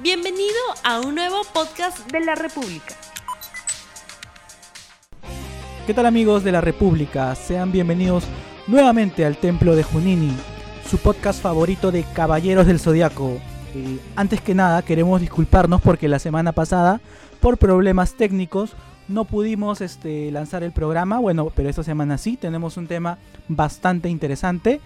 Bienvenido 0.00 0.54
a 0.84 1.00
un 1.00 1.16
nuevo 1.16 1.42
podcast 1.52 2.08
de 2.12 2.20
la 2.20 2.36
República. 2.36 2.94
¿Qué 5.88 5.92
tal 5.92 6.06
amigos 6.06 6.44
de 6.44 6.52
la 6.52 6.60
República? 6.60 7.34
Sean 7.34 7.72
bienvenidos 7.72 8.22
nuevamente 8.68 9.24
al 9.24 9.38
Templo 9.38 9.74
de 9.74 9.82
Junini, 9.82 10.32
su 10.88 10.98
podcast 10.98 11.42
favorito 11.42 11.90
de 11.90 12.04
Caballeros 12.14 12.68
del 12.68 12.78
Zodiaco. 12.78 13.38
Antes 14.14 14.40
que 14.40 14.54
nada 14.54 14.82
queremos 14.82 15.20
disculparnos 15.20 15.82
porque 15.82 16.06
la 16.06 16.20
semana 16.20 16.52
pasada, 16.52 17.00
por 17.40 17.58
problemas 17.58 18.14
técnicos, 18.14 18.76
no 19.08 19.24
pudimos 19.24 19.80
este, 19.80 20.30
lanzar 20.30 20.62
el 20.62 20.70
programa. 20.70 21.18
Bueno, 21.18 21.50
pero 21.56 21.68
esta 21.68 21.82
semana 21.82 22.18
sí, 22.18 22.36
tenemos 22.36 22.76
un 22.76 22.86
tema 22.86 23.18
bastante 23.48 24.08
interesante. 24.08 24.80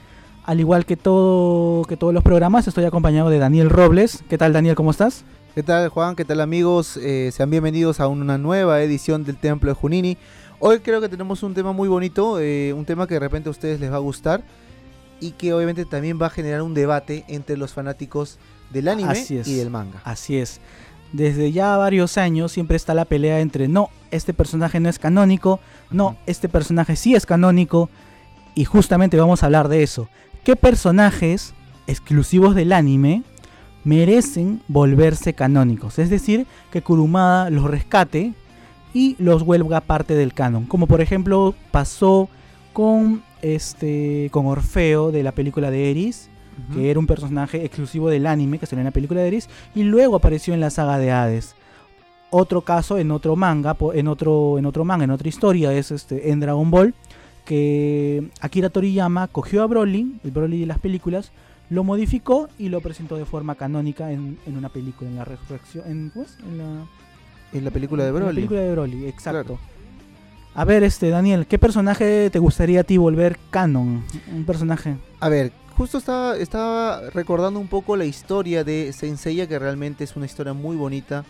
Al 0.45 0.59
igual 0.59 0.85
que, 0.87 0.97
todo, 0.97 1.85
que 1.85 1.97
todos 1.97 2.13
los 2.13 2.25
programas, 2.25 2.67
estoy 2.67 2.85
acompañado 2.85 3.31
de 3.31 3.39
Daniel 3.39 3.71
Robles. 3.71 4.25
¿Qué 4.29 4.39
tal 4.39 4.53
Daniel? 4.53 4.75
¿Cómo 4.75 4.91
estás? 4.91 5.25
¿Qué 5.55 5.63
tal 5.63 5.89
Juan? 5.89 6.17
¿Qué 6.17 6.25
tal 6.25 6.41
amigos? 6.41 6.97
Eh, 6.97 7.31
sean 7.33 7.49
bienvenidos 7.49 8.01
a 8.01 8.09
una 8.09 8.39
nueva 8.39 8.83
edición 8.83 9.23
del 9.23 9.37
Templo 9.37 9.71
de 9.71 9.75
Junini. 9.75 10.19
Hoy 10.59 10.81
creo 10.81 11.01
que 11.01 11.09
tenemos 11.09 11.45
un 11.45 11.55
tema 11.55 11.73
muy 11.73 11.89
bonito, 11.89 12.41
eh, 12.41 12.73
un 12.73 12.85
tema 12.85 13.07
que 13.07 13.15
de 13.15 13.21
repente 13.21 13.51
a 13.51 13.53
ustedes 13.53 13.79
les 13.79 13.93
va 13.93 13.97
a 13.97 14.01
gustar 14.01 14.43
y 15.21 15.31
que 15.31 15.55
obviamente 15.55 15.85
también 15.85 16.21
va 16.21 16.27
a 16.27 16.31
generar 16.31 16.63
un 16.63 16.75
debate 16.75 17.25
entre 17.29 17.57
los 17.57 17.73
fanáticos 17.73 18.41
del 18.71 18.89
anime 18.89 19.25
y 19.29 19.55
del 19.55 19.71
manga. 19.71 20.01
Así 20.03 20.39
es. 20.39 20.61
Desde 21.13 21.53
ya 21.53 21.77
varios 21.77 22.19
años 22.19 22.51
siempre 22.51 22.77
está 22.77 22.95
la 22.95 23.05
pelea 23.05 23.39
entre 23.39 23.69
no, 23.69 23.91
este 24.11 24.35
personaje 24.35 24.81
no 24.81 24.89
es 24.89 24.99
canónico, 24.99 25.61
no, 25.93 26.17
este 26.27 26.49
personaje 26.49 26.97
sí 26.97 27.15
es 27.15 27.27
canónico 27.27 27.91
y 28.57 28.65
justamente 28.65 29.17
vamos 29.17 29.45
a 29.45 29.47
hablar 29.47 29.69
de 29.69 29.85
eso 29.85 30.09
qué 30.45 30.57
personajes 30.57 31.55
exclusivos 31.87 32.55
del 32.55 32.73
anime 32.73 33.23
merecen 33.85 34.63
volverse 34.69 35.35
canónicos. 35.35 35.99
Es 35.99 36.11
decir, 36.11 36.47
que 36.71 36.83
Kurumada 36.83 37.51
los 37.51 37.65
rescate 37.65 38.35
y 38.95 39.17
los 39.19 39.45
vuelva 39.45 39.81
parte 39.81 40.15
del 40.15 40.35
canon. 40.35 40.67
Como 40.67 40.87
por 40.87 41.01
ejemplo 41.01 41.55
pasó 41.71 42.29
con, 42.73 43.23
este, 43.41 44.29
con 44.31 44.47
Orfeo 44.47 45.13
de 45.13 45.23
la 45.23 45.33
película 45.33 45.71
de 45.71 45.91
Eris, 45.91 46.29
que 46.75 46.91
era 46.91 47.01
un 47.01 47.07
personaje 47.07 47.65
exclusivo 47.65 48.11
del 48.11 48.27
anime 48.27 48.59
que 48.59 48.67
salió 48.67 48.81
en 48.81 48.87
la 48.87 48.93
película 48.93 49.21
de 49.21 49.29
Eris, 49.29 49.49
y 49.75 49.83
luego 49.85 50.17
apareció 50.17 50.55
en 50.55 50.61
la 50.61 50.71
saga 50.71 50.99
de 50.99 51.11
Hades. 51.11 51.55
Otro 52.31 52.61
caso 52.63 52.99
en 52.99 53.11
otro 53.11 53.37
manga, 53.37 53.77
en 53.95 54.09
otro, 54.09 54.59
en 54.59 54.67
otro 54.67 54.85
manga, 54.85 55.05
en 55.05 55.11
otra 55.11 55.29
historia, 55.29 55.73
es 55.73 55.91
este, 55.91 56.31
en 56.31 56.41
Dragon 56.41 56.71
Ball, 56.71 56.95
que 57.45 58.31
Akira 58.41 58.71
Toriyama 58.71 59.29
cogió 59.29 59.63
a 59.63 59.67
Broly, 59.67 60.21
el 60.25 60.31
Broly 60.31 60.61
de 60.61 60.67
las 60.67 60.79
películas, 60.79 61.33
lo 61.71 61.85
modificó 61.85 62.49
y 62.59 62.69
lo 62.69 62.81
presentó 62.81 63.17
de 63.17 63.25
forma 63.25 63.55
canónica 63.55 64.13
en, 64.13 64.39
una 64.47 64.69
película, 64.69 65.09
en 65.11 65.17
la 65.17 65.25
resurrección, 65.25 65.85
en, 65.87 66.13
la, 66.59 66.87
en 67.53 67.65
la 67.65 67.71
película 67.71 68.05
de 68.05 68.13
Broly. 68.13 68.25
En 68.25 68.29
la 68.29 68.35
película 68.35 68.61
de 68.61 68.73
Broly, 68.73 69.07
exacto. 69.07 69.59
A 70.55 70.65
ver, 70.67 70.83
este 70.83 71.09
Daniel, 71.09 71.47
¿qué 71.47 71.59
personaje 71.59 72.29
te 72.29 72.39
gustaría 72.39 72.81
a 72.81 72.85
ti 72.85 72.99
volver 72.99 73.39
canon? 73.51 74.05
Un 74.35 74.45
personaje. 74.45 74.97
A 75.19 75.31
ver, 75.31 75.51
justo 75.77 75.97
estaba, 75.97 76.37
estaba 76.37 77.09
recordando 77.11 77.59
un 77.59 77.69
poco 77.69 77.97
la 77.97 78.05
historia 78.05 78.63
de 78.63 78.93
Senseiya, 78.93 79.47
que 79.47 79.59
realmente 79.59 80.05
es 80.05 80.15
una 80.15 80.27
historia 80.27 80.53
muy 80.53 80.77
bonita, 80.77 81.25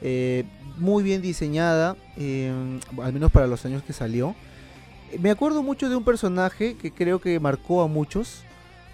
eh, 0.00 0.44
muy 0.76 1.02
bien 1.02 1.22
diseñada, 1.22 1.96
eh, 2.16 2.52
al 3.02 3.12
menos 3.12 3.32
para 3.32 3.48
los 3.48 3.64
años 3.66 3.82
que 3.82 3.92
salió. 3.92 4.36
Me 5.20 5.30
acuerdo 5.30 5.62
mucho 5.62 5.88
de 5.88 5.96
un 5.96 6.04
personaje 6.04 6.76
que 6.76 6.92
creo 6.92 7.20
que 7.20 7.40
marcó 7.40 7.82
a 7.82 7.86
muchos 7.86 8.42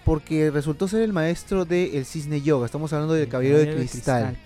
porque 0.05 0.51
resultó 0.51 0.87
ser 0.87 1.01
el 1.01 1.11
maestro 1.11 1.65
del 1.65 1.95
el 1.95 2.05
cisne 2.05 2.41
yoga. 2.41 2.67
Estamos 2.67 2.93
hablando 2.93 3.15
del 3.15 3.27
caballero, 3.27 3.57
de 3.57 3.75
cristal. 3.75 4.37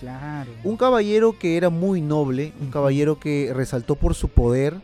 Un 0.64 0.78
caballero 0.78 1.38
que 1.38 1.58
era 1.58 1.70
muy 1.70 2.02
noble, 2.02 2.54
un 2.62 2.72
caballero 2.72 3.20
que 3.20 3.52
resaltó 3.54 3.96
por 3.96 4.16
su 4.16 4.30
poder, 4.30 4.80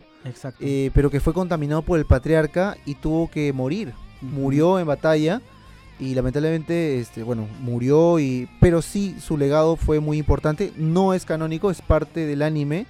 eh, 0.60 0.90
pero 0.92 1.10
que 1.10 1.20
fue 1.20 1.32
contaminado 1.32 1.82
por 1.82 1.98
el 1.98 2.04
patriarca 2.04 2.76
y 2.84 2.94
tuvo 2.96 3.30
que 3.30 3.52
morir. 3.52 3.94
Murió 4.20 4.78
en 4.78 4.86
batalla 4.86 5.40
y 5.98 6.14
lamentablemente, 6.14 7.00
este, 7.00 7.22
bueno, 7.22 7.46
murió 7.60 8.18
y, 8.18 8.48
pero 8.60 8.82
sí 8.82 9.16
su 9.20 9.36
legado 9.36 9.76
fue 9.76 10.00
muy 10.00 10.18
importante. 10.18 10.72
No 10.76 11.14
es 11.14 11.24
canónico, 11.24 11.70
es 11.70 11.80
parte 11.82 12.26
del 12.26 12.42
anime 12.42 12.86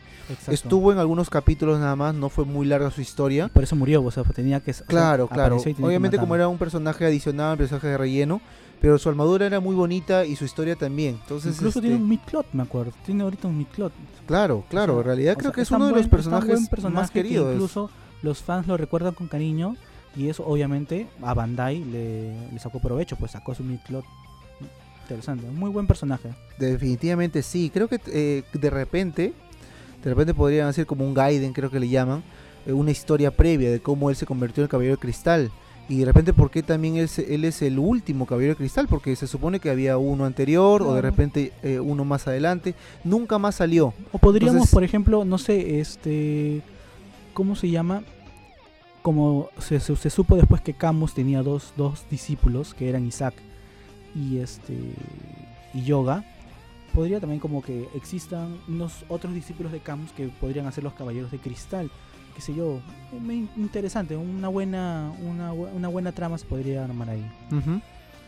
Estuvo 0.48 0.92
en 0.92 0.98
algunos 0.98 1.30
capítulos 1.30 1.78
nada 1.78 1.94
más, 1.96 2.14
no 2.14 2.28
fue 2.28 2.44
muy 2.44 2.66
larga 2.66 2.90
su 2.90 3.00
historia. 3.00 3.48
Por 3.48 3.62
eso 3.62 3.76
murió, 3.76 4.02
o 4.02 4.10
sea, 4.10 4.24
tenía 4.24 4.60
que. 4.60 4.72
Claro, 4.72 5.28
claro. 5.28 5.56
Obviamente, 5.56 6.18
como 6.18 6.34
era 6.34 6.48
un 6.48 6.58
personaje 6.58 7.04
adicional, 7.04 7.52
un 7.52 7.58
personaje 7.58 7.88
de 7.88 7.98
relleno, 7.98 8.40
pero 8.80 8.98
su 8.98 9.08
armadura 9.08 9.46
era 9.46 9.60
muy 9.60 9.74
bonita 9.74 10.24
y 10.24 10.36
su 10.36 10.44
historia 10.44 10.76
también. 10.76 11.18
Entonces, 11.22 11.54
Incluso 11.56 11.80
tiene 11.80 11.94
este 11.96 12.02
un 12.02 12.08
midclot, 12.08 12.46
me 12.52 12.62
acuerdo. 12.62 12.92
Tiene 13.04 13.22
ahorita 13.22 13.48
un 13.48 13.58
midclot. 13.58 13.92
Claro, 14.26 14.64
claro. 14.68 14.98
en 14.98 15.04
realidad 15.04 15.36
creo 15.36 15.52
que 15.52 15.60
es 15.60 15.70
uno 15.70 15.86
de 15.86 15.92
los 15.92 16.08
personajes 16.08 16.68
más 16.90 17.10
queridos. 17.10 17.52
incluso 17.52 17.90
los 18.22 18.42
fans 18.42 18.66
lo 18.66 18.76
recuerdan 18.76 19.14
con 19.14 19.28
cariño. 19.28 19.76
Y 20.16 20.28
eso, 20.28 20.46
obviamente, 20.46 21.06
a 21.22 21.34
Bandai 21.34 21.84
le, 21.84 22.58
sacó 22.58 22.80
provecho, 22.80 23.16
pues 23.16 23.32
sacó 23.32 23.54
su 23.54 23.62
midclot. 23.62 24.04
Interesante, 25.02 25.46
muy 25.50 25.70
buen 25.70 25.86
personaje. 25.86 26.30
Definitivamente 26.58 27.42
sí. 27.42 27.70
Creo 27.72 27.86
que 27.86 28.00
eh, 28.06 28.42
de 28.52 28.70
repente 28.70 29.32
de 30.06 30.10
repente 30.10 30.34
podrían 30.34 30.68
hacer 30.68 30.86
como 30.86 31.04
un 31.04 31.14
Gaiden, 31.14 31.52
creo 31.52 31.68
que 31.68 31.80
le 31.80 31.88
llaman, 31.88 32.22
eh, 32.64 32.72
una 32.72 32.92
historia 32.92 33.32
previa 33.32 33.72
de 33.72 33.80
cómo 33.80 34.08
él 34.08 34.14
se 34.14 34.24
convirtió 34.24 34.62
en 34.62 34.68
caballero 34.68 34.94
de 34.94 35.00
cristal. 35.00 35.50
Y 35.88 35.98
de 35.98 36.04
repente, 36.04 36.32
¿por 36.32 36.50
qué 36.50 36.62
también 36.62 36.96
él, 36.96 37.08
él 37.28 37.44
es 37.44 37.60
el 37.62 37.78
último 37.78 38.24
caballero 38.24 38.52
de 38.52 38.56
cristal? 38.56 38.86
Porque 38.88 39.16
se 39.16 39.26
supone 39.26 39.58
que 39.58 39.68
había 39.68 39.98
uno 39.98 40.24
anterior 40.24 40.82
o 40.82 40.94
de 40.94 41.02
repente 41.02 41.52
eh, 41.62 41.80
uno 41.80 42.04
más 42.04 42.28
adelante. 42.28 42.74
Nunca 43.02 43.38
más 43.38 43.56
salió. 43.56 43.94
O 44.12 44.18
podríamos, 44.18 44.70
por 44.70 44.84
ejemplo, 44.84 45.24
no 45.24 45.38
sé, 45.38 45.80
este. 45.80 46.62
¿Cómo 47.34 47.56
se 47.56 47.70
llama? 47.70 48.02
Como 49.06 49.50
se, 49.60 49.78
se, 49.78 50.10
supo 50.10 50.34
después 50.34 50.60
que 50.62 50.74
Camus 50.74 51.14
tenía 51.14 51.40
dos, 51.40 51.72
dos 51.76 52.04
discípulos, 52.10 52.74
que 52.74 52.88
eran 52.88 53.06
Isaac 53.06 53.34
y 54.16 54.38
este. 54.38 54.76
y 55.72 55.84
Yoga 55.84 56.24
podría 56.92 57.20
también 57.20 57.38
como 57.38 57.62
que 57.62 57.88
existan 57.94 58.58
unos 58.66 59.04
otros 59.08 59.32
discípulos 59.32 59.70
de 59.70 59.78
Camus 59.78 60.10
que 60.10 60.26
podrían 60.26 60.66
hacer 60.66 60.82
los 60.82 60.92
caballeros 60.94 61.30
de 61.30 61.38
cristal 61.38 61.88
qué 62.34 62.40
sé 62.40 62.52
yo 62.52 62.80
interesante 63.56 64.16
una 64.16 64.48
buena 64.48 65.12
una, 65.22 65.52
una 65.52 65.86
buena 65.86 66.10
trama 66.10 66.36
se 66.36 66.46
podría 66.46 66.84
armar 66.84 67.10
ahí 67.10 67.24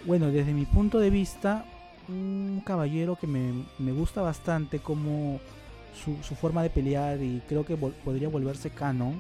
bueno 0.07 0.29
desde 0.29 0.53
mi 0.53 0.65
punto 0.65 1.01
de 1.01 1.11
vista 1.11 1.65
un 2.09 2.63
caballero 2.65 3.17
que 3.17 3.27
me, 3.27 3.65
me 3.81 3.91
gusta 3.91 4.23
bastante 4.23 4.79
como 4.79 5.41
su, 6.05 6.23
su, 6.23 6.37
forma 6.37 6.63
de 6.63 6.71
pelear 6.71 7.21
y 7.21 7.43
creo 7.49 7.65
que 7.65 7.77
podría 7.77 8.29
volverse 8.29 8.71
canon 8.71 9.17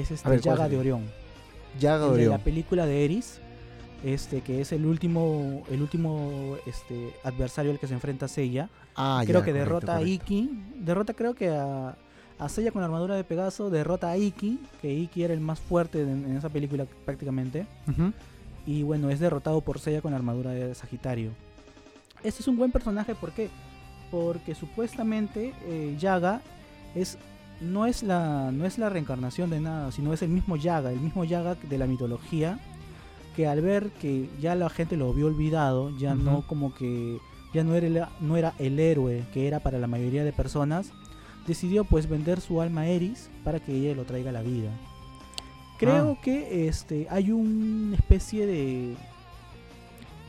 es 0.00 0.10
este 0.10 0.40
Yaga 0.40 0.68
de 0.68 0.78
Orión 0.78 1.04
Yaga 1.78 2.06
de 2.06 2.10
Orión 2.10 2.30
la 2.30 2.38
película 2.38 2.86
de 2.86 3.04
Eris 3.04 3.40
este 4.04 4.40
que 4.40 4.60
es 4.60 4.72
el 4.72 4.86
último 4.86 5.64
el 5.70 5.82
último 5.82 6.56
este 6.66 7.14
adversario 7.24 7.72
al 7.72 7.78
que 7.78 7.86
se 7.86 7.94
enfrenta 7.94 8.28
Seiya. 8.28 8.68
Ah, 8.94 9.22
creo 9.26 9.42
que 9.42 9.52
derrota 9.52 9.96
a 9.96 10.02
Iki, 10.02 10.50
derrota 10.76 11.14
creo 11.14 11.34
que 11.34 11.50
a, 11.50 11.96
a 12.38 12.48
Seiya 12.48 12.70
con 12.70 12.80
la 12.80 12.86
armadura 12.86 13.16
de 13.16 13.24
Pegaso, 13.24 13.70
derrota 13.70 14.10
a 14.10 14.16
Iki, 14.16 14.60
que 14.80 14.92
Iki 14.92 15.24
era 15.24 15.34
el 15.34 15.40
más 15.40 15.60
fuerte 15.60 16.02
en, 16.02 16.36
esa 16.36 16.48
película 16.48 16.86
prácticamente. 17.04 17.66
Y 18.66 18.82
bueno, 18.82 19.10
es 19.10 19.20
derrotado 19.20 19.60
por 19.60 19.78
Seiya 19.78 20.00
con 20.00 20.12
la 20.12 20.18
armadura 20.18 20.50
de 20.50 20.74
Sagitario. 20.74 21.30
Este 22.22 22.42
es 22.42 22.48
un 22.48 22.56
buen 22.56 22.72
personaje, 22.72 23.14
¿por 23.14 23.32
qué? 23.32 23.48
Porque 24.10 24.54
supuestamente 24.54 25.52
eh, 25.66 25.96
Yaga 25.98 26.40
es 26.94 27.18
no 27.60 27.86
es 27.86 28.02
la 28.02 28.50
no 28.52 28.66
es 28.66 28.78
la 28.78 28.88
reencarnación 28.88 29.50
de 29.50 29.60
nada, 29.60 29.92
sino 29.92 30.12
es 30.12 30.22
el 30.22 30.28
mismo 30.28 30.56
Yaga, 30.56 30.92
el 30.92 31.00
mismo 31.00 31.24
Yaga 31.24 31.54
de 31.54 31.78
la 31.78 31.86
mitología 31.86 32.58
que 33.34 33.46
al 33.46 33.60
ver 33.60 33.90
que 34.00 34.30
ya 34.40 34.54
la 34.54 34.70
gente 34.70 34.96
lo 34.96 35.12
vio 35.12 35.26
olvidado, 35.26 35.96
ya 35.98 36.14
no 36.14 36.46
como 36.46 36.74
que 36.74 37.18
ya 37.52 37.64
no 37.64 37.74
era, 37.74 37.86
el, 37.86 38.02
no 38.20 38.36
era 38.36 38.54
el 38.58 38.80
héroe 38.80 39.24
que 39.32 39.46
era 39.46 39.60
para 39.60 39.78
la 39.78 39.86
mayoría 39.86 40.24
de 40.24 40.32
personas, 40.32 40.90
decidió 41.46 41.84
pues 41.84 42.08
vender 42.08 42.40
su 42.40 42.62
alma 42.62 42.82
a 42.82 42.86
Eris 42.86 43.30
para 43.44 43.60
que 43.60 43.74
ella 43.74 43.94
lo 43.94 44.04
traiga 44.04 44.30
a 44.30 44.32
la 44.32 44.42
vida. 44.42 44.70
Creo 45.78 46.16
ah. 46.18 46.22
que 46.22 46.66
este 46.66 47.06
hay 47.10 47.30
una 47.30 47.96
especie 47.96 48.46
de 48.46 48.96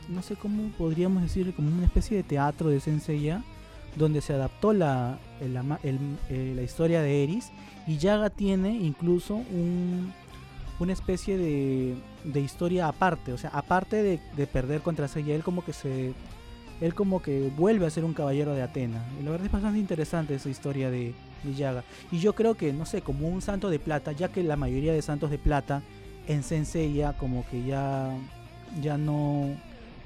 no 0.08 0.22
sé 0.22 0.36
cómo 0.36 0.70
podríamos 0.76 1.22
decir 1.22 1.54
como 1.54 1.68
una 1.68 1.86
especie 1.86 2.16
de 2.18 2.22
teatro 2.22 2.68
de 2.68 2.80
Senseiya 2.80 3.42
donde 3.96 4.20
se 4.20 4.34
adaptó 4.34 4.74
la, 4.74 5.18
eh, 5.40 6.52
la 6.54 6.62
historia 6.62 7.02
de 7.02 7.24
Eris 7.24 7.50
y 7.86 7.98
Yaga 7.98 8.30
tiene 8.30 8.76
incluso 8.76 9.34
un 9.36 10.12
una 10.78 10.92
especie 10.92 11.36
de, 11.36 11.96
de 12.24 12.40
historia 12.40 12.88
aparte, 12.88 13.32
o 13.32 13.38
sea, 13.38 13.50
aparte 13.50 14.20
de, 14.36 14.46
perder 14.46 14.80
contra 14.80 15.08
Seiya, 15.08 15.34
él 15.34 15.42
como 15.42 15.64
que 15.64 15.72
se 15.72 16.14
él 16.80 16.94
como 16.94 17.20
que 17.20 17.50
vuelve 17.56 17.86
a 17.86 17.90
ser 17.90 18.04
un 18.04 18.14
caballero 18.14 18.54
de 18.54 18.62
Atena. 18.62 19.04
Y 19.20 19.24
la 19.24 19.32
verdad 19.32 19.46
es 19.46 19.52
bastante 19.52 19.80
interesante 19.80 20.36
esa 20.36 20.48
historia 20.48 20.92
de, 20.92 21.12
de 21.42 21.54
Yaga. 21.54 21.82
Y 22.12 22.20
yo 22.20 22.36
creo 22.36 22.54
que, 22.54 22.72
no 22.72 22.86
sé, 22.86 23.02
como 23.02 23.26
un 23.26 23.42
santo 23.42 23.68
de 23.68 23.80
plata, 23.80 24.12
ya 24.12 24.28
que 24.28 24.44
la 24.44 24.54
mayoría 24.54 24.92
de 24.92 25.02
santos 25.02 25.30
de 25.30 25.38
plata 25.38 25.82
en 26.28 26.44
Senseiya 26.44 27.14
como 27.14 27.44
que 27.48 27.64
ya, 27.64 28.16
ya 28.80 28.96
no 28.96 29.56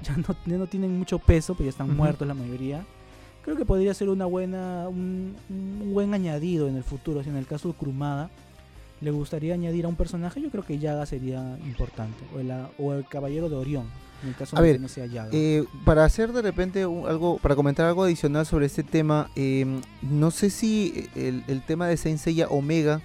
ya 0.03 0.17
no, 0.17 0.57
no 0.57 0.67
tienen 0.67 0.97
mucho 0.97 1.19
peso, 1.19 1.53
pues 1.53 1.65
ya 1.65 1.69
están 1.69 1.95
muertos 1.95 2.27
la 2.27 2.33
mayoría. 2.33 2.83
Creo 3.43 3.57
que 3.57 3.65
podría 3.65 3.93
ser 3.93 4.09
una 4.09 4.25
buena 4.25 4.87
un, 4.89 5.35
buen 5.93 6.13
añadido 6.13 6.67
en 6.67 6.75
el 6.75 6.83
futuro. 6.83 7.21
en 7.21 7.35
el 7.35 7.45
caso 7.45 7.67
de 7.69 7.73
Kurumada 7.75 8.29
le 9.01 9.11
gustaría 9.11 9.53
añadir 9.53 9.85
a 9.85 9.89
un 9.89 9.95
personaje, 9.95 10.41
yo 10.41 10.49
creo 10.49 10.63
que 10.63 10.79
Yaga 10.79 11.05
sería 11.05 11.57
importante. 11.65 12.23
O 12.33 12.39
el, 12.39 12.51
o 12.79 12.93
el 12.93 13.05
Caballero 13.05 13.49
de 13.49 13.55
Orión. 13.57 13.85
En 14.23 14.29
el 14.29 14.35
caso 14.35 14.57
a 14.57 14.61
ver, 14.61 14.79
no 14.79 14.87
sea 14.87 15.05
Yaga. 15.05 15.29
Eh, 15.33 15.65
para 15.83 16.05
hacer 16.05 16.31
de 16.31 16.41
repente 16.41 16.83
algo, 16.83 17.37
para 17.39 17.55
comentar 17.55 17.85
algo 17.85 18.03
adicional 18.03 18.45
sobre 18.45 18.65
este 18.65 18.81
tema, 18.81 19.29
em, 19.35 19.81
no 20.01 20.31
sé 20.31 20.49
si 20.49 21.09
el, 21.15 21.43
el 21.49 21.61
tema 21.61 21.87
de 21.87 21.97
Saint 21.97 22.17
Seiya 22.17 22.47
Omega 22.47 23.01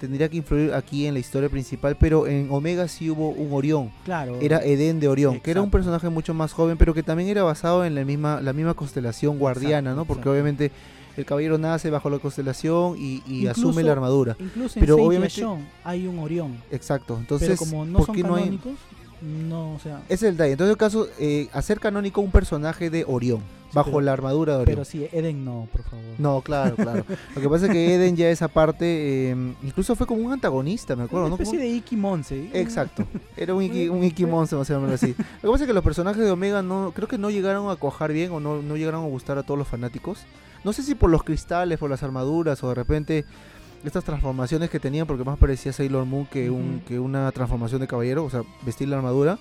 tendría 0.00 0.28
que 0.30 0.38
influir 0.38 0.72
aquí 0.72 1.06
en 1.06 1.14
la 1.14 1.20
historia 1.20 1.48
principal, 1.48 1.96
pero 1.96 2.26
en 2.26 2.48
Omega 2.50 2.88
sí 2.88 3.10
hubo 3.10 3.28
un 3.28 3.52
Orión. 3.52 3.92
Claro. 4.04 4.38
Era 4.40 4.58
Eden 4.64 4.98
de 4.98 5.08
Orión, 5.08 5.38
que 5.38 5.50
era 5.50 5.60
un 5.60 5.70
personaje 5.70 6.08
mucho 6.08 6.32
más 6.32 6.52
joven, 6.52 6.78
pero 6.78 6.94
que 6.94 7.02
también 7.02 7.28
era 7.28 7.42
basado 7.42 7.84
en 7.84 7.94
la 7.94 8.04
misma, 8.04 8.40
la 8.40 8.54
misma 8.54 8.74
constelación 8.74 9.38
guardiana, 9.38 9.94
¿no? 9.94 10.06
Porque 10.06 10.28
obviamente 10.28 10.72
el 11.16 11.26
caballero 11.26 11.58
nace 11.58 11.90
bajo 11.90 12.08
la 12.08 12.18
constelación 12.18 12.96
y, 12.98 13.46
asume 13.46 13.82
la 13.82 13.92
armadura. 13.92 14.36
Incluso 14.40 14.80
pero 14.80 14.96
obviamente 14.96 15.44
hay 15.84 16.06
un 16.06 16.18
Orión. 16.18 16.56
Exacto. 16.70 17.18
Entonces, 17.18 17.58
como 17.58 17.84
no 17.84 18.04
son 18.04 18.16
canónicos, 18.16 18.72
no, 18.72 18.99
o 19.22 19.78
sea. 19.82 20.02
Ese 20.08 20.14
es 20.14 20.22
el 20.22 20.36
detalle. 20.36 20.52
Entonces, 20.52 20.70
en 20.70 20.72
el 20.72 20.78
caso, 20.78 21.08
eh, 21.18 21.48
hacer 21.52 21.80
canónico 21.80 22.20
un 22.20 22.30
personaje 22.30 22.90
de 22.90 23.04
Orión 23.06 23.42
bajo 23.72 24.00
la 24.00 24.12
armadura 24.12 24.54
de 24.54 24.62
Orión. 24.62 24.74
Pero 24.74 24.84
sí, 24.84 25.06
Eden 25.12 25.44
no, 25.44 25.68
por 25.72 25.82
favor. 25.82 26.04
No, 26.18 26.40
claro, 26.42 26.76
claro. 26.76 27.04
Lo 27.34 27.40
que 27.40 27.48
pasa 27.48 27.66
es 27.66 27.72
que 27.72 27.94
Eden 27.94 28.16
ya 28.16 28.28
esa 28.30 28.48
parte, 28.48 29.30
em, 29.30 29.54
incluso 29.62 29.94
fue 29.94 30.06
como 30.06 30.22
un 30.22 30.32
antagonista, 30.32 30.96
me 30.96 31.04
acuerdo, 31.04 31.26
Una 31.26 31.36
especie 31.36 31.58
de 31.58 31.68
Iki 31.68 31.96
Monse. 31.96 32.50
Exacto, 32.52 33.06
era 33.36 33.54
un 33.54 33.62
Iki, 33.62 33.88
un 33.90 34.04
Iki 34.04 34.26
Monse, 34.26 34.54
vamos 34.54 34.70
a 34.70 34.74
llamarlo 34.74 34.94
así. 34.94 35.14
Lo 35.42 35.48
que 35.48 35.52
pasa 35.52 35.64
es 35.64 35.68
que 35.68 35.74
los 35.74 35.84
personajes 35.84 36.24
de 36.24 36.30
Omega 36.30 36.62
no, 36.62 36.92
creo 36.94 37.08
que 37.08 37.18
no 37.18 37.30
llegaron 37.30 37.70
a 37.70 37.76
cuajar 37.76 38.12
bien 38.12 38.32
o 38.32 38.40
no, 38.40 38.62
no 38.62 38.76
llegaron 38.76 39.04
a 39.04 39.08
gustar 39.08 39.38
a 39.38 39.42
todos 39.42 39.58
los 39.58 39.68
fanáticos. 39.68 40.24
No 40.64 40.72
sé 40.72 40.82
si 40.82 40.94
por 40.94 41.10
los 41.10 41.22
cristales, 41.22 41.78
por 41.78 41.88
las 41.88 42.02
armaduras 42.02 42.62
o 42.62 42.68
de 42.68 42.74
repente 42.74 43.24
estas 43.84 44.04
transformaciones 44.04 44.70
que 44.70 44.80
tenían, 44.80 45.06
porque 45.06 45.24
más 45.24 45.38
parecía 45.38 45.72
Sailor 45.72 46.04
Moon 46.04 46.26
que, 46.26 46.50
un, 46.50 46.82
que 46.86 46.98
una 46.98 47.30
transformación 47.32 47.80
de 47.80 47.86
caballero, 47.86 48.24
o 48.24 48.30
sea, 48.30 48.42
vestir 48.64 48.88
la 48.88 48.96
armadura 48.96 49.38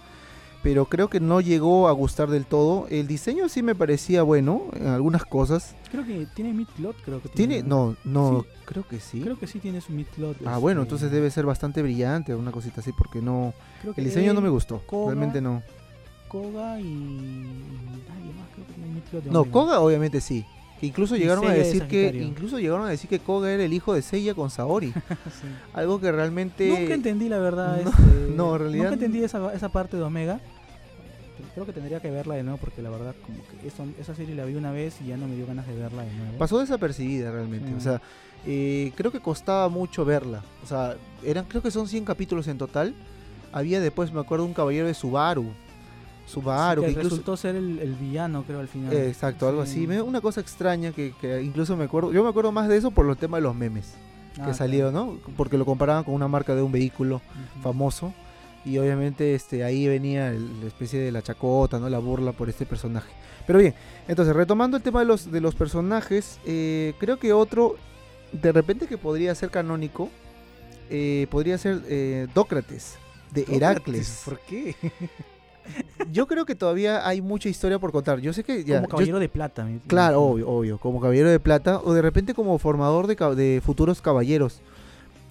pero 0.62 0.86
creo 0.86 1.10
que 1.10 1.20
no 1.20 1.40
llegó 1.40 1.88
a 1.88 1.92
gustar 1.92 2.30
del 2.30 2.46
todo. 2.46 2.88
El 2.90 3.08
diseño 3.08 3.48
sí 3.48 3.64
me 3.64 3.76
parecía 3.76 4.24
bueno 4.24 4.64
en 4.74 4.88
algunas 4.88 5.24
cosas. 5.24 5.76
Creo 5.90 6.06
que 6.06 6.28
tiene 6.36 6.54
midcloth, 6.54 6.98
creo 7.04 7.22
que 7.22 7.30
tiene. 7.30 7.64
no, 7.64 7.96
no, 8.04 8.46
creo 8.66 8.86
que 8.88 9.00
sí. 9.00 9.22
Creo 9.22 9.40
que 9.40 9.48
sí 9.48 9.60
tiene 9.60 9.80
su 9.80 9.94
midcloth. 9.94 10.38
Ah, 10.46 10.58
bueno, 10.58 10.82
este, 10.82 10.96
entonces 10.96 11.12
debe 11.12 11.32
ser 11.32 11.46
bastante 11.46 11.82
brillante, 11.82 12.36
una 12.36 12.52
cosita 12.52 12.82
así, 12.82 12.92
porque 12.92 13.22
no. 13.22 13.54
el 13.96 14.04
diseño 14.04 14.34
no 14.34 14.42
me 14.42 14.50
gustó, 14.50 14.84
realmente 14.92 15.42
no. 15.42 15.64
Koga 16.28 16.80
y 16.80 16.84
más 16.84 18.50
creo 18.54 18.68
que 18.68 18.74
tiene. 19.22 19.32
No, 19.32 19.46
Koga 19.46 19.80
obviamente 19.80 20.22
sí. 20.22 20.46
Que 20.80 20.88
incluso 20.88 21.18
llegaron 21.18 21.46
a 21.46 21.54
decir 21.54 21.88
que 21.88 22.08
incluso 22.24 22.58
llegaron 22.58 22.86
a 22.86 22.90
decir 22.90 23.10
que 23.10 23.20
Koga 23.20 23.52
era 23.52 23.64
el 23.64 23.74
hijo 23.74 23.94
de 23.94 24.02
Seiya 24.02 24.34
con 24.34 24.50
Saori. 24.50 24.94
Algo 25.74 26.00
que 26.00 26.12
realmente 26.12 26.70
nunca 26.70 26.94
entendí 26.94 27.28
la 27.28 27.40
verdad. 27.40 27.82
No, 27.84 27.90
este, 27.90 28.04
no 28.36 28.56
en 28.56 28.60
realidad 28.60 28.84
nunca 28.84 28.94
entendí 28.96 29.24
esa, 29.24 29.54
esa 29.54 29.70
parte 29.70 29.98
de 29.98 30.04
Omega. 30.04 30.40
Creo 31.54 31.66
que 31.66 31.74
tendría 31.74 32.00
que 32.00 32.10
verla 32.10 32.36
de 32.36 32.44
nuevo 32.44 32.58
porque 32.60 32.82
la 32.82 32.90
verdad 32.90 33.14
como 33.26 33.40
que 33.48 33.68
esa 33.68 34.16
serie 34.16 34.36
la 34.36 34.46
vi 34.46 34.56
una 34.56 34.72
vez 34.72 35.02
y 35.02 35.08
ya 35.08 35.18
no 35.18 35.28
me 35.28 35.36
dio 35.36 35.46
ganas 35.46 35.68
de 35.68 35.76
verla 35.76 36.04
de 36.04 36.14
nuevo. 36.14 36.38
Pasó 36.38 36.60
desapercibida 36.60 37.32
realmente. 37.32 37.74
O 37.74 37.82
sea, 37.82 38.02
eh, 38.46 38.94
creo 38.96 39.12
que 39.12 39.20
costaba 39.20 39.68
mucho 39.68 40.06
verla. 40.06 40.44
O 40.64 40.68
sea, 40.68 40.96
eran 41.24 41.46
creo 41.46 41.62
que 41.62 41.72
son 41.72 41.88
100 41.88 42.06
capítulos 42.06 42.48
en 42.48 42.58
total. 42.58 42.94
Había 43.52 43.82
después, 43.82 44.14
me 44.14 44.20
acuerdo, 44.22 44.46
un 44.46 44.54
caballero 44.54 44.88
de 44.88 44.94
Subaru 44.94 45.52
Subaru. 46.30 46.84
que, 46.84 46.92
resultó 46.92 47.36
ser 47.36 47.56
el, 47.56 47.96
villano, 48.00 48.44
creo, 48.44 48.60
al 48.60 48.68
final. 48.68 48.94
exacto, 48.94 49.48
algo 49.48 49.62
así. 49.62 49.86
Una 49.86 50.22
cosa 50.22 50.42
extraña 50.42 50.92
que, 50.92 51.14
incluso 51.44 51.76
me 51.76 51.86
acuerdo. 51.86 52.12
Yo 52.12 52.24
me 52.24 52.30
acuerdo 52.30 52.52
más 52.52 52.68
de 52.70 52.78
eso 52.78 52.92
por 52.92 53.06
los 53.06 53.18
temas 53.18 53.40
de 53.40 53.44
los 53.44 53.56
memes 53.56 53.94
que 54.36 54.52
ah, 54.52 54.54
salieron, 54.54 54.94
¿no? 54.94 55.18
Porque 55.36 55.58
lo 55.58 55.66
comparaban 55.66 56.04
con 56.04 56.14
una 56.14 56.28
marca 56.28 56.56
de 56.56 56.62
un 56.62 56.72
vehículo 56.72 57.22
famoso. 57.62 58.14
Y 58.66 58.78
obviamente 58.78 59.36
este 59.36 59.64
ahí 59.64 59.88
venía 59.88 60.32
la 60.32 60.68
especie 60.68 61.00
de 61.00 61.12
la 61.12 61.22
chacota, 61.22 61.80
¿no? 61.80 61.90
La 61.90 62.00
burla 62.00 62.32
por 62.34 62.50
este 62.50 62.66
personaje. 62.66 63.10
Pero 63.48 63.60
bien, 63.60 63.74
entonces 64.08 64.36
retomando 64.36 64.78
el 64.78 64.84
tema 64.84 65.00
de 65.00 65.06
los, 65.06 65.32
de 65.32 65.42
los 65.42 65.56
personajes, 65.56 66.40
eh, 66.46 66.94
creo 67.00 67.18
que 67.18 67.34
otro, 67.34 67.78
de 68.32 68.52
repente 68.52 68.86
que 68.86 68.98
podría 68.98 69.34
ser 69.34 69.50
canónico, 69.50 70.10
eh, 70.90 71.28
podría 71.32 71.58
ser 71.58 71.82
eh, 71.88 72.28
Dócrates, 72.36 72.98
de 73.32 73.46
Heracles. 73.50 74.22
¿Por 74.26 74.40
qué? 74.42 74.76
yo 76.12 76.28
creo 76.28 76.46
que 76.46 76.56
todavía 76.56 77.08
hay 77.08 77.22
mucha 77.22 77.50
historia 77.50 77.80
por 77.80 77.92
contar. 77.92 78.20
Yo 78.20 78.34
sé 78.34 78.44
que 78.44 78.64
ya, 78.64 78.78
como 78.78 78.90
caballero 78.90 79.20
de 79.20 79.30
plata. 79.30 79.68
claro, 79.88 80.22
obvio, 80.22 80.50
obvio, 80.50 80.78
como 80.78 81.00
caballero 81.00 81.30
de 81.30 81.40
plata 81.40 81.80
o 81.84 81.94
de 81.94 82.02
repente 82.02 82.34
como 82.34 82.58
formador 82.58 83.08
de, 83.08 83.16
de, 83.36 83.62
futuros 83.62 84.02
caballeros. 84.02 84.62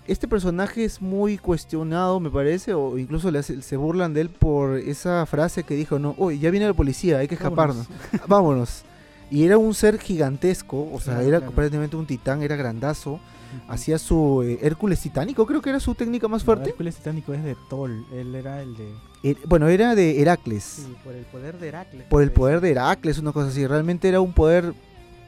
Este 0.06 0.26
personaje 0.26 0.84
es 0.84 1.02
muy 1.02 1.36
cuestionado, 1.36 2.18
me 2.18 2.30
parece, 2.30 2.72
o 2.72 2.96
incluso 2.96 3.30
le 3.30 3.42
se 3.42 3.76
burlan 3.76 4.14
de 4.14 4.22
él 4.22 4.30
por 4.30 4.78
esa 4.78 5.26
frase 5.26 5.64
que 5.64 5.74
dijo, 5.74 5.98
no, 5.98 6.14
uy, 6.16 6.38
ya 6.38 6.50
viene 6.50 6.66
la 6.66 6.72
policía, 6.72 7.18
hay 7.18 7.28
que 7.28 7.34
escaparnos. 7.34 7.86
Vámonos. 8.26 8.84
Y 9.30 9.44
era 9.44 9.58
un 9.58 9.74
ser 9.74 9.98
gigantesco, 9.98 10.88
o 10.90 10.98
sea, 10.98 11.22
era 11.22 11.40
prácticamente 11.40 11.96
un 11.96 12.06
titán, 12.06 12.42
era 12.42 12.56
grandazo 12.56 13.20
hacía 13.68 13.98
su 13.98 14.42
eh, 14.42 14.58
Hércules 14.62 15.00
titánico, 15.00 15.46
creo 15.46 15.60
que 15.60 15.70
era 15.70 15.80
su 15.80 15.94
técnica 15.94 16.28
más 16.28 16.44
fuerte. 16.44 16.70
Hércules 16.70 16.96
titánico 16.96 17.32
es 17.34 17.42
de 17.44 17.56
Tol, 17.68 18.04
él 18.12 18.34
era 18.34 18.62
el 18.62 18.76
de... 18.76 18.92
Er, 19.22 19.36
bueno, 19.46 19.68
era 19.68 19.94
de 19.94 20.20
Heracles. 20.20 20.84
Sí, 20.86 20.96
por 21.04 21.14
el 21.14 21.24
poder 21.24 21.58
de 21.58 21.68
Heracles. 21.68 22.04
Por 22.08 22.22
el 22.22 22.32
poder 22.32 22.60
de 22.60 22.70
Heracles, 22.70 23.18
una 23.18 23.32
cosa 23.32 23.48
así. 23.48 23.66
Realmente 23.66 24.08
era 24.08 24.20
un 24.20 24.32
poder 24.32 24.74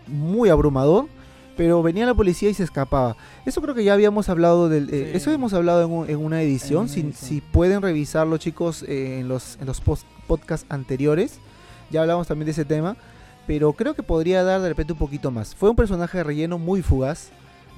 muy 0.06 0.48
abrumador, 0.48 1.06
pero 1.56 1.82
venía 1.82 2.06
la 2.06 2.14
policía 2.14 2.48
y 2.48 2.54
se 2.54 2.64
escapaba. 2.64 3.16
Eso 3.44 3.60
creo 3.60 3.74
que 3.74 3.84
ya 3.84 3.94
habíamos 3.94 4.28
hablado 4.28 4.68
del... 4.68 4.92
Eh, 4.92 5.12
eso 5.14 5.30
hemos 5.32 5.52
hablado 5.52 6.06
en, 6.06 6.16
una 6.16 6.42
edición. 6.42 6.88
si, 6.88 7.42
pueden 7.52 7.82
revisarlo, 7.82 8.38
chicos, 8.38 8.84
eh, 8.84 9.20
en 9.20 9.28
los, 9.28 9.58
en 9.60 9.66
los 9.66 9.82
podcasts 10.26 10.66
anteriores. 10.68 11.40
Ya 11.90 12.02
hablamos 12.02 12.28
también 12.28 12.46
de 12.46 12.52
ese 12.52 12.64
tema. 12.64 12.96
Pero 13.46 13.72
creo 13.72 13.94
que 13.94 14.02
podría 14.04 14.44
dar 14.44 14.60
de 14.60 14.68
repente 14.68 14.92
un 14.92 14.98
poquito 14.98 15.30
más. 15.30 15.54
Fue 15.54 15.70
un 15.70 15.76
personaje 15.76 16.18
de 16.18 16.24
relleno 16.24 16.58
muy 16.58 16.82
fugaz 16.82 17.30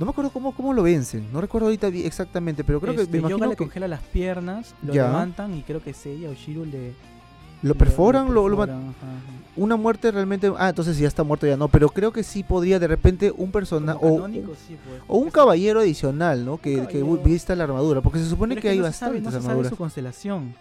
no 0.03 0.07
me 0.07 0.11
acuerdo 0.11 0.31
cómo, 0.33 0.53
cómo 0.53 0.73
lo 0.73 0.83
vencen. 0.83 1.33
No 1.33 1.41
recuerdo 1.41 1.69
ahorita 1.69 1.87
exactamente, 1.87 2.65
pero 2.65 2.81
creo 2.81 2.97
que 2.97 3.07
me 3.07 3.19
imagino 3.19 3.47
le 3.47 3.55
congela 3.55 3.87
las 3.87 4.01
piernas, 4.01 4.75
lo 4.83 4.93
levantan 4.93 5.55
y 5.55 5.63
creo 5.63 5.81
que 5.81 5.95
Seiya 5.95 6.29
o 6.29 6.35
Shiro 6.35 6.65
le 6.65 6.93
lo 7.63 7.77
perforan, 7.77 8.35
lo, 8.35 8.43
una 9.55 9.77
muerte 9.77 10.11
realmente, 10.11 10.53
ah, 10.59 10.71
entonces 10.71 10.99
ya 10.99 11.07
está 11.07 11.23
muerto 11.23 11.47
ya 11.47 11.57
no, 11.57 11.69
pero 11.69 11.89
creo 11.91 12.13
que 12.13 12.25
sí 12.25 12.43
podría 12.43 12.81
de 12.81 12.89
repente 12.89 13.33
un 13.37 13.53
personaje 13.53 14.01
o, 14.03 14.19
pues, 14.19 14.59
o 15.07 15.19
un 15.19 15.31
caballero 15.31 15.79
adicional, 15.79 16.45
¿no? 16.45 16.59
Que, 16.59 16.89
que 16.89 17.05
vista 17.25 17.55
la 17.55 17.63
armadura, 17.63 18.01
porque 18.01 18.19
se 18.19 18.29
supone 18.29 18.57
que, 18.57 18.69
hay 18.69 18.79
no 18.79 18.85
bastantes 18.85 19.23
no 19.23 19.31
se 19.31 19.41
sabe 19.41 19.69
su 19.69 19.77
constelación. 19.77 20.55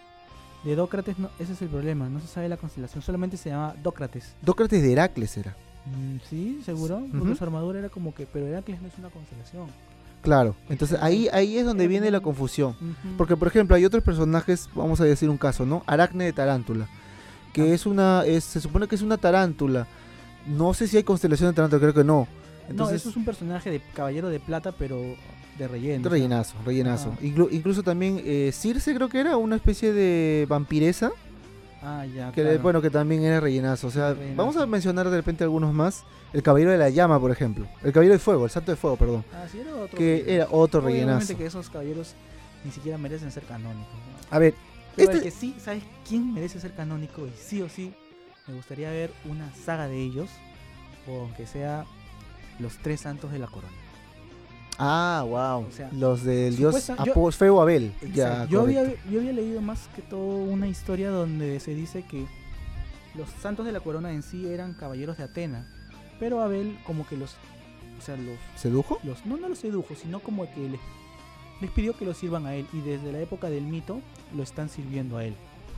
De 0.62 0.76
Dócrates, 0.76 1.18
no, 1.18 1.28
ese 1.40 1.54
es 1.54 1.62
el 1.62 1.68
problema, 1.68 2.08
no 2.08 2.20
se 2.20 2.28
sabe 2.28 2.48
la 2.48 2.56
constelación, 2.56 3.02
solamente 3.02 3.36
se 3.36 3.50
llama 3.50 3.74
Dócrates. 3.82 4.36
Dócrates 4.40 4.80
de 4.80 4.92
Heracles 4.92 5.36
era. 5.36 5.56
Mm, 5.86 6.16
sí, 6.28 6.60
seguro. 6.64 7.02
Porque 7.16 7.34
su 7.34 7.44
armadura 7.44 7.78
era 7.78 7.88
como 7.88 8.14
que. 8.14 8.26
Pero 8.26 8.46
Heracles 8.46 8.80
no 8.80 8.88
es 8.88 8.98
una 8.98 9.10
constelación. 9.10 9.68
Claro, 10.22 10.54
entonces 10.68 10.98
ahí, 11.02 11.28
ahí 11.32 11.58
es 11.58 11.66
donde 11.66 11.88
viene 11.88 12.10
la 12.10 12.20
confusión. 12.20 12.76
Porque, 13.18 13.36
por 13.36 13.48
ejemplo, 13.48 13.74
hay 13.74 13.84
otros 13.84 14.04
personajes, 14.04 14.68
vamos 14.72 15.00
a 15.00 15.04
decir 15.04 15.28
un 15.28 15.36
caso, 15.36 15.66
¿no? 15.66 15.82
Aracne 15.86 16.24
de 16.24 16.32
Tarántula. 16.32 16.86
Que 17.52 17.62
ah. 17.62 17.74
es 17.74 17.86
una. 17.86 18.24
Es, 18.24 18.44
se 18.44 18.60
supone 18.60 18.86
que 18.86 18.94
es 18.94 19.02
una 19.02 19.16
tarántula. 19.18 19.86
No 20.46 20.74
sé 20.74 20.86
si 20.86 20.96
hay 20.96 21.02
constelación 21.02 21.50
de 21.50 21.54
tarántula, 21.54 21.80
creo 21.80 21.94
que 21.94 22.04
no. 22.04 22.28
Entonces, 22.68 22.94
no, 22.94 22.96
eso 22.96 23.10
es 23.10 23.16
un 23.16 23.24
personaje 23.24 23.70
de 23.70 23.80
caballero 23.94 24.28
de 24.28 24.38
plata, 24.38 24.72
pero 24.72 25.02
de 25.58 25.68
relleno. 25.68 26.04
De 26.04 26.08
rellenazo, 26.08 26.54
rellenazo. 26.64 27.14
incluso 27.20 27.82
también 27.82 28.20
eh, 28.24 28.50
Circe 28.52 28.94
creo 28.94 29.08
que 29.08 29.20
era 29.20 29.36
una 29.36 29.56
especie 29.56 29.92
de 29.92 30.46
vampiresa. 30.48 31.10
Ah, 31.82 32.06
ya. 32.06 32.30
Que 32.32 32.58
bueno, 32.58 32.80
que 32.80 32.90
también 32.90 33.24
era 33.24 33.40
rellenazo. 33.40 33.88
O 33.88 33.90
sea, 33.90 34.16
vamos 34.36 34.56
a 34.56 34.66
mencionar 34.66 35.10
de 35.10 35.16
repente 35.16 35.44
algunos 35.44 35.74
más. 35.74 36.04
El 36.32 36.42
Caballero 36.42 36.70
de 36.70 36.78
la 36.78 36.88
Llama, 36.90 37.20
por 37.20 37.30
ejemplo. 37.30 37.66
El 37.82 37.92
Caballero 37.92 38.14
de 38.14 38.18
Fuego, 38.18 38.44
el 38.44 38.50
Santo 38.50 38.70
de 38.70 38.76
Fuego, 38.76 38.96
perdón. 38.96 39.24
Ah, 39.34 39.46
sí, 39.50 39.60
era 39.60 39.74
otro. 39.74 39.98
Que 39.98 40.24
era 40.26 40.46
otro 40.50 40.80
rellenazo. 40.80 41.36
que 41.36 41.46
esos 41.46 41.68
caballeros 41.68 42.14
ni 42.64 42.70
siquiera 42.70 42.98
merecen 42.98 43.30
ser 43.32 43.42
canónicos. 43.44 43.92
A 44.30 44.38
ver, 44.38 44.54
este... 44.96 45.20
que 45.20 45.30
sí, 45.30 45.56
¿sabes 45.58 45.82
quién 46.08 46.32
merece 46.32 46.60
ser 46.60 46.72
canónico? 46.72 47.26
Y 47.26 47.32
sí 47.36 47.60
o 47.60 47.68
sí, 47.68 47.92
me 48.46 48.54
gustaría 48.54 48.90
ver 48.90 49.12
una 49.24 49.52
saga 49.54 49.88
de 49.88 50.00
ellos. 50.00 50.30
O 51.08 51.22
aunque 51.22 51.46
sea 51.46 51.84
los 52.60 52.78
tres 52.78 53.00
santos 53.00 53.32
de 53.32 53.40
la 53.40 53.48
corona. 53.48 53.74
Ah, 54.78 55.24
wow. 55.28 55.66
los 55.92 56.24
del 56.24 56.56
dios 56.56 56.90
Feo 57.36 57.60
Abel. 57.60 57.92
yo, 58.48 58.62
había, 58.62 58.94
yo 59.10 59.20
había 59.20 59.32
leído 59.32 59.60
más 59.60 59.88
que 59.94 60.02
todo 60.02 60.38
una 60.42 60.68
historia 60.68 61.10
donde 61.10 61.60
se 61.60 61.74
dice 61.74 62.04
que 62.04 62.26
los 63.14 63.28
santos 63.40 63.66
de 63.66 63.72
la 63.72 63.80
corona 63.80 64.12
en 64.12 64.22
sí 64.22 64.48
eran 64.48 64.74
caballeros 64.74 65.18
de 65.18 65.24
Atena, 65.24 65.66
pero 66.18 66.40
Abel 66.40 66.78
como 66.86 67.06
que 67.06 67.16
los... 67.16 67.36
O 67.98 68.04
sea, 68.04 68.16
los... 68.16 68.38
¿Sedujo? 68.56 68.98
Los, 69.04 69.24
no, 69.26 69.36
no 69.36 69.48
los 69.48 69.58
sedujo, 69.58 69.94
sino 69.94 70.20
como 70.20 70.52
que 70.52 70.68
les, 70.68 70.80
les 71.60 71.70
pidió 71.70 71.96
que 71.96 72.04
lo 72.04 72.14
sirvan 72.14 72.46
a 72.46 72.54
él 72.54 72.66
y 72.72 72.80
desde 72.80 73.12
la 73.12 73.20
época 73.20 73.48
del 73.48 73.64
mito 73.64 74.00
lo 74.34 74.42
están 74.42 74.68
sirviendo 74.68 75.18
a 75.18 75.24
él. 75.24 75.34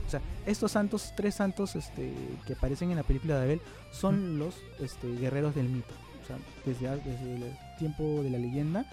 O 0.07 0.09
sea, 0.09 0.21
estos 0.45 0.71
santos, 0.71 1.13
tres 1.15 1.35
santos 1.35 1.75
este, 1.75 2.13
que 2.45 2.53
aparecen 2.53 2.91
en 2.91 2.97
la 2.97 3.03
película 3.03 3.37
de 3.37 3.43
Abel, 3.43 3.61
son 3.91 4.39
los 4.39 4.55
este, 4.79 5.13
guerreros 5.15 5.55
del 5.55 5.67
mito. 5.67 5.93
O 6.25 6.73
sea, 6.73 6.95
desde, 6.95 7.35
el 7.35 7.57
tiempo 7.77 8.23
de 8.23 8.29
la 8.29 8.37
leyenda, 8.37 8.85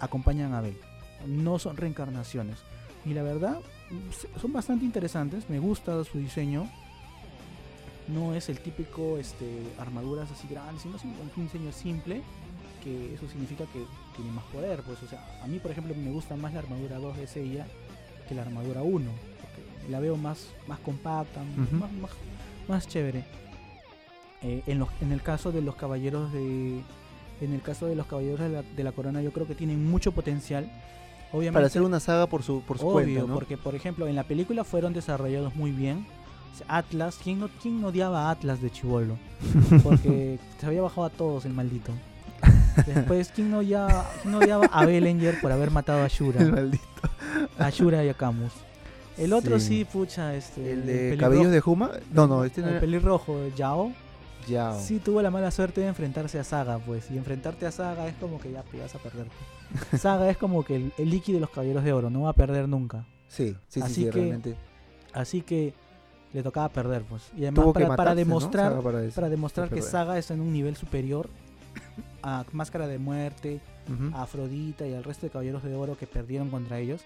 acompañan 0.00 0.54
a 0.54 0.58
Abel. 0.58 0.76
No 1.26 1.58
son 1.58 1.76
reencarnaciones. 1.76 2.58
Y 3.04 3.14
la 3.14 3.22
verdad, 3.22 3.60
son 4.40 4.52
bastante 4.52 4.84
interesantes. 4.84 5.48
Me 5.48 5.58
gusta 5.58 6.02
su 6.04 6.18
diseño. 6.18 6.68
No 8.08 8.34
es 8.34 8.48
el 8.48 8.60
típico 8.60 9.18
este, 9.18 9.62
armaduras 9.78 10.30
así 10.30 10.48
grandes, 10.48 10.82
sino 10.82 10.96
un 11.36 11.44
diseño 11.44 11.72
simple. 11.72 12.22
Que 12.82 13.14
eso 13.14 13.28
significa 13.28 13.64
que 13.66 13.84
tiene 14.16 14.30
más 14.32 14.44
poder. 14.46 14.82
Pues, 14.82 15.02
o 15.02 15.06
sea, 15.06 15.24
a 15.42 15.46
mí, 15.46 15.58
por 15.58 15.70
ejemplo, 15.70 15.94
me 15.94 16.10
gusta 16.10 16.36
más 16.36 16.52
la 16.52 16.60
armadura 16.60 16.98
2 16.98 17.16
de 17.18 17.26
Seiya 17.26 17.66
que 18.28 18.34
la 18.34 18.42
armadura 18.42 18.82
1. 18.82 19.10
la 19.88 20.00
veo 20.00 20.16
más, 20.16 20.48
más 20.66 20.78
compacta, 20.80 21.40
más, 21.72 22.10
más, 22.68 22.86
chévere. 22.86 23.24
Eh, 24.42 24.62
en, 24.66 24.78
los, 24.78 24.88
en 25.00 25.12
el 25.12 25.22
caso 25.22 25.52
de 25.52 25.62
los 25.62 25.74
caballeros 25.74 26.32
de. 26.32 26.82
En 27.40 27.52
el 27.52 27.62
caso 27.62 27.86
de 27.86 27.94
los 27.94 28.06
caballeros 28.06 28.40
de 28.40 28.84
la, 28.84 28.92
corona, 28.92 29.22
yo 29.22 29.32
creo 29.32 29.46
que 29.46 29.54
tienen 29.54 29.88
mucho 29.88 30.10
potencial. 30.12 30.70
Obviamente, 31.30 31.54
Para 31.54 31.66
hacer 31.66 31.82
una 31.82 32.00
saga 32.00 32.26
por 32.26 32.42
su, 32.42 32.62
por 32.62 32.78
su 32.78 32.90
cuenta, 32.90 33.24
porque 33.26 33.56
por 33.56 33.74
ejemplo 33.74 34.08
en 34.08 34.16
la 34.16 34.24
película 34.24 34.64
fueron 34.64 34.92
desarrollados 34.92 35.54
muy 35.54 35.70
bien. 35.70 36.06
Atlas, 36.66 37.18
¿quién 37.22 37.38
no, 37.38 37.48
quién 37.62 37.84
odiaba 37.84 38.26
a 38.26 38.30
Atlas 38.32 38.60
de 38.60 38.70
Chivolo? 38.70 39.16
Porque 39.84 40.40
se 40.58 40.66
había 40.66 40.82
bajado 40.82 41.04
a 41.04 41.10
todos 41.10 41.44
el 41.44 41.52
maldito. 41.52 41.92
Después, 42.84 43.30
¿quién 43.32 43.50
no, 43.50 43.58
odiaba, 43.58 44.10
quién 44.22 44.34
odiaba 44.34 44.66
a 44.66 44.84
Bellinger 44.84 45.40
por 45.40 45.52
haber 45.52 45.70
matado 45.70 46.02
a 46.02 46.08
Shura? 46.08 46.40
El 46.40 46.52
maldito. 46.52 46.84
A 47.58 47.70
Shura 47.70 48.04
y 48.04 48.08
a 48.08 48.14
Camus. 48.14 48.52
El 49.16 49.32
otro 49.32 49.58
sí, 49.58 49.84
pucha, 49.84 50.34
este. 50.34 50.72
¿El 50.72 50.86
de 50.86 51.16
cabellos 51.18 51.50
de 51.50 51.60
Juma? 51.60 51.90
No, 52.12 52.26
no, 52.26 52.44
este 52.44 52.60
no 52.60 52.68
El 52.68 52.78
pelirrojo, 52.78 53.48
Yao. 53.56 53.92
Yao. 54.48 54.80
Sí, 54.80 54.98
tuvo 54.98 55.22
la 55.22 55.30
mala 55.30 55.50
suerte 55.50 55.80
de 55.80 55.88
enfrentarse 55.88 56.38
a 56.38 56.44
Saga, 56.44 56.78
pues. 56.78 57.10
Y 57.10 57.18
enfrentarte 57.18 57.66
a 57.66 57.70
Saga 57.70 58.08
es 58.08 58.14
como 58.16 58.40
que 58.40 58.50
ya 58.50 58.64
vas 58.80 58.94
a 58.94 58.98
perderte. 58.98 59.36
Saga 59.98 60.30
es 60.30 60.36
como 60.36 60.64
que 60.64 60.76
el, 60.76 61.10
líquido 61.10 61.36
de 61.36 61.40
los 61.40 61.50
caballeros 61.50 61.84
de 61.84 61.92
oro, 61.92 62.10
no 62.10 62.22
va 62.22 62.30
a 62.30 62.34
perder 62.34 62.68
nunca. 62.68 63.06
Sí, 63.28 63.56
sí, 63.68 63.80
así 63.80 63.94
sí, 63.94 64.04
que, 64.04 64.10
realmente. 64.10 64.56
Así 65.12 65.42
que 65.42 65.74
le 66.32 66.42
tocaba 66.42 66.68
perder, 66.68 67.02
pues. 67.02 67.30
Y 67.36 67.44
además 67.44 67.66
para, 67.96 68.14
demostrar, 68.14 68.80
para, 68.80 69.28
demostrar 69.28 69.70
que 69.70 69.82
Saga 69.82 70.18
está 70.18 70.34
en 70.34 70.40
un 70.40 70.52
nivel 70.52 70.76
superior 70.76 71.28
a 72.22 72.44
Máscara 72.52 72.86
de 72.86 72.98
Muerte, 72.98 73.60
a 74.12 74.22
Afrodita 74.22 74.86
y 74.86 74.94
al 74.94 75.04
resto 75.04 75.26
de 75.26 75.30
Caballeros 75.30 75.62
de 75.62 75.74
Oro 75.74 75.96
que 75.96 76.06
perdieron 76.06 76.50
contra 76.50 76.78
ellos, 76.78 77.02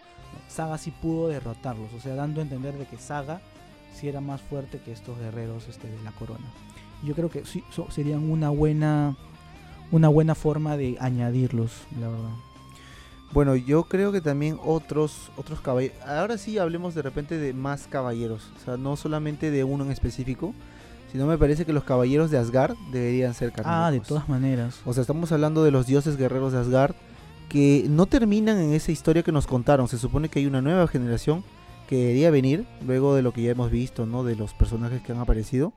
Saga 0.48 0.78
sí 0.78 0.90
pudo 0.90 1.28
derrotarlos, 1.28 1.92
o 1.94 2.00
sea, 2.00 2.14
dando 2.14 2.40
a 2.40 2.42
entender 2.42 2.76
de 2.76 2.86
que 2.86 2.98
Saga 2.98 3.40
sí 3.94 4.08
era 4.08 4.20
más 4.20 4.40
fuerte 4.40 4.78
que 4.78 4.92
estos 4.92 5.18
guerreros 5.18 5.68
este, 5.68 5.88
de 5.88 6.02
la 6.02 6.12
corona. 6.12 6.46
Yo 7.02 7.14
creo 7.14 7.30
que 7.30 7.44
sí 7.44 7.64
serían 7.90 8.30
una 8.30 8.50
buena 8.50 9.16
una 9.90 10.08
buena 10.08 10.34
forma 10.34 10.76
de 10.76 10.96
añadirlos, 11.00 11.72
la 12.00 12.08
verdad. 12.08 12.30
Bueno, 13.32 13.56
yo 13.56 13.84
creo 13.84 14.12
que 14.12 14.20
también 14.20 14.58
otros 14.64 15.30
otros 15.36 15.60
caballeros. 15.60 15.96
Ahora 16.06 16.38
sí 16.38 16.58
hablemos 16.58 16.94
de 16.94 17.02
repente 17.02 17.38
de 17.38 17.52
más 17.52 17.86
caballeros, 17.86 18.50
o 18.56 18.64
sea, 18.64 18.76
no 18.76 18.96
solamente 18.96 19.50
de 19.50 19.64
uno 19.64 19.84
en 19.84 19.90
específico, 19.90 20.54
si 21.12 21.18
no 21.18 21.26
me 21.26 21.36
parece 21.36 21.66
que 21.66 21.74
los 21.74 21.84
caballeros 21.84 22.30
de 22.30 22.38
Asgard 22.38 22.74
deberían 22.90 23.34
ser 23.34 23.52
canónicos. 23.52 23.86
Ah, 23.86 23.90
de 23.90 24.00
todas 24.00 24.28
maneras. 24.30 24.80
O 24.86 24.94
sea, 24.94 25.02
estamos 25.02 25.30
hablando 25.30 25.62
de 25.62 25.70
los 25.70 25.86
dioses 25.86 26.16
guerreros 26.16 26.52
de 26.52 26.60
Asgard 26.60 26.94
que 27.50 27.84
no 27.86 28.06
terminan 28.06 28.58
en 28.58 28.72
esa 28.72 28.92
historia 28.92 29.22
que 29.22 29.30
nos 29.30 29.46
contaron. 29.46 29.88
Se 29.88 29.98
supone 29.98 30.30
que 30.30 30.38
hay 30.38 30.46
una 30.46 30.62
nueva 30.62 30.88
generación 30.88 31.44
que 31.86 31.96
debería 31.96 32.30
venir 32.30 32.64
luego 32.86 33.14
de 33.14 33.20
lo 33.20 33.32
que 33.32 33.42
ya 33.42 33.50
hemos 33.50 33.70
visto, 33.70 34.06
¿no? 34.06 34.24
De 34.24 34.36
los 34.36 34.54
personajes 34.54 35.02
que 35.02 35.12
han 35.12 35.18
aparecido. 35.18 35.74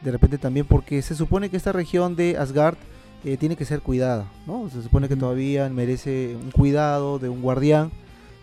De 0.00 0.10
repente 0.12 0.38
también 0.38 0.66
porque 0.66 1.02
se 1.02 1.14
supone 1.14 1.50
que 1.50 1.56
esta 1.56 1.72
región 1.72 2.16
de 2.16 2.36
Asgard 2.38 2.76
eh, 3.24 3.36
tiene 3.36 3.56
que 3.56 3.64
ser 3.64 3.80
cuidada, 3.80 4.26
¿no? 4.46 4.70
Se 4.70 4.82
supone 4.82 5.08
que 5.08 5.16
todavía 5.16 5.68
merece 5.68 6.36
un 6.36 6.50
cuidado 6.50 7.18
de 7.18 7.28
un 7.28 7.42
guardián 7.42 7.90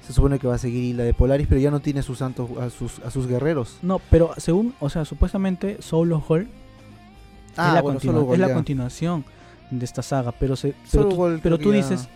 se 0.06 0.14
supone 0.14 0.38
que 0.38 0.48
va 0.48 0.56
a 0.56 0.60
seguir 0.60 0.84
Isla 0.84 1.04
de 1.04 1.14
Polaris, 1.14 1.48
pero 1.48 1.60
ya 1.60 1.72
no 1.72 1.80
tiene 1.80 2.04
sus 2.04 2.20
santos, 2.20 2.50
a 2.60 2.70
sus, 2.70 3.00
a 3.00 3.10
sus 3.10 3.26
guerreros. 3.26 3.80
No, 3.82 4.00
pero 4.12 4.32
según, 4.38 4.76
o 4.80 4.90
sea, 4.90 5.04
supuestamente 5.04 5.82
Solo 5.82 6.24
Hall 6.28 6.48
ah, 7.58 7.70
es, 7.70 8.40
la, 8.40 8.54
continuación 8.54 9.26
de 9.72 9.84
esta 9.84 10.04
saga, 10.04 10.32
pero 10.32 10.56
se, 10.56 10.76
pero, 10.92 11.10
tú, 11.10 11.40
pero 11.42 11.58
tú 11.58 11.72
dices, 11.72 12.08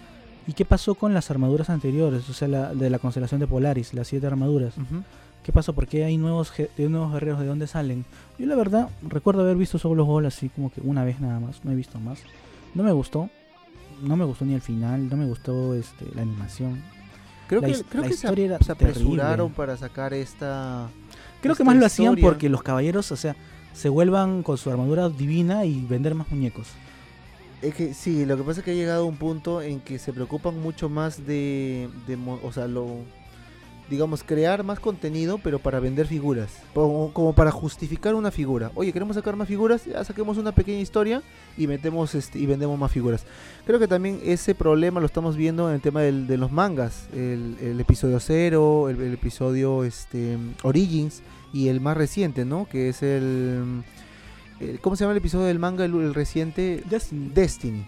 ¿y 0.45 0.53
qué 0.53 0.65
pasó 0.65 0.93
con 0.93 1.15
las 1.15 1.31
armaduras 1.31 1.71
anteriores? 1.71 2.29
O 2.29 2.33
sea, 2.33 2.47
la, 2.47 2.75
de 2.75 2.91
la 2.91 2.99
constelación 2.99 3.39
de 3.39 3.47
Polaris, 3.47 3.95
las 3.95 4.07
siete 4.07 4.27
armaduras. 4.27 4.75
¿Qué 5.49 5.53
pasó? 5.53 5.73
¿Por 5.73 5.87
qué 5.87 6.05
hay 6.05 6.15
nuevos, 6.15 6.53
nuevos 6.77 7.11
guerreros? 7.11 7.39
¿De 7.39 7.47
dónde 7.47 7.65
salen? 7.65 8.05
Yo 8.37 8.45
la 8.45 8.55
verdad 8.55 8.87
recuerdo 9.01 9.41
haber 9.41 9.57
visto 9.57 9.79
Solo 9.79 10.05
Hall 10.05 10.27
así 10.27 10.47
como 10.49 10.71
que 10.71 10.79
una 10.79 11.03
vez 11.03 11.19
nada 11.21 11.39
más, 11.39 11.65
no 11.65 11.71
he 11.71 11.75
visto 11.75 11.99
más. 11.99 12.19
No 12.75 12.83
me 12.83 12.91
gustó, 12.91 13.31
no 14.03 14.15
me 14.15 14.25
gustó 14.25 14.45
ni 14.45 14.53
el 14.53 14.61
final, 14.61 15.09
no 15.09 15.17
me 15.17 15.25
gustó 15.25 15.73
este, 15.73 16.05
la 16.13 16.21
animación. 16.21 16.83
Creo 17.47 17.61
que, 17.61 17.73
creo 17.89 18.03
que 18.03 18.13
se, 18.13 18.27
apresuraron 18.27 19.51
para 19.51 19.75
sacar 19.75 20.13
esta. 20.13 20.87
Creo 21.41 21.55
que 21.55 21.63
más 21.63 21.77
lo 21.77 21.87
hacían 21.87 22.15
porque 22.17 22.47
los 22.47 22.61
caballeros, 22.61 23.11
o 23.11 23.15
sea, 23.15 23.35
se 23.73 23.89
vuelvan 23.89 24.43
con 24.43 24.55
su 24.59 24.69
armadura 24.69 25.09
divina 25.09 25.65
y 25.65 25.83
vender 25.83 26.13
más 26.13 26.29
muñecos. 26.29 26.67
Es 27.63 27.73
que 27.73 27.95
sí, 27.95 28.23
lo 28.23 28.37
que 28.37 28.43
pasa 28.43 28.59
es 28.59 28.65
que 28.65 28.69
ha 28.69 28.75
llegado 28.75 29.03
un 29.07 29.17
punto 29.17 29.63
en 29.63 29.79
que 29.79 29.97
se 29.97 30.13
preocupan 30.13 30.61
mucho 30.61 30.89
más 30.89 31.25
de, 31.25 31.89
de 32.05 32.19
o 32.43 32.51
sea, 32.51 32.67
lo 32.67 32.99
digamos, 33.89 34.23
crear 34.23 34.63
más 34.63 34.79
contenido, 34.79 35.39
pero 35.39 35.59
para 35.59 35.79
vender 35.79 36.07
figuras. 36.07 36.49
Como, 36.73 37.33
para 37.33 37.51
justificar 37.51 38.15
una 38.15 38.31
figura. 38.31 38.71
Oye, 38.75 38.93
queremos 38.93 39.15
sacar 39.15 39.35
más 39.35 39.47
figuras, 39.47 39.85
ya 39.85 40.03
saquemos 40.03 40.37
una 40.37 40.51
pequeña 40.51 40.79
historia 40.79 41.23
y 41.57 41.67
metemos 41.67 42.13
este, 42.15 42.39
y 42.39 42.45
vendemos 42.45 42.77
más 42.77 42.91
figuras. 42.91 43.25
Creo 43.65 43.79
que 43.79 43.87
también 43.87 44.19
ese 44.23 44.55
problema 44.55 44.99
lo 44.99 45.05
estamos 45.05 45.35
viendo 45.35 45.69
en 45.69 45.75
el 45.75 45.81
tema 45.81 46.01
de 46.01 46.37
los 46.37 46.51
mangas. 46.51 47.07
El, 47.13 47.79
episodio 47.79 48.19
0, 48.19 48.89
el, 48.89 49.13
episodio 49.13 49.83
este, 49.83 50.37
Origins 50.63 51.21
y 51.51 51.69
el 51.69 51.81
más 51.81 51.97
reciente, 51.97 52.45
¿no? 52.45 52.67
Que 52.69 52.89
es 52.89 53.01
el, 53.01 53.83
¿Cómo 54.81 54.95
se 54.95 55.03
llama 55.03 55.13
el 55.13 55.17
episodio 55.17 55.45
del 55.45 55.59
manga, 55.59 55.85
el, 55.85 56.13
reciente? 56.13 56.83
Destiny. 56.89 57.85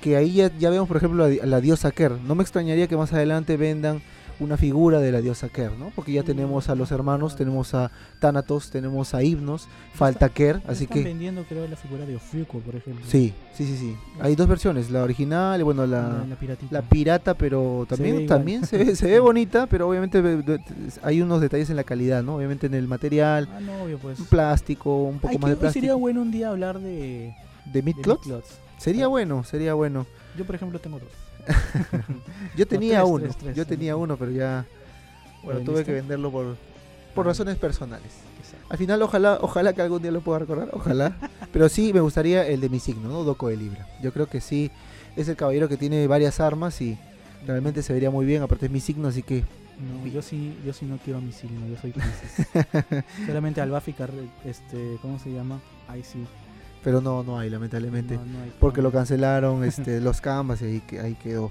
Que 0.00 0.16
ahí 0.16 0.32
ya, 0.32 0.56
ya 0.58 0.70
vemos, 0.70 0.88
por 0.88 0.96
ejemplo, 0.96 1.28
la, 1.28 1.46
la 1.46 1.60
diosa 1.60 1.92
Ker. 1.92 2.12
No 2.26 2.34
me 2.34 2.42
extrañaría 2.42 2.88
que 2.88 2.96
más 2.96 3.12
adelante 3.12 3.56
vendan 3.56 4.02
una 4.42 4.56
figura 4.56 5.00
de 5.00 5.12
la 5.12 5.20
diosa 5.20 5.48
Ker, 5.48 5.72
¿no? 5.72 5.92
Porque 5.94 6.12
ya 6.12 6.22
tenemos 6.22 6.68
a 6.68 6.74
los 6.74 6.90
hermanos, 6.90 7.36
tenemos 7.36 7.74
a 7.74 7.90
Thanatos, 8.18 8.70
tenemos 8.70 9.14
a 9.14 9.22
Himnos, 9.22 9.68
falta 9.94 10.28
Ker, 10.28 10.60
así 10.66 10.86
que... 10.86 11.02
vendiendo 11.02 11.44
creo 11.44 11.66
la 11.68 11.76
figura 11.76 12.04
de 12.04 12.16
Ofiuco, 12.16 12.58
por 12.58 12.76
ejemplo. 12.76 13.04
Sí, 13.08 13.32
sí, 13.54 13.66
sí, 13.66 13.76
sí. 13.76 13.96
Hay 14.20 14.34
dos 14.34 14.48
versiones, 14.48 14.90
la 14.90 15.02
original 15.02 15.60
y 15.60 15.62
bueno, 15.62 15.86
la, 15.86 16.24
la, 16.70 16.82
pirata, 16.82 17.34
pero 17.34 17.86
también, 17.88 18.18
se 18.18 18.26
también 18.26 18.66
se, 18.66 18.78
ve, 18.78 18.96
se 18.96 19.06
ve 19.08 19.20
bonita, 19.20 19.66
pero 19.66 19.88
obviamente 19.88 20.22
hay 21.02 21.22
unos 21.22 21.40
detalles 21.40 21.70
en 21.70 21.76
la 21.76 21.84
calidad, 21.84 22.22
¿no? 22.22 22.36
Obviamente 22.36 22.66
en 22.66 22.74
el 22.74 22.88
material, 22.88 23.48
ah, 23.52 23.60
no, 23.60 23.84
obvio, 23.84 23.98
pues. 23.98 24.20
plástico, 24.28 25.04
un 25.04 25.18
poco 25.18 25.38
más 25.38 25.50
de 25.50 25.56
plástico. 25.56 25.72
Sería 25.72 25.94
bueno 25.94 26.22
un 26.22 26.30
día 26.30 26.48
hablar 26.48 26.80
de... 26.80 27.34
¿De 27.64 27.82
Midclots? 27.82 28.58
Sería 28.78 29.06
bueno, 29.06 29.44
sería 29.44 29.74
bueno. 29.74 30.06
Yo, 30.36 30.44
por 30.44 30.54
ejemplo, 30.54 30.78
tengo 30.80 30.98
dos. 30.98 31.08
yo 32.56 32.66
tenía 32.66 33.04
uno, 33.04 33.28
yo 33.54 33.66
tenía 33.66 33.96
uno, 33.96 34.16
pero 34.16 34.30
ya 34.30 34.66
bueno, 35.42 35.60
tuve 35.60 35.84
que 35.84 35.92
venderlo 35.92 36.30
por, 36.30 36.56
por 37.14 37.26
ah. 37.26 37.30
razones 37.30 37.56
personales. 37.56 38.12
Al 38.68 38.78
final, 38.78 39.02
ojalá, 39.02 39.38
ojalá 39.40 39.72
que 39.72 39.82
algún 39.82 40.00
día 40.00 40.10
lo 40.10 40.20
pueda 40.20 40.38
recordar, 40.38 40.70
ojalá. 40.72 41.16
pero 41.52 41.68
sí, 41.68 41.92
me 41.92 42.00
gustaría 42.00 42.46
el 42.46 42.60
de 42.60 42.68
mi 42.68 42.80
signo, 42.80 43.08
¿no? 43.08 43.22
Doco 43.24 43.48
de 43.48 43.56
Libra. 43.56 43.86
Yo 44.02 44.12
creo 44.12 44.26
que 44.26 44.40
sí, 44.40 44.70
es 45.16 45.28
el 45.28 45.36
caballero 45.36 45.68
que 45.68 45.76
tiene 45.76 46.06
varias 46.06 46.40
armas 46.40 46.80
y 46.80 46.98
realmente 47.46 47.82
se 47.82 47.92
vería 47.92 48.10
muy 48.10 48.24
bien. 48.24 48.42
Aparte 48.42 48.66
es 48.66 48.72
mi 48.72 48.80
signo, 48.80 49.08
así 49.08 49.22
que 49.22 49.44
no, 49.78 50.06
yo 50.06 50.22
sí, 50.22 50.56
yo 50.64 50.72
sí 50.72 50.86
no 50.86 50.96
quiero 50.98 51.20
mi 51.20 51.32
signo, 51.32 51.66
yo 51.66 51.76
soy 51.76 51.92
Solamente 53.26 53.60
al 53.60 53.74
este, 54.44 54.96
¿cómo 55.02 55.18
se 55.18 55.32
llama? 55.32 55.60
Ahí 55.88 56.02
sí 56.04 56.24
pero 56.82 57.00
no, 57.00 57.22
no 57.22 57.38
hay, 57.38 57.50
lamentablemente. 57.50 58.18
porque 58.58 58.82
lo 58.82 58.90
cancelaron 58.90 59.64
este, 59.64 60.00
los 60.00 60.20
canvas 60.20 60.62
y 60.62 60.64
ahí, 60.66 60.82
ahí 61.02 61.14
quedó. 61.14 61.50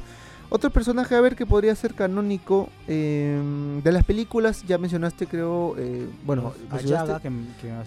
Otro 0.54 0.70
personaje, 0.70 1.16
a 1.16 1.22
ver, 1.22 1.38
que 1.38 1.46
podría 1.46 1.74
ser 1.76 1.94
canónico 1.94 2.68
em, 2.86 3.82
de 3.82 3.92
las 3.94 4.04
películas, 4.04 4.66
ya 4.68 4.78
mencionaste, 4.78 5.26
creo, 5.26 5.76
eh, 5.78 6.10
bueno, 6.26 6.54
Ayaga, 6.70 7.22
que, 7.22 7.32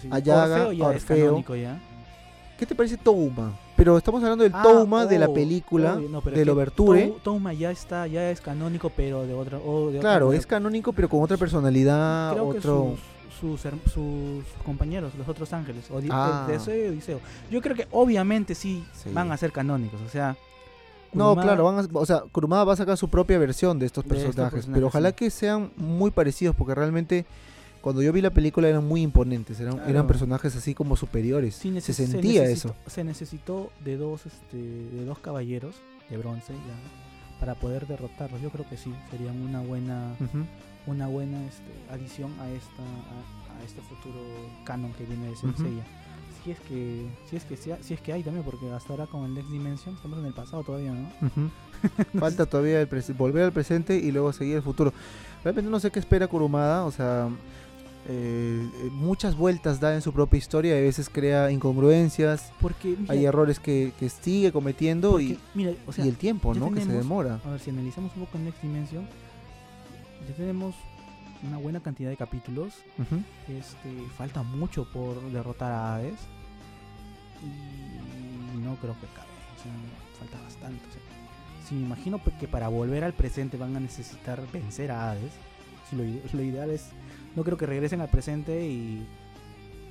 Ayaga, 0.09 0.69
Orfeo, 0.69 1.43
ya 1.55 1.79
¿Qué 2.57 2.65
te 2.65 2.73
parece 2.73 2.97
Touma? 2.97 3.53
Pero 3.75 3.97
estamos 3.97 4.23
hablando 4.23 4.45
del 4.45 4.53
ah, 4.55 4.63
Touma 4.63 5.05
de 5.05 5.19
la 5.19 5.31
película, 5.31 5.95
del 6.33 6.49
Overture. 6.49 7.13
Touma 7.21 7.53
ya 7.53 7.69
está, 7.69 8.07
ya 8.07 8.31
es 8.31 8.41
canónico, 8.41 8.89
pero 8.89 9.27
de 9.27 9.35
otra. 9.35 9.59
claro, 9.99 10.33
es 10.33 10.47
canónico, 10.47 10.91
pero 10.91 11.07
con 11.07 11.21
otra 11.21 11.37
personalidad, 11.37 12.39
otro 12.41 12.95
sus, 12.95 12.99
sus 13.39 14.45
compañeros, 14.63 15.13
los 15.15 15.27
otros 15.27 15.51
ángeles, 15.53 15.85
o 15.91 15.99
ah. 16.09 16.47
Yo 17.51 17.61
creo 17.61 17.75
que 17.75 17.87
obviamente 17.91 18.55
sí, 18.55 18.85
van 19.13 19.31
a 19.31 19.37
ser 19.37 19.51
canónicos, 19.51 19.99
o 20.01 20.09
sea... 20.09 20.35
No, 21.13 21.33
claro, 21.35 21.63
van 21.63 21.87
o 21.93 22.05
sea, 22.05 22.23
Kurumada 22.31 22.65
va 22.65 22.73
a 22.73 22.75
sacar 22.75 22.97
su 22.97 23.07
propia 23.07 23.37
versión 23.37 23.79
de 23.79 23.85
estos 23.85 24.03
personajes, 24.03 24.67
pero 24.71 24.87
ojalá 24.87 25.13
que 25.13 25.29
sean 25.29 25.71
muy 25.77 26.11
parecidos, 26.11 26.55
porque 26.55 26.75
realmente 26.75 27.25
cuando 27.85 28.01
yo 28.01 28.11
vi 28.11 28.19
la 28.19 28.31
película 28.31 28.67
eran 28.67 28.83
muy 28.83 29.03
imponentes, 29.03 29.59
eran, 29.59 29.79
eran 29.87 30.07
personajes 30.07 30.55
así 30.55 30.73
como 30.73 30.97
superiores. 30.97 31.53
se 31.55 31.93
sentía 31.93 32.43
eso. 32.45 32.75
Se 32.87 33.03
necesitó 33.03 33.71
de 33.83 33.95
dos, 33.95 34.25
este, 34.25 34.57
de 34.57 35.05
dos 35.05 35.19
caballeros 35.19 35.75
de 36.09 36.17
bronce 36.17 36.53
para 37.39 37.53
poder 37.53 37.85
derrotarlos. 37.85 38.41
Yo 38.41 38.49
creo 38.49 38.67
que 38.67 38.75
sí, 38.75 38.91
serían 39.11 39.39
una 39.39 39.61
buena, 39.61 40.15
una 40.87 41.07
buena 41.07 41.43
este, 41.45 41.71
adición 41.91 42.31
a 42.39 42.49
esta, 42.49 42.83
a, 42.83 43.63
este 43.63 43.81
futuro 43.81 44.19
canon 44.63 44.93
que 44.93 45.05
viene 45.05 45.29
de 45.29 45.35
Senseiya. 45.35 45.83
Si 46.43 46.51
es 46.51 46.59
que, 46.59 47.07
si 47.27 47.35
es 47.35 47.43
que, 47.43 47.57
si 47.57 47.93
es 47.93 48.01
que 48.01 48.13
hay 48.13 48.21
también, 48.21 48.45
porque 48.45 48.71
hasta 48.71 48.93
ahora 48.93 49.07
con 49.07 49.25
el 49.25 49.33
Next 49.33 49.49
Dimension 49.49 49.95
estamos 49.95 50.19
en 50.19 50.25
el 50.25 50.33
pasado 50.33 50.63
todavía, 50.63 50.91
¿no? 50.91 51.09
Falta 52.19 52.45
todavía 52.45 52.81
el 52.81 52.87
volver 53.17 53.45
al 53.45 53.51
presente 53.51 53.97
y 53.97 54.11
luego 54.11 54.31
seguir 54.31 54.57
el 54.57 54.61
futuro. 54.61 54.93
Realmente 55.43 55.71
no 55.71 55.79
sé 55.79 55.89
qué 55.89 55.99
espera 55.99 56.27
Kurumada, 56.27 56.85
o 56.85 56.91
sea, 56.91 57.29
eh, 58.07 58.69
eh, 58.83 58.89
muchas 58.91 59.35
vueltas 59.35 59.79
da 59.79 59.95
en 59.95 60.03
su 60.03 60.13
propia 60.13 60.37
historia, 60.37 60.75
a 60.75 60.79
veces 60.79 61.09
crea 61.09 61.49
incongruencias, 61.49 62.51
porque 62.61 62.95
hay 63.07 63.25
errores 63.25 63.59
que, 63.59 63.91
sigue 64.21 64.51
cometiendo 64.51 65.19
y, 65.19 65.39
el 65.97 66.15
tiempo, 66.17 66.53
¿no? 66.53 66.71
que 66.71 66.81
se 66.81 66.91
demora. 66.91 67.39
A 67.43 67.51
ver, 67.51 67.59
si 67.59 67.71
analizamos 67.71 68.11
un 68.15 68.25
poco 68.25 68.37
Next 68.37 68.61
Dimension, 68.61 69.07
ya 70.27 70.35
tenemos 70.35 70.75
una 71.43 71.57
buena 71.57 71.79
cantidad 71.79 72.09
de 72.09 72.17
capítulos. 72.17 72.73
este, 73.47 73.89
falta 74.17 74.43
mucho 74.43 74.87
por 74.91 75.21
derrotar 75.31 75.71
a 75.71 75.95
Hades. 75.95 76.19
Y 77.43 78.57
no 78.59 78.75
creo 78.75 78.93
que 78.93 79.07
cabe. 79.07 79.27
falta 80.19 80.41
bastante. 80.41 80.83
si 81.67 81.75
me 81.75 81.81
imagino 81.81 82.21
que 82.39 82.47
para 82.47 82.67
volver 82.67 83.03
al 83.03 83.13
presente 83.13 83.57
van 83.57 83.75
a 83.75 83.79
necesitar 83.79 84.41
vencer 84.51 84.91
a 84.91 85.11
Hades. 85.11 85.33
Si 85.89 85.95
lo 85.95 86.43
ideal 86.43 86.71
es 86.71 86.89
no 87.35 87.43
creo 87.43 87.57
que 87.57 87.65
regresen 87.65 88.01
al 88.01 88.09
presente 88.09 88.65
y 88.65 89.05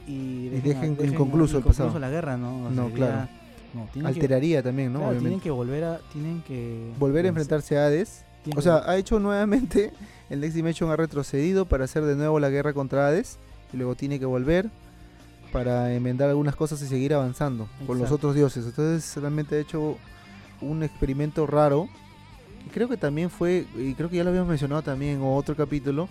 y 0.06 0.48
dejen, 0.60 0.98
inconcluso 1.02 1.58
el 1.58 1.64
pasado. 1.64 1.98
la 1.98 2.10
guerra, 2.10 2.36
¿no? 2.36 2.70
no, 2.70 2.90
claro. 2.90 3.28
Alteraría 4.04 4.62
también, 4.62 4.92
¿no? 4.92 5.10
tienen 5.12 5.40
que 5.40 5.50
volver 5.50 5.84
a 5.84 5.98
tienen 6.12 6.42
que 6.42 6.92
volver 6.98 7.24
a 7.24 7.28
enfrentarse 7.28 7.76
a 7.78 7.86
Hades. 7.86 8.24
O 8.56 8.60
sea, 8.60 8.82
ha 8.86 8.96
hecho 8.96 9.18
nuevamente 9.18 9.92
el 10.34 10.40
Next 10.40 10.54
Dimension 10.56 10.90
ha 10.90 10.96
retrocedido 10.96 11.64
para 11.64 11.84
hacer 11.84 12.04
de 12.04 12.16
nuevo 12.16 12.38
la 12.40 12.50
guerra 12.50 12.72
contra 12.72 13.06
Hades 13.06 13.38
y 13.72 13.76
luego 13.76 13.94
tiene 13.94 14.18
que 14.18 14.26
volver 14.26 14.68
para 15.52 15.94
enmendar 15.94 16.28
algunas 16.28 16.56
cosas 16.56 16.82
y 16.82 16.86
seguir 16.86 17.14
avanzando 17.14 17.68
con 17.86 17.98
los 17.98 18.10
otros 18.10 18.34
dioses. 18.34 18.66
Entonces, 18.66 19.16
realmente 19.16 19.54
ha 19.54 19.60
hecho 19.60 19.96
un 20.60 20.82
experimento 20.82 21.46
raro. 21.46 21.88
Creo 22.72 22.88
que 22.88 22.96
también 22.96 23.30
fue, 23.30 23.66
y 23.76 23.94
creo 23.94 24.10
que 24.10 24.16
ya 24.16 24.24
lo 24.24 24.30
habíamos 24.30 24.48
mencionado 24.48 24.82
también 24.82 25.18
en 25.18 25.22
otro 25.22 25.54
capítulo, 25.54 26.08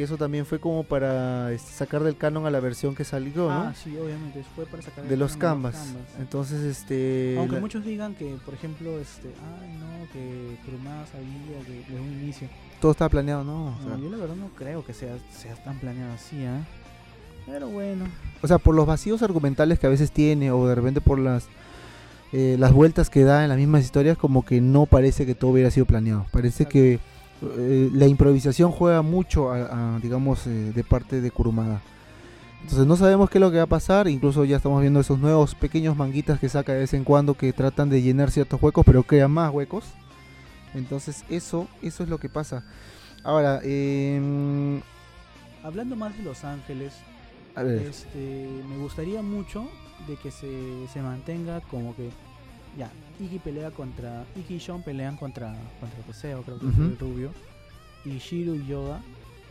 que 0.00 0.04
eso 0.04 0.16
también 0.16 0.46
fue 0.46 0.58
como 0.58 0.82
para 0.82 1.52
este, 1.52 1.72
sacar 1.72 2.02
del 2.02 2.16
canon 2.16 2.46
a 2.46 2.50
la 2.50 2.58
versión 2.58 2.94
que 2.94 3.04
salió, 3.04 3.50
¿no? 3.50 3.50
Ah, 3.50 3.74
sí, 3.74 3.94
obviamente, 3.98 4.42
fue 4.56 4.64
para 4.64 4.82
sacar 4.82 5.04
de 5.04 5.14
los 5.14 5.36
canvas. 5.36 5.94
Entonces, 6.18 6.62
este 6.62 7.36
aunque 7.36 7.60
muchos 7.60 7.84
digan 7.84 8.14
que, 8.14 8.36
por 8.42 8.54
ejemplo, 8.54 8.98
este, 8.98 9.28
ay, 9.60 9.76
no, 9.78 10.10
que 10.10 10.56
Kurumada 10.64 11.04
sabía 11.06 11.58
desde 11.68 12.00
un 12.00 12.12
inicio. 12.22 12.48
Todo 12.80 12.92
estaba 12.92 13.10
planeado, 13.10 13.44
¿no? 13.44 13.76
yo 14.00 14.08
la 14.08 14.16
verdad 14.16 14.36
no 14.36 14.48
creo 14.56 14.86
que 14.86 14.94
sea, 14.94 15.18
sea 15.30 15.54
tan 15.56 15.78
planeado 15.78 16.14
así, 16.14 16.36
¿eh? 16.36 16.60
Pero 17.44 17.68
bueno. 17.68 18.06
O 18.40 18.48
sea, 18.48 18.56
por 18.56 18.74
los 18.74 18.86
vacíos 18.86 19.22
argumentales 19.22 19.78
que 19.78 19.86
a 19.86 19.90
veces 19.90 20.12
tiene 20.12 20.50
o 20.50 20.66
de 20.66 20.74
repente 20.76 21.02
por 21.02 21.18
las 21.18 21.46
eh, 22.32 22.56
las 22.58 22.72
vueltas 22.72 23.10
que 23.10 23.22
da 23.24 23.42
en 23.42 23.50
las 23.50 23.58
mismas 23.58 23.84
historias 23.84 24.16
como 24.16 24.46
que 24.46 24.62
no 24.62 24.86
parece 24.86 25.26
que 25.26 25.34
todo 25.34 25.50
hubiera 25.50 25.70
sido 25.70 25.84
planeado. 25.84 26.24
Parece 26.32 26.64
que 26.64 27.00
eh, 27.42 27.90
la 27.92 28.06
improvisación 28.06 28.70
juega 28.70 29.02
mucho, 29.02 29.50
digamos, 30.02 30.46
eh, 30.46 30.72
de 30.74 30.84
parte 30.84 31.20
de 31.20 31.30
Kurumada. 31.30 31.80
Entonces 32.62 32.86
no 32.86 32.96
sabemos 32.96 33.30
qué 33.30 33.38
es 33.38 33.40
lo 33.40 33.50
que 33.50 33.56
va 33.56 33.62
a 33.62 33.66
pasar, 33.66 34.06
incluso 34.06 34.44
ya 34.44 34.58
estamos 34.58 34.80
viendo 34.82 35.00
esos 35.00 35.18
nuevos 35.18 35.54
pequeños 35.54 35.96
manguitas 35.96 36.38
que 36.38 36.48
saca 36.48 36.72
de 36.72 36.80
vez 36.80 36.92
en 36.92 37.04
cuando 37.04 37.34
que 37.34 37.52
tratan 37.52 37.88
de 37.88 38.02
llenar 38.02 38.30
ciertos 38.30 38.62
huecos, 38.62 38.84
pero 38.84 39.02
crean 39.02 39.30
más 39.30 39.50
huecos. 39.52 39.84
Entonces 40.74 41.24
eso, 41.30 41.68
eso 41.82 42.02
es 42.02 42.08
lo 42.08 42.18
que 42.18 42.28
pasa. 42.28 42.62
Ahora, 43.24 43.60
em, 43.62 44.80
hablando 45.62 45.96
más 45.96 46.16
de 46.16 46.22
Los 46.22 46.44
Ángeles, 46.44 46.92
Este, 47.56 48.48
me 48.68 48.78
gustaría 48.78 49.22
mucho 49.22 49.68
de 50.06 50.16
que 50.16 50.30
se, 50.30 50.86
se 50.92 51.02
mantenga 51.02 51.60
como 51.62 51.94
que 51.96 52.08
ya, 52.78 52.90
Iki 53.20 53.38
pelea 53.38 53.70
contra. 53.70 54.24
Iki 54.36 54.54
y 54.54 54.60
Sean 54.60 54.82
pelean 54.82 55.16
contra, 55.16 55.54
contra 55.78 56.00
Teseo, 56.06 56.42
creo 56.42 56.58
que 56.58 56.68
es 56.68 56.78
el 56.78 56.98
rubio. 56.98 57.30
Y 58.04 58.18
Shiro 58.18 58.54
y 58.54 58.66
Yoga 58.66 59.00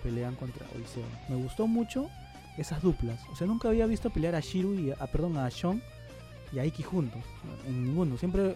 pelean 0.04 0.36
contra 0.36 0.66
Odiseo. 0.76 1.04
Me 1.30 1.36
gustó 1.36 1.68
mucho 1.68 2.10
esas 2.58 2.82
duplas. 2.82 3.22
O 3.32 3.36
sea, 3.36 3.48
nunca 3.48 3.70
había 3.70 3.86
visto 3.86 4.10
pelear 4.10 4.36
a 4.36 4.40
Shiro 4.40 4.74
y 4.74 4.92
a, 4.92 5.08
perdón, 5.08 5.38
a 5.38 5.50
Sean 5.52 5.82
y 6.52 6.60
a 6.60 6.66
Iki 6.66 6.84
juntos. 6.84 7.22
En 7.68 7.86
ninguno. 7.86 8.18
Siempre 8.18 8.56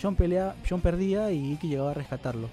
Sean 0.00 0.14
pelea, 0.14 0.54
Sean 0.64 0.80
perdía 0.80 1.32
y 1.32 1.52
Iki 1.54 1.68
llegaba 1.68 1.90
a 1.90 1.94
rescatarlo. 1.94 2.48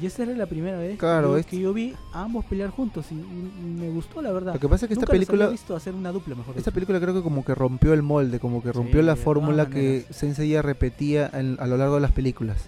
Y 0.00 0.06
esa 0.06 0.24
era 0.24 0.32
la 0.32 0.46
primera 0.46 0.78
vez 0.78 0.98
que, 1.46 1.58
yo, 1.58 1.72
vi 1.72 1.94
a 2.12 2.22
ambos 2.22 2.44
pelear 2.44 2.70
juntos 2.70 3.06
y, 3.10 3.14
me 3.14 3.88
gustó 3.90 4.22
la 4.22 4.32
verdad. 4.32 4.54
Lo 4.54 4.60
que 4.60 4.68
pasa 4.68 4.86
es 4.86 4.88
que 4.88 4.94
esta 4.94 5.06
película 5.06 5.48
visto 5.48 5.76
hacer 5.76 5.94
una 5.94 6.10
dupla 6.10 6.34
mejor. 6.34 6.56
Esta 6.56 6.70
película 6.70 7.00
creo 7.00 7.14
que 7.14 7.22
como 7.22 7.44
que 7.44 7.54
rompió 7.54 7.92
el 7.92 8.02
molde, 8.02 8.40
como 8.40 8.62
que 8.62 8.72
rompió 8.72 9.02
la 9.02 9.16
fórmula 9.16 9.66
que 9.66 10.04
Sensei 10.10 10.48
ya 10.48 10.62
repetía 10.62 11.26
a 11.26 11.66
lo 11.66 11.76
largo 11.76 11.96
de 11.96 12.00
las 12.00 12.12
películas. 12.12 12.58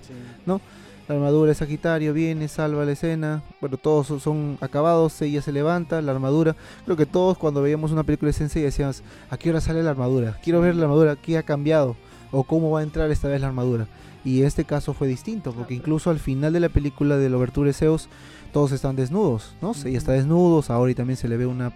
¿No? 0.46 0.60
La 1.08 1.14
armadura 1.14 1.50
de 1.50 1.54
Sagitario 1.54 2.12
viene, 2.12 2.48
salva 2.48 2.84
la 2.84 2.92
escena. 2.92 3.42
Bueno, 3.60 3.76
todos 3.76 4.20
son 4.20 4.58
acabados, 4.60 5.22
ella 5.22 5.40
se 5.40 5.52
levanta, 5.52 6.02
la 6.02 6.10
armadura. 6.10 6.56
Creo 6.84 6.96
que 6.96 7.06
todos 7.06 7.38
cuando 7.38 7.62
veíamos 7.62 7.92
una 7.92 8.02
película 8.02 8.30
de 8.30 8.32
Sensei 8.32 8.62
decíamos, 8.62 9.02
¿a 9.30 9.36
qué 9.36 9.50
hora 9.50 9.60
sale 9.60 9.84
la 9.84 9.90
armadura? 9.90 10.36
Quiero 10.42 10.60
ver 10.60 10.74
la 10.74 10.84
armadura, 10.84 11.14
¿qué 11.14 11.38
ha 11.38 11.44
cambiado? 11.44 11.96
O 12.32 12.42
cómo 12.42 12.72
va 12.72 12.80
a 12.80 12.82
entrar 12.82 13.08
esta 13.12 13.28
vez 13.28 13.40
la 13.40 13.46
armadura. 13.46 13.86
Y 14.26 14.42
este 14.42 14.64
caso 14.64 14.92
fue 14.92 15.06
distinto, 15.06 15.52
porque 15.52 15.74
incluso 15.74 16.10
al 16.10 16.18
final 16.18 16.52
de 16.52 16.58
la 16.58 16.68
película 16.68 17.16
de 17.16 17.32
Overture 17.32 17.72
Zeus, 17.72 18.08
todos 18.52 18.72
están 18.72 18.96
desnudos, 18.96 19.54
¿no? 19.62 19.72
Ella 19.84 19.96
está 19.96 20.12
desnudo, 20.12 20.62
Saori 20.62 20.96
también 20.96 21.16
se 21.16 21.28
le 21.28 21.36
ve 21.36 21.46
una, 21.46 21.72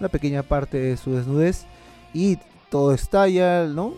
una 0.00 0.08
pequeña 0.08 0.42
parte 0.42 0.78
de 0.78 0.96
su 0.96 1.12
desnudez, 1.12 1.64
y 2.12 2.38
todo 2.70 2.92
estalla, 2.92 3.68
¿no? 3.68 3.94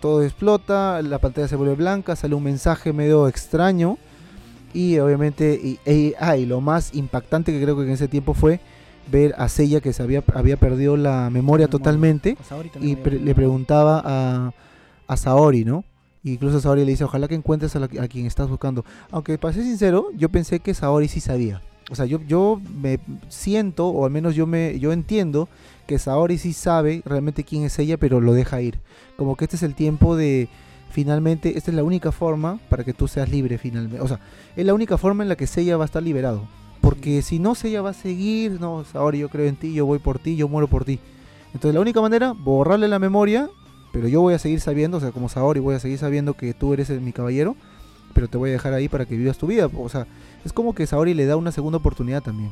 Todo 0.00 0.22
explota, 0.22 1.02
la 1.02 1.18
pantalla 1.18 1.48
se 1.48 1.56
vuelve 1.56 1.74
blanca, 1.74 2.14
sale 2.14 2.36
un 2.36 2.44
mensaje 2.44 2.92
medio 2.92 3.26
extraño, 3.26 3.98
y 4.72 5.00
obviamente, 5.00 5.60
y, 5.84 6.14
ah, 6.20 6.36
lo 6.36 6.60
más 6.60 6.94
impactante 6.94 7.50
que 7.50 7.60
creo 7.60 7.76
que 7.76 7.82
en 7.82 7.90
ese 7.90 8.06
tiempo 8.06 8.34
fue 8.34 8.60
ver 9.10 9.34
a 9.36 9.48
Seiya 9.48 9.80
que 9.80 9.92
se 9.92 10.04
había, 10.04 10.22
había 10.32 10.58
perdido 10.58 10.96
la 10.96 11.28
memoria, 11.28 11.66
totalmente, 11.66 12.36
y 12.80 12.94
le 12.94 13.34
preguntaba 13.34 14.00
a, 14.04 14.52
a 15.08 15.16
Saori, 15.16 15.64
¿no? 15.64 15.84
Incluso 16.32 16.60
Saori 16.60 16.84
le 16.84 16.92
dice, 16.92 17.04
ojalá 17.04 17.28
que 17.28 17.34
encuentres 17.34 17.74
a, 17.76 17.88
quien 17.88 18.26
estás 18.26 18.48
buscando. 18.48 18.84
Aunque 19.10 19.38
para 19.38 19.54
ser 19.54 19.64
sincero, 19.64 20.08
yo 20.16 20.28
pensé 20.28 20.60
que 20.60 20.74
Saori 20.74 21.08
sí 21.08 21.20
sabía. 21.20 21.62
O 21.90 21.94
sea, 21.94 22.04
yo, 22.04 22.20
yo 22.26 22.60
me 22.80 23.00
siento, 23.28 23.88
o 23.88 24.04
al 24.04 24.10
menos 24.10 24.34
yo 24.34 24.46
me 24.46 24.78
yo 24.78 24.92
entiendo, 24.92 25.48
que 25.86 25.98
Saori 25.98 26.36
sí 26.36 26.52
sabe 26.52 27.02
realmente 27.06 27.44
quién 27.44 27.64
es 27.64 27.78
ella, 27.78 27.96
pero 27.96 28.20
lo 28.20 28.34
deja 28.34 28.60
ir. 28.60 28.78
Como 29.16 29.36
que 29.36 29.44
este 29.44 29.56
es 29.56 29.62
el 29.62 29.74
tiempo 29.74 30.16
de, 30.16 30.48
finalmente, 30.90 31.56
esta 31.56 31.70
es 31.70 31.76
la 31.76 31.84
única 31.84 32.12
forma 32.12 32.58
para 32.68 32.84
que 32.84 32.92
tú 32.92 33.08
seas 33.08 33.30
libre 33.30 33.56
finalmente. 33.56 34.00
O 34.00 34.08
sea, 34.08 34.20
es 34.54 34.66
la 34.66 34.74
única 34.74 34.98
forma 34.98 35.22
en 35.22 35.30
la 35.30 35.36
que 35.36 35.46
Seiya 35.46 35.76
va 35.76 35.84
a 35.84 35.86
estar 35.86 36.02
liberado. 36.02 36.46
Porque 36.82 37.22
si 37.22 37.38
no, 37.38 37.54
Seiya 37.54 37.82
va 37.82 37.90
a 37.90 37.94
seguir, 37.94 38.60
no, 38.60 38.84
Saori, 38.84 39.18
yo 39.18 39.30
creo 39.30 39.46
en 39.46 39.56
ti, 39.56 39.72
yo 39.72 39.86
voy 39.86 39.98
por 39.98 40.18
ti, 40.18 40.36
yo 40.36 40.48
muero 40.48 40.68
por 40.68 40.84
ti. 40.84 41.00
Entonces 41.54 41.74
la 41.74 41.80
única 41.80 42.00
manera, 42.00 42.32
borrarle 42.32 42.88
la 42.88 42.98
memoria 42.98 43.48
pero 43.92 44.08
yo 44.08 44.20
voy 44.20 44.34
a 44.34 44.38
seguir 44.38 44.60
sabiendo, 44.60 44.98
o 44.98 45.00
sea, 45.00 45.12
como 45.12 45.28
Saori, 45.28 45.60
voy 45.60 45.74
a 45.74 45.80
seguir 45.80 45.98
sabiendo 45.98 46.34
que 46.34 46.54
tú 46.54 46.72
eres 46.72 46.90
mi 46.90 47.12
caballero, 47.12 47.56
pero 48.14 48.28
te 48.28 48.36
voy 48.36 48.50
a 48.50 48.52
dejar 48.52 48.72
ahí 48.74 48.88
para 48.88 49.06
que 49.06 49.16
vivas 49.16 49.38
tu 49.38 49.46
vida. 49.46 49.70
O 49.76 49.88
sea, 49.88 50.06
es 50.44 50.52
como 50.52 50.74
que 50.74 50.86
Saori 50.86 51.14
le 51.14 51.26
da 51.26 51.36
una 51.36 51.52
segunda 51.52 51.78
oportunidad 51.78 52.22
también. 52.22 52.50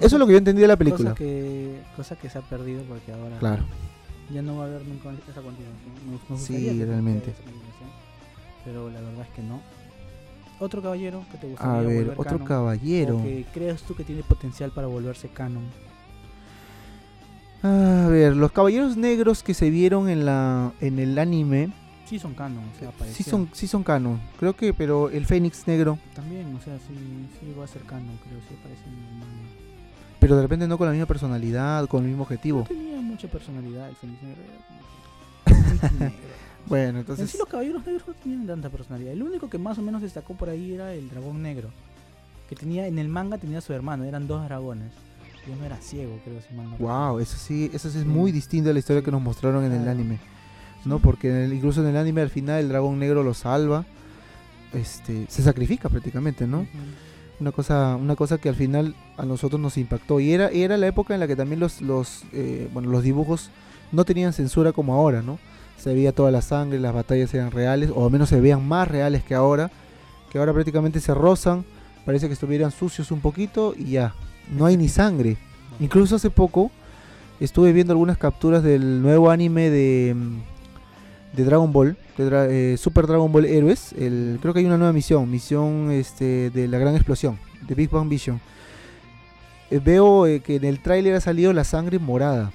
Eso 0.00 0.16
es 0.16 0.20
lo 0.20 0.26
que 0.26 0.32
yo 0.32 0.38
entendí 0.38 0.60
de 0.62 0.68
la 0.68 0.76
película. 0.76 1.10
Cosa 1.10 1.18
que, 1.18 1.80
cosa 1.96 2.16
que 2.16 2.28
se 2.28 2.38
ha 2.38 2.42
perdido 2.42 2.82
porque 2.82 3.12
ahora 3.12 3.38
claro. 3.38 3.62
ya 4.32 4.42
no 4.42 4.56
va 4.56 4.64
a 4.64 4.66
haber 4.66 4.84
nunca 4.86 5.10
esa 5.30 5.40
continuación. 5.40 6.38
sí, 6.38 6.84
realmente. 6.84 7.32
pero 8.64 8.90
la 8.90 9.00
verdad 9.00 9.26
es 9.28 9.34
que 9.34 9.42
no. 9.42 9.60
Otro 10.60 10.82
caballero 10.82 11.24
que 11.32 11.38
te 11.38 11.48
gustaría 11.48 11.74
A 11.74 11.82
ver, 11.82 12.14
otro 12.16 12.44
caballero. 12.44 13.22
que 13.22 13.44
crees 13.52 13.82
tú 13.82 13.94
que 13.94 14.04
tiene 14.04 14.22
potencial 14.22 14.70
para 14.70 14.86
volverse 14.86 15.28
canon. 15.28 15.64
A 17.64 18.08
ver, 18.08 18.36
los 18.36 18.52
caballeros 18.52 18.98
negros 18.98 19.42
que 19.42 19.54
se 19.54 19.70
vieron 19.70 20.10
en 20.10 20.26
la 20.26 20.72
en 20.82 20.98
el 20.98 21.18
anime. 21.18 21.72
Sí 22.04 22.18
son 22.18 22.34
canon, 22.34 22.62
o 22.62 22.78
sea, 22.78 22.92
sí 23.10 23.22
son, 23.22 23.48
sí 23.54 23.66
son 23.66 23.82
canon. 23.82 24.20
Creo 24.38 24.54
que, 24.54 24.74
pero 24.74 25.08
el 25.08 25.24
Fénix 25.24 25.66
negro. 25.66 25.98
También, 26.14 26.54
o 26.54 26.60
sea, 26.60 26.76
sí, 26.76 26.94
sí 27.40 27.54
va 27.58 27.64
a 27.64 27.66
ser 27.66 27.80
canon, 27.84 28.18
creo, 28.18 28.38
sí 28.46 28.54
aparece 28.60 28.82
en 28.84 30.20
Pero 30.20 30.36
de 30.36 30.42
repente 30.42 30.68
no 30.68 30.76
con 30.76 30.88
la 30.88 30.92
misma 30.92 31.06
personalidad, 31.06 31.88
con 31.88 32.02
el 32.02 32.08
mismo 32.10 32.24
objetivo. 32.24 32.58
No 32.58 32.64
tenía 32.66 33.00
mucha 33.00 33.28
personalidad 33.28 33.88
el 33.88 33.96
Fénix 33.96 34.22
negro. 34.22 34.42
bueno, 36.66 36.98
entonces. 36.98 37.24
En 37.24 37.32
sí, 37.32 37.38
los 37.38 37.48
caballeros 37.48 37.86
negros 37.86 38.06
no 38.06 38.12
tenían 38.12 38.46
tanta 38.46 38.68
personalidad. 38.68 39.14
El 39.14 39.22
único 39.22 39.48
que 39.48 39.56
más 39.56 39.78
o 39.78 39.82
menos 39.82 40.02
destacó 40.02 40.34
por 40.34 40.50
ahí 40.50 40.74
era 40.74 40.92
el 40.92 41.08
dragón 41.08 41.42
negro. 41.42 41.70
Que 42.46 42.56
tenía, 42.56 42.86
en 42.86 42.98
el 42.98 43.08
manga 43.08 43.38
tenía 43.38 43.62
su 43.62 43.72
hermano, 43.72 44.04
eran 44.04 44.26
dos 44.26 44.44
dragones. 44.44 44.92
Yo 45.48 45.56
no 45.56 45.64
era 45.64 45.76
ciego, 45.78 46.18
creo. 46.24 46.40
Si 46.40 46.54
mal 46.54 46.70
no 46.70 46.76
wow, 46.78 47.18
eso 47.18 47.36
sí, 47.38 47.70
eso 47.72 47.90
sí 47.90 47.98
es 47.98 48.06
muy 48.06 48.32
distinto 48.32 48.70
a 48.70 48.72
la 48.72 48.78
historia 48.78 49.02
que 49.02 49.10
nos 49.10 49.22
mostraron 49.22 49.64
en 49.64 49.72
el 49.72 49.88
anime. 49.88 50.18
¿no? 50.84 50.98
Porque 50.98 51.48
incluso 51.52 51.80
en 51.80 51.88
el 51.88 51.96
anime 51.96 52.20
al 52.20 52.30
final 52.30 52.60
el 52.60 52.68
dragón 52.68 52.98
negro 52.98 53.22
lo 53.22 53.34
salva. 53.34 53.84
Este, 54.72 55.26
se 55.28 55.42
sacrifica 55.42 55.88
prácticamente, 55.88 56.46
¿no? 56.46 56.66
Una 57.38 57.52
cosa, 57.52 57.96
una 57.96 58.16
cosa 58.16 58.38
que 58.38 58.48
al 58.48 58.56
final 58.56 58.94
a 59.16 59.24
nosotros 59.24 59.60
nos 59.60 59.76
impactó. 59.78 60.20
Y 60.20 60.32
era, 60.32 60.48
era 60.48 60.76
la 60.76 60.86
época 60.86 61.14
en 61.14 61.20
la 61.20 61.26
que 61.26 61.36
también 61.36 61.60
los, 61.60 61.80
los, 61.80 62.24
eh, 62.32 62.68
bueno, 62.72 62.90
los 62.90 63.02
dibujos 63.02 63.50
no 63.92 64.04
tenían 64.04 64.32
censura 64.32 64.72
como 64.72 64.94
ahora, 64.94 65.22
¿no? 65.22 65.38
Se 65.78 65.94
veía 65.94 66.12
toda 66.12 66.30
la 66.30 66.42
sangre, 66.42 66.80
las 66.80 66.94
batallas 66.94 67.32
eran 67.34 67.50
reales, 67.50 67.90
o 67.94 68.04
al 68.04 68.10
menos 68.10 68.28
se 68.28 68.40
veían 68.40 68.66
más 68.66 68.88
reales 68.88 69.22
que 69.22 69.34
ahora, 69.34 69.70
que 70.30 70.38
ahora 70.38 70.52
prácticamente 70.52 71.00
se 71.00 71.14
rozan, 71.14 71.64
parece 72.04 72.26
que 72.26 72.32
estuvieran 72.32 72.70
sucios 72.70 73.10
un 73.10 73.20
poquito 73.20 73.74
y 73.76 73.90
ya, 73.92 74.14
no 74.50 74.66
hay 74.66 74.76
ni 74.76 74.88
sangre. 74.88 75.36
Incluso 75.80 76.16
hace 76.16 76.30
poco 76.30 76.70
estuve 77.40 77.72
viendo 77.72 77.92
algunas 77.92 78.18
capturas 78.18 78.62
del 78.62 79.02
nuevo 79.02 79.30
anime 79.30 79.70
de, 79.70 80.14
de 81.36 81.44
Dragon 81.44 81.72
Ball, 81.72 81.96
eh, 82.18 82.76
Super 82.78 83.06
Dragon 83.06 83.30
Ball 83.30 83.46
Heroes. 83.46 83.92
El, 83.92 84.38
creo 84.40 84.54
que 84.54 84.60
hay 84.60 84.66
una 84.66 84.78
nueva 84.78 84.92
misión, 84.92 85.30
misión 85.30 85.90
este, 85.90 86.50
de 86.50 86.68
la 86.68 86.78
gran 86.78 86.94
explosión, 86.94 87.38
de 87.66 87.74
Big 87.74 87.90
Bang 87.90 88.08
Vision. 88.08 88.40
Eh, 89.70 89.80
veo 89.84 90.26
eh, 90.26 90.40
que 90.40 90.56
en 90.56 90.64
el 90.64 90.80
tráiler 90.80 91.14
ha 91.14 91.20
salido 91.20 91.52
la 91.52 91.64
sangre 91.64 91.98
morada. 91.98 92.52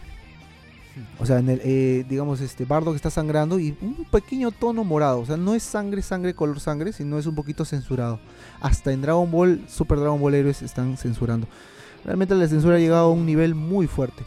O 1.17 1.25
sea, 1.25 1.39
en 1.39 1.49
el, 1.49 2.05
digamos, 2.09 2.41
este 2.41 2.65
Bardo 2.65 2.91
que 2.91 2.97
está 2.97 3.09
sangrando 3.09 3.57
y 3.57 3.77
un 3.81 4.05
pequeño 4.11 4.51
tono 4.51 4.83
morado. 4.83 5.21
O 5.21 5.25
sea, 5.25 5.37
no 5.37 5.55
es 5.55 5.63
sangre, 5.63 6.01
sangre, 6.01 6.33
color 6.33 6.59
sangre, 6.59 6.91
sino 6.91 7.17
es 7.17 7.25
un 7.25 7.35
poquito 7.35 7.63
censurado. 7.63 8.19
Hasta 8.59 8.91
en 8.91 9.01
Dragon 9.01 9.29
Ball, 9.31 9.63
Super 9.69 9.99
Dragon 9.99 10.19
Ball 10.19 10.35
Heroes 10.35 10.61
están 10.61 10.97
censurando. 10.97 11.47
Realmente 12.05 12.35
la 12.35 12.47
censura 12.47 12.75
ha 12.75 12.79
llegado 12.79 13.07
a 13.07 13.11
un 13.11 13.25
nivel 13.25 13.55
muy 13.55 13.87
fuerte 13.87 14.23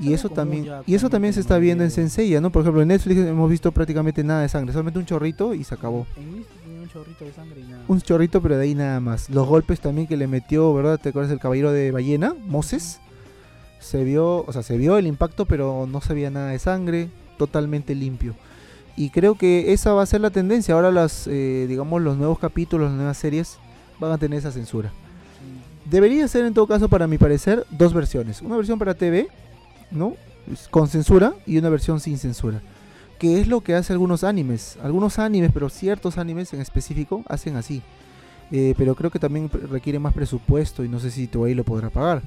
y 0.00 0.12
eso 0.12 0.28
también 0.28 0.66
y 0.86 0.94
eso 0.94 1.08
también 1.08 1.32
se 1.32 1.40
está 1.40 1.58
viendo 1.58 1.84
en 1.84 1.90
Senseiya, 1.90 2.40
¿no? 2.40 2.50
Por 2.50 2.62
ejemplo, 2.62 2.82
en 2.82 2.88
Netflix 2.88 3.20
hemos 3.20 3.50
visto 3.50 3.72
prácticamente 3.72 4.24
nada 4.24 4.42
de 4.42 4.48
sangre, 4.48 4.72
solamente 4.72 4.98
un 4.98 5.06
chorrito 5.06 5.54
y 5.54 5.64
se 5.64 5.74
acabó. 5.74 6.06
un 6.16 6.88
chorrito 6.88 7.24
de 7.24 7.32
sangre 7.32 7.60
y 7.60 7.64
nada. 7.64 7.84
Un 7.86 8.00
chorrito, 8.00 8.42
pero 8.42 8.56
de 8.56 8.64
ahí 8.64 8.74
nada 8.74 9.00
más. 9.00 9.30
Los 9.30 9.46
golpes 9.46 9.80
también 9.80 10.06
que 10.06 10.16
le 10.16 10.26
metió, 10.26 10.72
¿verdad? 10.74 10.98
¿Te 10.98 11.10
acuerdas 11.10 11.30
del 11.30 11.38
caballero 11.38 11.72
de 11.72 11.90
ballena, 11.90 12.34
Moses? 12.46 13.00
Se 13.80 14.04
vio, 14.04 14.44
o 14.44 14.52
sea, 14.52 14.62
se 14.62 14.76
vio 14.76 14.98
el 14.98 15.06
impacto, 15.06 15.46
pero 15.46 15.86
no 15.90 16.00
se 16.00 16.14
veía 16.14 16.30
nada 16.30 16.50
de 16.50 16.58
sangre, 16.58 17.08
totalmente 17.36 17.94
limpio. 17.94 18.34
Y 18.96 19.10
creo 19.10 19.36
que 19.36 19.72
esa 19.72 19.92
va 19.92 20.02
a 20.02 20.06
ser 20.06 20.20
la 20.20 20.30
tendencia. 20.30 20.74
Ahora 20.74 20.90
las, 20.90 21.28
eh, 21.28 21.66
digamos, 21.68 22.02
los 22.02 22.16
nuevos 22.16 22.38
capítulos, 22.38 22.88
las 22.88 22.96
nuevas 22.96 23.16
series 23.16 23.58
van 24.00 24.10
a 24.10 24.18
tener 24.18 24.40
esa 24.40 24.50
censura. 24.50 24.92
Debería 25.90 26.28
ser 26.28 26.44
en 26.44 26.54
todo 26.54 26.66
caso, 26.66 26.88
para 26.88 27.06
mi 27.06 27.18
parecer, 27.18 27.66
dos 27.70 27.94
versiones. 27.94 28.42
Una 28.42 28.56
versión 28.56 28.78
para 28.78 28.94
TV 28.94 29.28
¿no? 29.90 30.14
Con 30.70 30.88
censura 30.88 31.34
y 31.46 31.58
una 31.58 31.68
versión 31.68 32.00
sin 32.00 32.18
censura. 32.18 32.60
Que 33.18 33.40
es 33.40 33.48
lo 33.48 33.60
que 33.62 33.74
hace 33.74 33.92
algunos 33.92 34.24
animes. 34.24 34.78
Algunos 34.82 35.18
animes, 35.18 35.50
pero 35.52 35.68
ciertos 35.68 36.18
animes 36.18 36.52
en 36.52 36.60
específico, 36.60 37.24
hacen 37.28 37.56
así. 37.56 37.82
Eh, 38.50 38.74
pero 38.78 38.94
creo 38.94 39.10
que 39.10 39.18
también 39.18 39.50
requiere 39.50 39.98
más 39.98 40.14
presupuesto 40.14 40.84
y 40.84 40.88
no 40.88 41.00
sé 41.00 41.10
si 41.10 41.26
Toei 41.26 41.54
lo 41.54 41.64
podrá 41.64 41.90
pagar. 41.90 42.22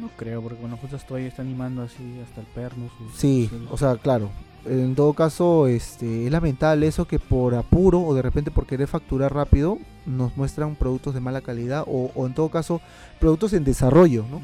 No 0.00 0.10
creo, 0.16 0.40
porque 0.40 0.58
cuando 0.58 0.76
justo 0.76 0.96
Toei 1.06 1.26
está 1.26 1.42
animando 1.42 1.82
así 1.82 2.20
hasta 2.24 2.40
el 2.40 2.46
perno. 2.46 2.88
sí, 3.14 3.50
o 3.70 3.76
sea, 3.76 3.96
claro. 3.96 4.30
En 4.64 4.94
todo 4.94 5.12
caso, 5.12 5.66
este, 5.66 6.26
es 6.26 6.32
lamentable 6.32 6.86
eso 6.86 7.06
que 7.06 7.18
por 7.18 7.54
apuro 7.54 8.00
o 8.00 8.14
de 8.14 8.22
repente 8.22 8.50
por 8.50 8.66
querer 8.66 8.86
facturar 8.86 9.34
rápido 9.34 9.78
nos 10.08 10.36
muestran 10.36 10.74
productos 10.74 11.14
de 11.14 11.20
mala 11.20 11.40
calidad 11.40 11.84
o, 11.86 12.10
en 12.26 12.34
todo 12.34 12.48
caso 12.48 12.80
productos 13.20 13.52
en 13.52 13.64
desarrollo, 13.64 14.24
¿no? 14.30 14.40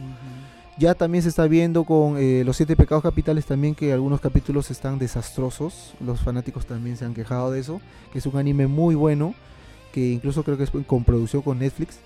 Ya 0.77 0.95
también 0.95 1.23
se 1.23 1.29
está 1.29 1.47
viendo 1.47 1.85
con 1.85 2.17
eh, 2.19 2.43
los 2.45 2.57
siete 2.57 2.75
pecados 2.75 3.03
capitales 3.05 3.47
también 3.47 3.77
que 3.77 3.93
algunos 3.93 4.21
capítulos 4.21 4.73
están 4.73 4.99
desastrosos. 4.99 5.95
Los 6.05 6.21
fanáticos 6.21 6.67
también 6.67 6.97
se 6.97 7.05
han 7.05 7.15
quejado 7.15 7.53
de 7.53 7.61
eso. 7.61 7.81
Que 8.13 8.19
es 8.19 8.27
un 8.27 8.37
anime 8.37 8.67
muy 8.67 8.97
bueno. 8.97 9.35
Que 9.93 10.11
incluso 10.11 10.43
creo 10.43 10.57
que 10.57 10.65
es 10.65 10.71
con 10.85 11.05
producción 11.05 11.43
con 11.43 11.61
Netflix. 11.61 12.01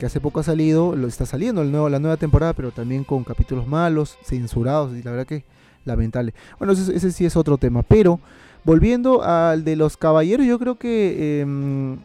Que 0.00 0.06
hace 0.06 0.20
poco 0.20 0.40
ha 0.40 0.42
salido. 0.42 0.96
Lo 0.96 1.06
está 1.06 1.26
saliendo 1.26 1.62
el 1.62 1.70
nuevo, 1.70 1.88
la 1.88 2.00
nueva 2.00 2.16
temporada. 2.16 2.54
Pero 2.54 2.72
también 2.72 3.04
con 3.04 3.22
capítulos 3.22 3.68
malos, 3.68 4.18
censurados. 4.24 4.96
Y 4.96 5.02
la 5.04 5.12
verdad 5.12 5.26
que 5.26 5.44
lamentable. 5.84 6.34
Bueno, 6.58 6.72
ese, 6.72 6.96
ese 6.96 7.12
sí 7.12 7.24
es 7.24 7.36
otro 7.36 7.56
tema. 7.56 7.84
Pero 7.84 8.18
volviendo 8.64 9.22
al 9.22 9.62
de 9.62 9.76
los 9.76 9.96
caballeros. 9.96 10.44
Yo 10.44 10.58
creo 10.58 10.76
que... 10.76 11.42
Em, 11.42 11.98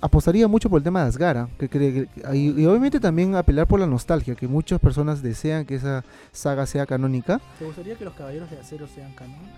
apostaría 0.00 0.46
mucho 0.48 0.70
por 0.70 0.78
el 0.78 0.84
tema 0.84 1.02
de 1.02 1.08
Asgara, 1.08 1.48
que, 1.58 2.08
y, 2.32 2.66
obviamente 2.66 3.00
también 3.00 3.34
apelar 3.34 3.66
por 3.66 3.80
la 3.80 3.86
nostalgia, 3.86 4.34
que 4.34 4.46
muchas 4.46 4.80
personas 4.80 5.22
desean 5.22 5.64
que 5.64 5.74
esa 5.74 6.04
saga 6.32 6.66
sea 6.66 6.86
canónica. 6.86 7.40
¿Te 7.58 7.64
gustaría 7.64 7.96
que 7.96 8.04
los 8.04 8.14
Caballeros 8.14 8.50
de 8.50 8.58
Acero 8.58 8.86
sean 8.86 9.12
canónicos? 9.14 9.54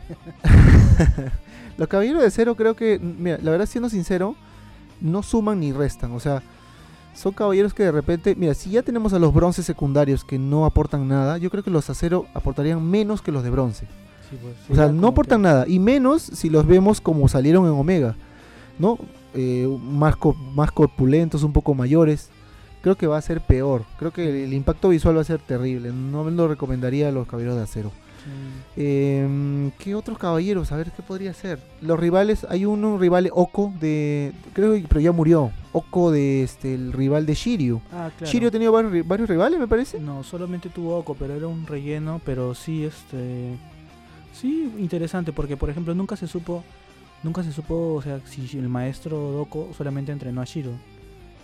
los 1.79 1.89
Caballeros 1.89 2.23
de 2.23 2.29
Acero 2.29 2.55
creo 2.55 2.75
que, 2.75 2.99
mira, 2.99 3.39
la 3.43 3.51
verdad 3.51 3.67
siendo 3.67 3.91
sincero, 3.91 4.35
no 5.01 5.23
suman 5.23 5.61
ni 5.61 5.73
restan, 5.73 6.13
o 6.13 6.21
sea, 6.21 6.43
son 7.15 7.33
caballeros 7.33 7.75
que 7.75 7.83
de 7.83 7.93
repente, 7.93 8.35
mira, 8.37 8.55
si 8.55 8.71
ya 8.71 8.83
tenemos 8.83 9.13
a 9.13 9.19
los 9.19 9.35
bronces 9.35 9.67
secundarios 9.67 10.25
que 10.25 10.39
no 10.39 10.65
aportan 10.65 11.09
nada, 11.09 11.39
yo 11.39 11.51
creo 11.51 11.63
que 11.63 11.71
los 11.71 11.91
acero 11.91 12.27
aportarían 12.35 12.83
menos 12.89 13.21
que 13.21 13.33
los 13.33 13.43
de 13.43 13.51
bronce. 13.51 13.87
Pues, 14.31 14.55
o 14.71 14.75
sea, 14.77 14.93
no 14.93 15.09
aportan 15.09 15.43
nada, 15.43 15.65
y 15.67 15.81
menos 15.81 16.23
si 16.23 16.51
los 16.51 16.67
vemos 16.67 17.01
como 17.01 17.29
salieron 17.29 17.65
en 17.65 17.73
Omega, 17.73 18.15
¿no? 18.79 18.97
Eh, 19.35 19.69
más, 19.83 20.17
más 20.55 20.73
corpulentos, 20.73 21.43
un 21.43 21.53
poco 21.53 21.75
mayores, 21.75 22.31
creo 22.83 22.97
que 22.97 23.07
va 23.07 23.19
a 23.19 23.23
ser 23.23 23.41
peor. 23.41 23.85
Creo 23.99 24.13
que 24.13 24.45
el, 24.45 24.53
impacto 24.53 24.89
visual 24.89 25.17
va 25.17 25.21
a 25.21 25.25
ser 25.25 25.41
terrible. 25.41 25.93
No 25.93 26.25
me 26.25 26.31
lo 26.31 26.49
recomendaría 26.49 27.09
a 27.09 27.13
los 27.13 27.27
caballeros 27.27 27.57
de 27.57 27.63
acero. 27.63 27.93
Em, 28.77 29.71
¿Qué 29.79 29.95
otros 29.95 30.19
caballeros? 30.19 30.73
A 30.73 30.77
ver 30.77 30.91
qué 30.93 31.03
podría 31.03 31.33
ser. 31.33 31.59
Los 31.81 31.99
rivales, 31.99 32.47
hay 32.49 32.65
uno, 32.67 32.95
un 32.95 33.01
rival 33.01 33.31
Oko 33.33 33.73
de. 33.81 34.33
Creo 34.53 34.75
que 34.75 34.85
pero 34.89 35.01
ya 35.01 35.13
murió. 35.13 35.53
Oko 35.73 36.11
de 36.11 36.43
este, 36.43 36.75
el 36.75 36.93
rival 36.93 37.25
de 37.25 37.35
Shiryu. 37.35 37.81
Ah, 37.93 38.11
¿Shiryu 38.23 38.49
ha 38.49 38.51
tenido 38.51 38.73
varios, 38.73 39.29
rivales, 39.29 39.59
me 39.59 39.69
parece? 39.69 40.01
No, 40.01 40.23
solamente 40.23 40.69
tuvo 40.69 40.99
Oko, 40.99 41.15
pero 41.15 41.35
era 41.35 41.47
un 41.47 41.67
relleno. 41.67 42.21
Pero 42.25 42.55
sí, 42.55 42.85
este. 42.85 43.57
Sí, 44.33 44.73
interesante, 44.79 45.33
porque 45.33 45.57
por 45.57 45.71
ejemplo 45.71 45.95
nunca 45.95 46.17
se 46.17 46.27
supo 46.27 46.63
nunca 47.23 47.43
se 47.43 47.53
supo, 47.53 47.95
o 47.95 48.03
sea, 48.03 48.21
si 48.25 48.59
el 48.59 48.69
maestro 48.69 49.17
Doko 49.33 49.71
solamente 49.77 50.13
entrenó 50.13 50.41
a 50.41 50.45
Shiro. 50.45 50.73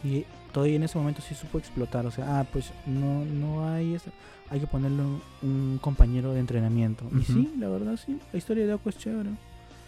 Y 0.05 0.25
todavía 0.53 0.77
en 0.77 0.85
ese 0.85 0.99
momento 0.99 1.21
sí 1.21 1.35
supo 1.35 1.59
explotar, 1.59 2.07
o 2.07 2.11
sea, 2.11 2.41
ah, 2.41 2.47
pues 2.51 2.71
no, 2.87 3.25
no 3.25 3.69
hay 3.69 3.95
eso, 3.95 4.11
hay 4.51 4.61
que 4.61 4.67
ponerle 4.67 5.03
un, 5.43 5.79
compañero 5.81 6.33
de 6.33 6.41
entrenamiento. 6.41 7.05
Y 7.19 7.25
sí, 7.25 7.53
la 7.59 7.69
verdad 7.69 7.99
sí, 8.05 8.19
la 8.33 8.39
historia 8.39 8.65
de 8.65 8.73
Doko 8.73 8.89
es 8.89 8.99
chévere. 8.99 9.31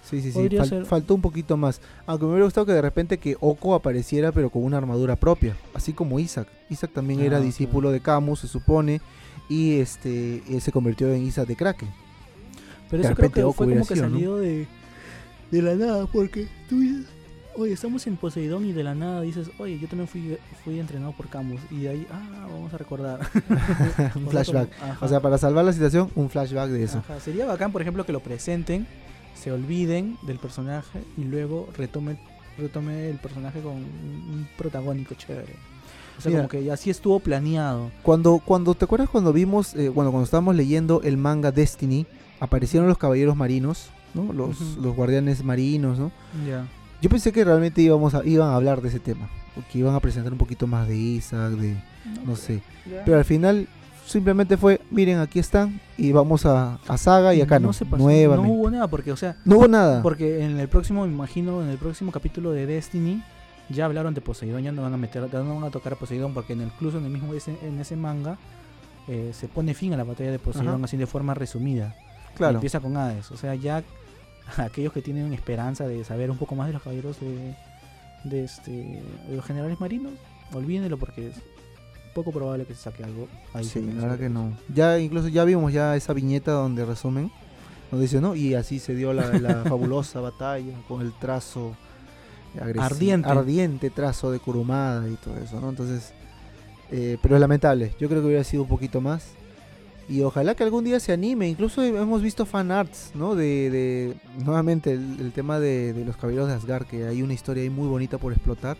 Sí, 0.03 0.23
sí, 0.23 0.33
sí, 0.33 0.49
faltó 0.85 1.15
un 1.15 1.21
poquito 1.21 1.57
más. 1.57 1.83
Aunque 2.07 2.25
me 2.25 2.31
hubiera 2.31 2.47
gustado 2.47 2.65
que 2.65 2.73
de 2.73 2.81
repente 2.81 3.19
que 3.19 3.37
Oko 3.41 3.75
apareciera 3.75 4.33
pero 4.33 4.49
con 4.49 4.65
una 4.65 4.79
armadura 4.79 5.17
propia, 5.17 5.57
así 5.75 5.93
como 5.93 6.19
Isaac. 6.19 6.49
Isaac 6.71 6.93
también 6.95 7.21
era 7.21 7.39
ah, 7.39 7.41
discípulo 7.41 7.91
de 7.91 8.01
Camus, 8.01 8.41
se 8.41 8.49
supone, 8.49 9.01
y 9.51 9.79
este 9.81 10.43
se 10.61 10.73
convirtió 10.73 11.13
en 11.13 11.25
Isaac 11.25 11.47
de 11.47 11.57
Kraken. 11.57 11.89
Pero 12.91 13.03
eso 13.03 13.15
creo 13.15 13.31
que 13.31 13.43
fue 13.43 13.67
como 13.75 13.87
que 13.87 13.97
salió 13.97 14.37
de 14.37 14.67
de 15.51 15.63
la 15.63 15.75
nada, 15.75 16.07
porque 16.07 16.49
tú 16.69 16.81
dices, 16.81 17.07
oye, 17.59 17.73
estamos 17.73 18.07
en 18.07 18.17
Poseidón 18.17 18.65
y 18.67 18.73
de 18.73 18.85
la 18.85 18.95
nada 18.95 19.21
dices, 19.23 19.51
oye, 19.59 19.79
yo 19.79 19.89
también 19.89 20.09
fui, 20.09 20.37
fui 20.65 20.79
entrenado 20.79 21.13
por 21.13 21.29
Camus. 21.29 21.61
Y 21.71 21.81
de 21.81 21.89
ahí, 21.89 22.07
ah, 22.11 22.47
vamos 22.51 22.73
a 22.73 22.79
recordar. 22.79 23.21
un 24.15 24.29
flashback. 24.29 24.71
o 25.01 25.09
sea, 25.09 25.21
para 25.21 25.39
salvar 25.39 25.65
la 25.65 25.73
situación, 25.73 26.11
un 26.15 26.31
flashback 26.31 26.71
de 26.71 26.85
eso. 26.85 27.03
Sería 27.23 27.47
bacán, 27.47 27.73
por 27.73 27.83
ejemplo, 27.83 28.07
que 28.07 28.13
lo 28.13 28.21
presenten, 28.21 28.87
se 29.35 29.53
olviden 29.53 30.17
del 30.23 30.39
personaje 30.39 31.01
y 31.17 31.25
luego 31.25 31.69
retome, 31.77 32.19
retome 32.57 33.11
el 33.11 33.19
personaje 33.19 33.61
con 33.61 33.75
un 33.75 34.49
protagónico 34.57 35.15
chévere. 35.15 35.55
O 36.17 36.21
sea, 36.21 36.33
como 36.33 36.49
que 36.49 36.71
así 36.73 36.91
estuvo 36.91 37.21
planeado. 37.21 37.93
Cuando, 38.03 38.43
cuando 38.45 38.75
¿te 38.75 38.85
acuerdas 38.85 39.09
cuando 39.09 39.33
vimos, 39.33 39.75
eh, 39.77 39.89
bueno, 39.89 40.11
cuando 40.11 40.25
estábamos 40.25 40.57
leyendo 40.57 41.01
el 41.03 41.17
manga 41.17 41.53
Destiny, 41.53 42.07
aparecieron 42.41 42.89
los 42.89 42.99
caballeros 42.99 43.37
marinos 43.37 43.91
los, 44.15 44.77
los 44.77 44.97
guardianes 44.97 45.45
marinos, 45.45 45.99
¿no? 45.99 46.11
Yo 47.01 47.11
pensé 47.11 47.33
que 47.33 47.45
realmente 47.45 47.81
íbamos 47.81 48.15
a, 48.15 48.25
iban 48.25 48.49
a 48.49 48.57
hablar 48.57 48.83
de 48.83 48.89
ese 48.89 48.99
tema, 48.99 49.29
que 49.71 49.79
iban 49.79 49.95
a 49.95 50.01
presentar 50.01 50.33
un 50.33 50.39
poquito 50.39 50.67
más 50.67 50.89
de 50.89 50.97
Isaac, 50.97 51.53
de 51.53 51.77
no, 52.27 52.37
sé. 52.37 52.63
Pero 53.05 53.19
al 53.19 53.25
final 53.25 53.69
simplemente 54.07 54.57
fue, 54.57 54.81
miren, 54.91 55.19
aquí 55.19 55.39
están 55.39 55.81
y 55.97 56.13
vamos 56.13 56.47
a, 56.47 56.79
a 56.89 56.99
Saga 56.99 57.35
y 57.35 57.41
acá 57.41 57.59
no, 57.59 57.71
no 57.91 57.99
No 57.99 58.43
hubo 58.51 58.71
nada 58.71 58.89
porque, 58.89 59.13
o 59.13 59.17
sea, 59.17 59.37
no 59.45 59.59
hubo 59.59 59.69
nada. 59.69 60.03
Porque 60.03 60.45
en 60.45 60.59
el 60.59 60.69
próximo, 60.69 61.07
me 61.07 61.13
imagino, 61.13 61.63
en 61.63 61.69
el 61.69 61.79
próximo 61.79 62.11
capítulo 62.11 62.53
de 62.53 62.67
Destiny 62.67 63.23
ya 63.69 63.85
hablaron 63.85 64.15
de 64.15 64.21
Poseidón, 64.21 64.63
ya 64.63 64.73
no 64.73 64.83
van 64.83 64.95
a 64.95 64.97
meter, 64.97 65.23
no 65.33 65.55
van 65.55 65.65
a 65.65 65.71
tocar 65.71 65.93
a 65.93 65.97
Poseidón 65.97 66.35
porque 66.35 66.55
en 66.55 66.63
el, 66.63 66.69
incluso 66.69 66.99
en 66.99 67.05
el 67.05 67.11
mismo 67.11 67.33
en 67.35 67.79
ese 67.79 67.97
manga 67.97 68.39
eh, 69.07 69.33
se 69.33 69.47
pone 69.49 69.75
fin 69.75 69.93
a 69.93 69.97
la 69.97 70.05
batalla 70.05 70.31
de 70.31 70.39
Poseidón 70.39 70.85
así 70.85 70.97
de 70.97 71.07
forma 71.07 71.35
resumida. 71.35 71.95
Claro. 72.39 72.55
empieza 72.55 72.81
con 72.81 72.97
Hades, 72.97 73.31
o 73.31 73.37
sea, 73.37 73.55
ya 73.55 73.85
aquellos 74.57 74.93
que 74.93 75.03
tienen 75.03 75.33
esperanza 75.35 75.87
de 75.87 76.03
saber 76.05 76.31
un 76.31 76.39
poco 76.39 76.55
más 76.55 76.69
de 76.69 76.73
los 76.73 76.83
caballeros 76.83 77.21
de, 77.21 77.55
de, 78.25 78.45
este, 78.45 79.03
los 79.31 79.45
generales 79.45 79.79
marinos, 79.81 80.13
olvídenlo 80.53 80.97
porque 80.97 81.33
poco 82.15 82.33
probable 82.33 82.65
que 82.65 82.75
se 82.75 82.83
saque 82.83 83.05
algo. 83.05 83.29
Ahí 83.55 83.65
sí, 83.65 83.81
la 83.81 84.03
verdad 84.03 84.19
que 84.19 84.29
no. 84.29 84.53
Ya 84.75 84.99
incluso 84.99 85.29
ya 85.29 85.45
vimos 85.45 85.73
ya 85.73 85.95
esa 85.97 86.13
viñeta 86.13 86.53
donde 86.53 86.85
resumen, 86.85 87.31
donde 87.91 88.07
dice, 88.07 88.21
¿no? 88.21 88.35
Y 88.35 88.55
así 88.55 88.79
se 88.79 88.95
dio 88.95 89.13
la, 89.13 89.23
fabulosa 89.69 90.21
batalla 90.21 90.75
con 90.89 91.03
el 91.03 91.13
trazo 91.13 91.77
ardiente. 92.61 93.29
ardiente 93.29 93.91
trazo 93.91 94.33
de 94.33 94.41
Kurumada 94.41 95.09
y 95.09 95.15
todo 95.15 95.37
eso, 95.37 95.61
¿no? 95.61 95.69
Entonces, 95.69 96.13
eh, 96.91 97.19
pero 97.23 97.37
es 97.37 97.41
lamentable. 97.41 97.95
Yo 98.01 98.09
creo 98.09 98.21
que 98.21 98.27
hubiera 98.27 98.45
sido 98.45 98.65
un 98.65 98.69
poquito 98.69 99.01
más. 99.01 99.29
Y 100.09 100.23
ojalá 100.23 100.55
que 100.55 100.65
algún 100.65 100.85
día 100.85 101.01
se 101.01 101.13
anime. 101.13 101.49
Incluso 101.49 101.83
hemos 101.83 102.23
visto 102.23 102.47
fan 102.47 102.71
arts, 102.71 103.11
¿no? 103.15 103.35
De, 103.35 104.17
nuevamente 104.43 104.93
el, 104.93 105.33
tema 105.35 105.61
de, 105.61 106.03
los 106.07 106.17
caballeros 106.17 106.49
de 106.49 106.55
Asgard, 106.55 106.87
que 106.87 107.07
hay 107.07 107.23
una 107.23 107.35
historia 107.35 107.63
ahí 107.63 107.71
muy 107.71 107.89
bonita 107.89 108.17
por 108.17 108.33
explotar. 108.33 108.79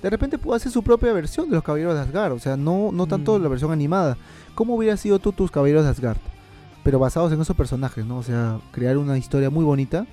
De 0.00 0.10
repente 0.10 0.38
puede 0.38 0.56
hacer 0.56 0.72
su 0.72 0.82
propia 0.82 1.12
versión 1.12 1.48
de 1.48 1.54
los 1.56 1.62
caballeros 1.62 1.94
de 1.94 2.00
Asgard. 2.00 2.32
O 2.32 2.38
sea, 2.38 2.56
no, 2.56 2.90
no 2.90 3.06
tanto 3.06 3.38
mm. 3.38 3.42
la 3.42 3.48
versión 3.48 3.70
animada. 3.70 4.16
¿Cómo 4.54 4.74
hubiera 4.74 4.96
sido 4.96 5.18
tú 5.18 5.32
tus 5.32 5.50
caballeros 5.50 5.84
de 5.84 5.90
Asgard? 5.90 6.18
Pero 6.82 6.98
basados 6.98 7.32
en 7.32 7.40
esos 7.40 7.54
personajes, 7.54 8.04
¿no? 8.06 8.16
O 8.18 8.22
sea, 8.22 8.58
crear 8.72 8.96
una 8.96 9.18
historia 9.18 9.50
muy 9.50 9.64
bonita 9.64 10.06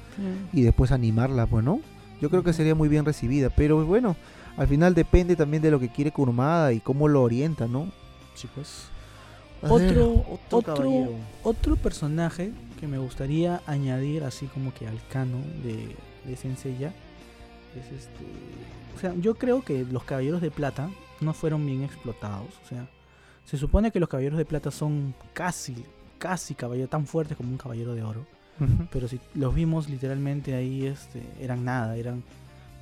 y 0.54 0.62
después 0.62 0.92
animarla, 0.92 1.48
pues, 1.48 1.64
¿no? 1.64 1.80
Yo 2.22 2.30
creo 2.30 2.44
que 2.44 2.54
sería 2.54 2.76
muy 2.76 2.90
bien 2.90 3.06
recibida. 3.06 3.50
Pero 3.50 3.84
bueno, 3.86 4.16
al 4.58 4.68
final 4.68 4.94
depende 4.94 5.36
también 5.36 5.64
de 5.64 5.72
lo 5.72 5.80
que 5.80 5.90
quiere 5.90 6.12
Kurumada 6.12 6.74
y 6.74 6.82
cómo 6.82 7.08
lo 7.08 7.24
orienta, 7.24 7.68
¿no? 7.68 7.88
Sí, 8.36 8.48
pues. 8.54 8.90
Otro, 9.62 10.40
otro, 10.50 11.10
otro, 11.44 11.76
personaje 11.76 12.52
que 12.80 12.88
me 12.88 12.98
gustaría 12.98 13.62
añadir 13.66 14.24
así 14.24 14.46
como 14.48 14.74
que 14.74 14.88
al 14.88 15.00
canon 15.10 15.44
de, 15.64 15.96
de 16.26 16.36
Senseiya 16.36 16.94
es 17.76 17.92
este... 17.92 18.26
O 18.96 19.00
sea, 19.00 19.14
yo 19.20 19.36
creo 19.36 19.64
que 19.64 19.86
los 19.86 20.04
caballeros 20.04 20.42
de 20.42 20.52
plata 20.52 20.90
no 21.20 21.34
fueron 21.34 21.66
bien 21.66 21.84
explotados. 21.84 22.50
O 22.64 22.68
sea, 22.68 22.88
se 23.46 23.58
supone 23.58 23.92
que 23.92 24.00
los 24.00 24.10
caballeros 24.10 24.38
de 24.38 24.46
plata 24.46 24.72
son 24.72 25.14
casi, 25.34 25.76
casi 26.18 26.56
caballeros 26.56 26.90
tan 26.90 27.06
fuertes 27.06 27.36
como 27.36 27.50
un 27.50 27.58
caballero 27.58 27.94
de 27.94 28.04
oro. 28.04 28.26
Pero 28.92 29.08
si 29.08 29.22
los 29.36 29.56
vimos 29.56 29.90
literalmente 29.90 30.54
ahí, 30.54 30.86
este, 30.86 31.24
eran 31.40 31.64
nada, 31.64 31.96
eran 31.96 32.24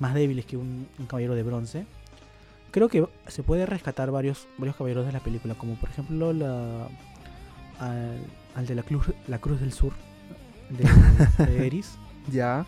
más 0.00 0.12
débiles 0.12 0.44
que 0.44 0.56
un 0.56 0.88
caballero 1.06 1.36
de 1.36 1.42
bronce 1.44 1.86
creo 2.78 2.88
que 2.88 3.30
se 3.30 3.42
puede 3.42 3.66
rescatar 3.66 4.10
varios, 4.10 4.46
varios 4.56 4.76
caballeros 4.76 5.06
de 5.06 5.12
la 5.12 5.20
película, 5.20 5.54
como 5.54 5.74
por 5.74 5.90
ejemplo 5.90 6.32
la 6.32 6.88
al, 7.80 8.66
de 8.66 8.74
la 8.74 8.82
cruz, 8.82 9.06
la 9.26 9.38
cruz 9.38 9.60
del 9.60 9.72
sur 9.72 9.92
de, 10.70 11.66
Eris. 11.66 11.98
ya. 12.30 12.66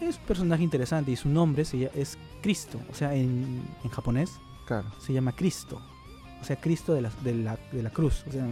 Es 0.00 0.18
un 0.18 0.24
personaje 0.24 0.62
interesante 0.62 1.10
y 1.10 1.16
su 1.16 1.28
nombre 1.28 1.64
se 1.64 1.90
es 1.94 2.18
Cristo, 2.42 2.78
o 2.90 2.94
sea, 2.94 3.14
en, 3.14 3.62
en 3.82 3.90
japonés 3.90 4.30
claro. 4.66 4.88
se 5.00 5.12
llama 5.12 5.32
Cristo, 5.32 5.80
o 6.40 6.44
sea, 6.44 6.56
Cristo 6.56 6.92
de 6.92 7.00
la, 7.00 7.10
de 7.24 7.34
la, 7.34 7.58
de 7.72 7.82
la 7.82 7.90
cruz, 7.90 8.24
o 8.28 8.32
sea, 8.32 8.46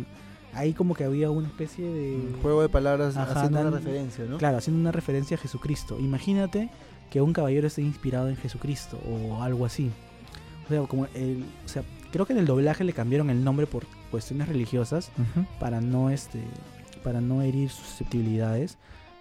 ahí 0.55 0.73
como 0.73 0.95
que 0.95 1.05
había 1.05 1.31
una 1.31 1.49
especie 1.49 1.85
de... 1.85 2.15
Un 2.35 2.41
juego 2.41 2.63
de 2.63 2.69
palabras 2.69 3.17
haciendo 3.17 3.61
una 3.61 3.71
referencia, 3.71 4.25
¿no? 4.25 4.39
Claro, 4.39 4.57
haciendo 4.57 4.81
una 4.81 4.93
referencia 4.93 5.37
a 5.37 5.41
Jesucristo. 5.41 5.99
Imagínate 6.01 6.71
que 7.11 7.21
un 7.21 7.33
caballero 7.33 7.67
esté 7.67 7.83
inspirado 7.83 8.29
en 8.29 8.37
Jesucristo 8.37 8.99
o 9.07 9.43
algo 9.43 9.67
así. 9.67 9.91
O 10.65 10.69
sea, 10.69 10.83
como 10.83 11.07
el, 11.15 11.45
o 11.65 11.69
sea, 11.69 11.83
creo 12.11 12.27
que 12.27 12.33
en 12.33 12.39
el 12.39 12.47
doblaje 12.47 12.85
le 12.85 12.93
cambiaron 12.93 13.31
el 13.31 13.45
nombre 13.45 13.67
por 13.67 13.87
cuestiones 14.11 14.49
religiosas 14.49 15.11
para 15.59 15.81
no 15.81 16.11
este 16.11 16.41
para 17.05 17.21
no 17.21 17.43
herir 17.43 17.71
susceptibilidades. 17.71 18.79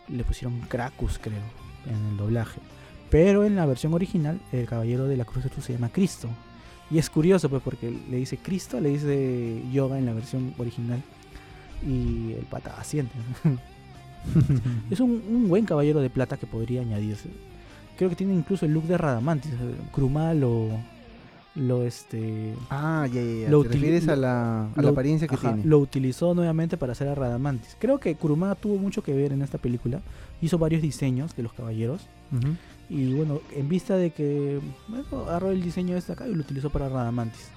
Le 0.08 0.24
pusieron 0.24 0.62
Krakus, 0.62 1.20
creo, 1.22 1.42
en 1.86 2.12
el 2.12 2.18
doblaje. 2.18 2.60
Pero 3.10 3.46
en 3.46 3.56
la 3.56 3.66
versión 3.68 3.94
original, 3.94 4.40
el 4.52 4.66
caballero 4.66 5.06
de 5.06 5.18
la 5.18 5.26
cruz 5.26 5.44
de 5.44 5.50
Jesús 5.50 5.66
se 5.66 5.74
llama 5.74 5.90
Cristo. 5.90 6.30
Y 6.90 6.98
es 6.98 7.10
curioso, 7.10 7.50
pues, 7.50 7.62
porque 7.62 7.92
le 7.92 8.18
dice 8.18 8.38
Cristo, 8.38 8.80
le 8.80 8.90
dice 8.90 9.62
yoga 9.72 10.00
en 10.00 10.06
la 10.06 10.14
versión 10.14 10.54
original. 10.58 11.04
Y 11.86 12.34
el 12.34 12.46
pata 12.50 12.76
asiente. 12.80 13.14
es 14.90 15.00
un, 15.00 15.24
un, 15.30 15.50
buen 15.50 15.66
caballero 15.66 16.00
de 16.00 16.10
plata 16.10 16.38
que 16.38 16.48
podría 16.48 16.82
añadirse. 16.82 17.30
Creo 17.98 18.10
que 18.10 18.16
tiene 18.16 18.34
incluso 18.34 18.66
el 18.66 18.74
look 18.74 18.86
de 18.86 18.98
Radamantis. 18.98 19.52
Krumal 19.92 20.44
o 20.44 20.70
lo 21.56 21.84
este 21.84 22.56
ah 22.70 23.08
ya 23.12 23.22
ya, 23.22 23.50
Lo 23.50 23.63
¿Te 23.63 23.70
refieres 23.70 24.08
a 24.08 24.16
la, 24.16 24.70
a 24.76 24.82
la 24.82 24.89
apariencia 24.89 25.28
que 25.28 25.38
tiene 25.38 25.63
lo 25.63 25.80
utilizó 25.80 26.34
nuevamente 26.34 26.78
para 26.78 26.94
hacer 26.94 27.08
a 27.08 27.16
Radamantis 27.16 27.78
creo 27.80 28.00
que 28.00 28.16
Kurumada 28.16 28.56
tuvo 28.56 28.78
mucho 28.78 29.04
que 29.04 29.13
ver 29.13 29.34
en 29.34 29.42
esta 29.42 29.58
película. 29.58 30.02
Hizo 30.42 30.58
varios 30.58 30.82
diseños 30.82 31.36
de 31.36 31.44
los 31.44 31.54
caballeros. 31.54 32.02
Y 32.89 33.13
bueno 33.13 33.39
en 33.56 33.70
vista 33.70 33.96
de 33.96 34.10
que 34.12 34.60
bueno, 34.88 35.26
agarró 35.28 35.52
el 35.52 35.62
diseño 35.62 35.94
de 35.94 36.00
este 36.00 36.13
acá 36.13 36.28
y 36.28 36.34
lo 36.34 36.42
utilizó 36.42 36.70
para 36.72 36.89
Radamantis 36.89 37.50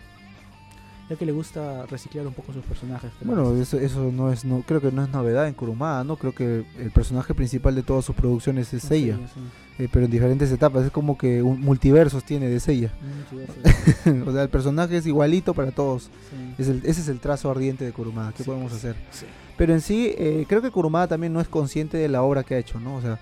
ya 1.09 1.17
que 1.17 1.25
le 1.25 1.33
gusta 1.33 1.87
reciclar 1.87 2.27
un 2.27 2.35
poco 2.35 2.53
sus 2.53 2.65
personajes. 2.65 3.13
Bueno, 3.23 3.55
eso, 3.57 3.79
eso 3.79 4.11
no 4.13 4.33
es, 4.33 4.45
no, 4.45 4.63
creo 4.67 4.81
que 4.81 4.91
no 4.91 5.03
es 5.03 5.09
novedad 5.09 5.47
en 5.47 5.55
Kurumada, 5.55 6.03
¿no? 6.05 6.17
Creo 6.17 6.35
que 6.35 6.65
el 6.79 6.91
personaje 6.91 7.35
principal 7.35 7.75
de 7.75 7.83
todas 7.83 8.05
sus 8.05 8.17
producciones 8.17 8.73
es 8.75 8.91
ella, 8.91 9.19
eh, 9.79 9.89
pero 9.93 10.07
en 10.07 10.11
diferentes 10.11 10.51
etapas, 10.51 10.85
es 10.85 10.91
como 10.91 11.17
que 11.17 11.43
un 11.43 11.61
multiversos 11.61 12.25
tiene 12.25 12.49
de 12.49 12.59
Seiya. 12.59 12.91
o 14.27 14.33
sea, 14.33 14.43
el 14.43 14.49
personaje 14.49 14.97
es 14.97 15.07
igualito 15.07 15.55
para 15.55 15.71
todos. 15.71 16.11
Es 16.59 16.69
el, 16.69 16.79
ese 16.79 17.01
es 17.01 17.09
el 17.09 17.21
trazo 17.21 17.51
ardiente 17.51 17.85
de 17.85 17.93
Kurumada, 17.93 18.33
¿qué 18.37 18.43
podemos 18.43 18.73
hacer? 18.73 18.97
Pero 19.57 19.73
en 19.73 19.81
sí, 19.81 20.13
eh, 20.19 20.45
creo 20.49 20.61
que 20.61 20.71
Kurumada 20.71 21.07
también 21.07 21.33
no 21.33 21.41
es 21.41 21.49
consciente 21.49 21.97
de 21.97 22.09
la 22.09 22.23
obra 22.23 22.43
que 22.43 22.57
ha 22.57 22.59
hecho, 22.59 22.81
¿no? 22.81 22.97
O 22.97 23.01
sea, 23.01 23.19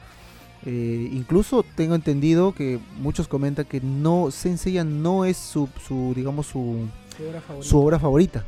eh, 0.67 1.11
incluso 1.13 1.63
tengo 1.75 1.95
entendido 1.95 2.55
que 2.55 2.79
muchos 2.99 3.29
comentan 3.29 3.67
que 3.67 3.83
no 3.83 4.31
Senseiya 4.31 4.83
no 4.83 5.27
es 5.27 5.37
su, 5.37 5.69
su 5.87 6.15
digamos 6.17 6.47
su 6.47 6.89
su 7.61 7.79
obra, 7.79 7.99
favorita, 7.99 8.45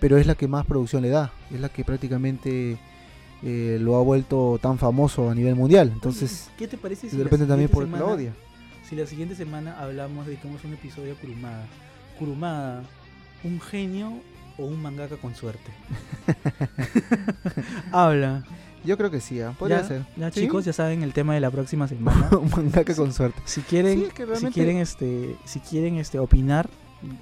pero 0.00 0.18
es 0.18 0.26
la 0.26 0.34
que 0.34 0.48
más 0.48 0.66
producción 0.66 1.02
le 1.02 1.08
da, 1.08 1.32
es 1.52 1.60
la 1.60 1.68
que 1.68 1.84
prácticamente 1.84 2.78
eh, 3.42 3.78
lo 3.80 3.96
ha 3.96 4.02
vuelto 4.02 4.58
tan 4.60 4.78
famoso 4.78 5.30
a 5.30 5.34
nivel 5.34 5.54
mundial. 5.54 5.90
Entonces, 5.92 6.50
¿qué 6.58 6.68
te 6.68 6.76
parece 6.76 7.10
si 7.10 7.16
de 7.16 7.24
repente 7.24 7.46
también 7.46 7.70
por 7.70 7.84
semana, 7.84 8.04
odia? 8.04 8.32
Si 8.88 8.96
la 8.96 9.06
siguiente 9.06 9.34
semana 9.34 9.80
hablamos 9.80 10.26
de 10.26 10.36
cómo 10.36 10.56
es 10.56 10.64
un 10.64 10.74
episodio 10.74 11.10
de 11.10 11.14
Kurumada, 11.14 11.64
Kurumada, 12.18 12.82
un 13.44 13.60
genio 13.60 14.12
o 14.58 14.64
un 14.64 14.80
mangaka 14.80 15.16
con 15.16 15.34
suerte. 15.34 15.70
Habla. 17.92 18.44
Yo 18.84 18.96
creo 18.96 19.10
que 19.10 19.20
sí, 19.20 19.40
¿ah? 19.40 19.54
podría 19.58 19.84
ser. 19.84 20.06
Ya 20.16 20.30
chicos, 20.30 20.64
ya 20.64 20.72
saben 20.72 21.02
el 21.02 21.12
tema 21.12 21.34
de 21.34 21.40
la 21.40 21.50
próxima 21.50 21.86
semana. 21.88 22.30
un 22.36 22.50
mangaka 22.50 22.94
con 22.94 23.12
suerte. 23.12 23.40
Si 23.44 23.60
quieren, 23.62 24.08
si 24.36 24.46
quieren 24.46 24.78
este, 24.78 25.36
si 25.44 25.60
quieren 25.60 25.96
este 25.96 26.18
opinar, 26.18 26.68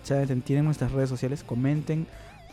ya 0.05 0.25
tienen 0.45 0.65
nuestras 0.65 0.93
redes 0.93 1.09
sociales, 1.09 1.45
comenten, 1.45 2.07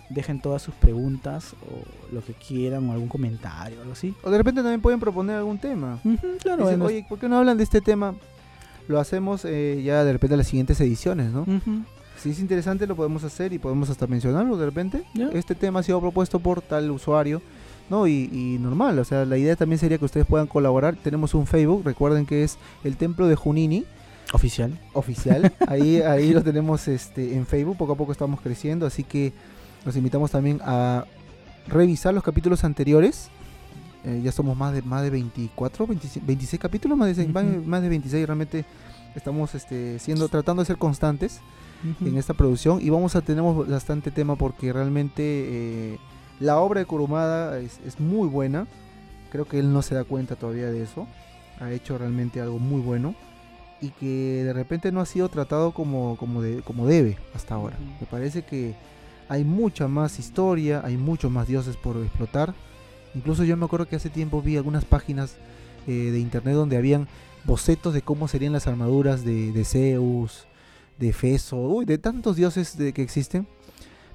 dejen 0.09 0.39
todas 0.39 0.61
sus 0.61 0.73
preguntas 0.75 1.53
o 1.53 2.13
lo 2.13 2.23
que 2.23 2.33
quieran 2.33 2.87
o 2.89 2.93
algún 2.93 3.07
comentario 3.07 3.79
o 3.79 3.81
algo 3.81 3.93
así. 3.93 4.13
O 4.23 4.29
de 4.29 4.37
repente 4.37 4.61
también 4.61 4.81
pueden 4.81 4.99
proponer 4.99 5.37
algún 5.37 5.57
tema. 5.57 5.99
claro. 6.41 6.65
Oye, 6.65 7.05
¿por 7.07 7.19
qué 7.19 7.27
no 7.27 7.37
hablan 7.37 7.57
de 7.57 7.63
este 7.63 7.81
tema? 7.81 8.15
Lo 8.87 8.99
hacemos 8.99 9.45
eh, 9.45 9.81
ya 9.83 10.03
de 10.03 10.13
repente 10.13 10.35
en 10.35 10.37
las 10.39 10.47
siguientes 10.47 10.79
ediciones, 10.79 11.31
¿no? 11.31 11.45
Si 12.21 12.29
es 12.29 12.39
interesante 12.39 12.87
lo 12.87 12.95
podemos 12.95 13.23
hacer 13.23 13.51
y 13.53 13.59
podemos 13.59 13.89
hasta 13.89 14.07
mencionarlo 14.07 14.57
de 14.57 14.65
repente. 14.65 15.03
Este 15.33 15.55
tema 15.55 15.79
ha 15.79 15.83
sido 15.83 15.99
propuesto 15.99 16.39
por 16.39 16.61
tal 16.61 16.89
usuario. 16.91 17.41
¿no? 17.87 18.07
Y, 18.07 18.29
y, 18.31 18.57
normal, 18.59 18.97
o 18.97 19.05
sea, 19.05 19.25
la 19.25 19.37
idea 19.37 19.55
también 19.55 19.77
sería 19.77 19.99
que 19.99 20.05
ustedes 20.05 20.25
puedan 20.25 20.47
colaborar. 20.47 20.95
Tenemos 20.95 21.35
un 21.35 21.45
Facebook, 21.45 21.83
recuerden 21.85 22.25
que 22.25 22.43
es 22.43 22.57
el 22.83 22.97
Templo 22.97 23.27
de 23.27 23.35
Junini. 23.35 23.85
Oficial. 24.35 24.77
Oficial. 24.91 25.53
Ahí, 25.67 26.01
ahí 26.01 26.33
lo 26.33 26.43
tenemos 26.43 26.89
este, 26.89 27.35
en 27.35 27.45
Facebook, 27.45 27.77
poco 27.77 27.93
a 27.93 27.95
poco 27.95 28.11
estamos 28.11 28.41
creciendo, 28.41 28.85
así 28.85 29.05
que 29.05 29.31
los 29.85 29.95
invitamos 29.95 30.29
también 30.29 30.59
a 30.61 31.05
revisar 31.67 32.13
los 32.13 32.21
capítulos 32.21 32.65
anteriores. 32.65 33.29
Eh, 34.03 34.21
ya 34.23 34.33
somos 34.33 34.57
más 34.57 34.73
de 34.73 34.81
más 34.81 35.03
de 35.03 35.09
24, 35.09 35.87
26, 35.87 36.59
capítulos, 36.59 36.97
más 36.97 37.15
de, 37.15 37.25
más 37.27 37.81
de 37.81 37.89
26, 37.89 38.27
realmente 38.27 38.65
estamos 39.15 39.55
este, 39.55 39.99
siendo, 39.99 40.27
tratando 40.27 40.61
de 40.61 40.67
ser 40.67 40.77
constantes 40.77 41.39
en 42.01 42.17
esta 42.17 42.33
producción 42.33 42.79
y 42.81 42.89
vamos 42.89 43.15
a 43.15 43.21
tener 43.21 43.43
bastante 43.43 44.11
tema 44.11 44.35
porque 44.35 44.73
realmente 44.73 45.23
eh, 45.23 45.97
la 46.39 46.57
obra 46.57 46.81
de 46.81 46.85
Kurumada 46.85 47.57
es, 47.59 47.79
es 47.85 48.01
muy 48.01 48.27
buena. 48.27 48.67
Creo 49.31 49.45
que 49.45 49.59
él 49.59 49.71
no 49.71 49.81
se 49.81 49.95
da 49.95 50.03
cuenta 50.03 50.35
todavía 50.35 50.69
de 50.69 50.83
eso. 50.83 51.07
Ha 51.61 51.71
hecho 51.71 51.97
realmente 51.97 52.41
algo 52.41 52.59
muy 52.59 52.81
bueno 52.81 53.15
y 53.81 53.89
que 53.89 54.43
de 54.43 54.53
repente 54.53 54.91
no 54.91 55.01
ha 55.01 55.05
sido 55.05 55.29
tratado 55.29 55.71
como, 55.71 56.17
como, 56.17 56.41
de, 56.41 56.61
como 56.61 56.87
debe 56.87 57.17
hasta 57.33 57.55
ahora. 57.55 57.77
Me 57.99 58.07
parece 58.07 58.43
que 58.43 58.73
hay 59.27 59.43
mucha 59.43 59.87
más 59.87 60.19
historia, 60.19 60.81
hay 60.83 60.97
muchos 60.97 61.31
más 61.31 61.47
dioses 61.47 61.75
por 61.77 61.97
explotar. 61.97 62.53
Incluso 63.13 63.43
yo 63.43 63.57
me 63.57 63.65
acuerdo 63.65 63.87
que 63.87 63.95
hace 63.95 64.09
tiempo 64.09 64.41
vi 64.41 64.57
algunas 64.57 64.85
páginas 64.85 65.37
eh, 65.87 66.09
de 66.11 66.19
internet 66.19 66.55
donde 66.55 66.77
habían 66.77 67.07
bocetos 67.43 67.93
de 67.93 68.01
cómo 68.01 68.27
serían 68.27 68.53
las 68.53 68.67
armaduras 68.67 69.23
de, 69.23 69.51
de 69.51 69.65
Zeus, 69.65 70.45
de 70.97 71.13
Feso, 71.13 71.57
uy, 71.57 71.85
de 71.85 71.97
tantos 71.97 72.35
dioses 72.35 72.77
de, 72.77 72.93
que 72.93 73.01
existen. 73.01 73.47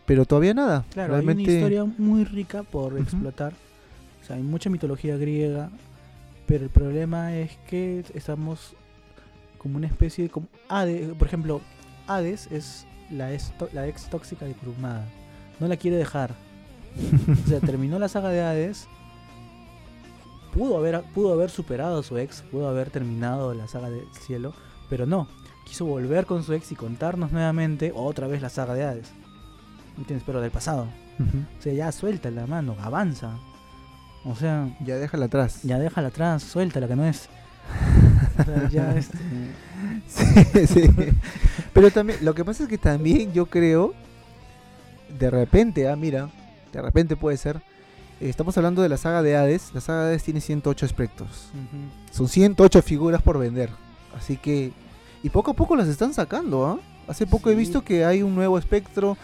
Pero 0.07 0.25
todavía 0.25 0.55
nada. 0.55 0.85
Claro, 0.90 1.14
hay 1.16 1.25
una 1.25 1.40
historia 1.40 1.85
muy 1.85 2.25
rica 2.25 2.62
por 2.64 2.99
explotar. 2.99 3.53
O 4.23 4.27
sea, 4.27 4.37
hay 4.37 4.42
mucha 4.42 4.68
mitología 4.68 5.16
griega, 5.16 5.70
pero 6.46 6.64
el 6.64 6.70
problema 6.70 7.37
es 7.37 7.57
que 7.68 8.05
estamos 8.14 8.75
como 9.61 9.77
una 9.77 9.87
especie 9.87 10.25
de... 10.25 10.31
Como 10.31 10.49
Hades, 10.68 11.11
por 11.14 11.29
ejemplo, 11.29 11.61
Hades 12.07 12.49
es 12.51 12.87
la, 13.11 13.31
la 13.73 13.87
ex 13.87 14.09
tóxica 14.09 14.46
de 14.46 14.55
Kurumada. 14.55 15.07
No 15.59 15.68
la 15.68 15.77
quiere 15.77 15.96
dejar. 15.96 16.35
o 17.44 17.49
sea, 17.49 17.61
terminó 17.61 17.99
la 17.99 18.09
saga 18.09 18.31
de 18.31 18.40
Hades. 18.40 18.88
Pudo 20.55 20.79
haber, 20.79 21.03
pudo 21.14 21.33
haber 21.33 21.51
superado 21.51 22.01
a 22.01 22.03
su 22.03 22.18
ex, 22.18 22.42
pudo 22.42 22.68
haber 22.68 22.90
terminado 22.90 23.55
la 23.55 23.68
saga 23.68 23.90
del 23.90 24.07
cielo, 24.27 24.53
pero 24.88 25.07
no. 25.07 25.29
Quiso 25.64 25.85
volver 25.85 26.27
con 26.27 26.42
su 26.42 26.55
ex 26.55 26.73
y 26.73 26.75
contarnos 26.75 27.31
nuevamente 27.31 27.92
otra 27.94 28.27
vez 28.27 28.42
la 28.42 28.49
saga 28.49 28.75
de 28.75 28.85
Hades. 28.85 29.12
¿Entiendes? 29.96 30.25
Pero 30.27 30.40
del 30.40 30.51
pasado. 30.51 30.88
O 31.59 31.62
sea, 31.62 31.75
ya 31.75 31.92
suelta 31.92 32.31
la 32.31 32.46
mano, 32.46 32.75
avanza. 32.81 33.38
O 34.25 34.35
sea. 34.35 34.75
Ya 34.81 34.96
déjala 34.96 35.27
atrás. 35.27 35.62
Ya 35.62 35.79
déjala 35.79 36.09
atrás, 36.09 36.42
suelta 36.42 36.81
la 36.81 36.88
que 36.88 36.96
no 36.96 37.05
es. 37.05 37.29
o 38.38 38.44
sea, 38.44 38.68
ya 38.70 38.96
este... 38.96 39.18
sí, 40.11 40.66
sí. 40.66 40.90
Pero 41.73 41.90
también, 41.90 42.18
lo 42.23 42.35
que 42.35 42.44
pasa 42.44 42.64
es 42.64 42.68
que 42.68 42.79
también 42.79 43.33
yo 43.33 43.46
creo, 43.46 43.94
de 45.18 45.31
repente, 45.31 45.88
ah, 45.88 45.96
mira, 45.96 46.29
de 46.73 46.83
repente 46.83 47.16
puede 47.16 47.37
ser. 47.37 47.61
Estamos 48.20 48.57
hablando 48.59 48.83
de 48.83 48.88
la 48.88 48.99
saga 48.99 49.23
de 49.23 49.37
Hades. 49.37 49.70
La 49.73 49.81
saga 49.81 50.03
de 50.03 50.09
Hades 50.11 50.25
tiene 50.25 50.40
108 50.40 50.85
espectros. 50.85 51.51
Son 52.11 52.29
108 52.29 52.83
figuras 52.83 53.23
por 53.23 53.38
vender. 53.38 53.70
Así 54.16 54.37
que. 54.37 54.73
Y 55.23 55.31
poco 55.31 55.53
a 55.53 55.55
poco 55.55 55.77
las 55.77 55.88
están 55.88 56.12
sacando, 56.12 56.66
¿ah? 56.66 56.79
Hace 57.09 57.27
poco 57.27 57.51
he 57.51 57.55
visto 57.55 57.83
que 57.83 58.05
hay 58.05 58.23
un 58.23 58.35
nuevo 58.35 58.59
espectro. 58.59 59.16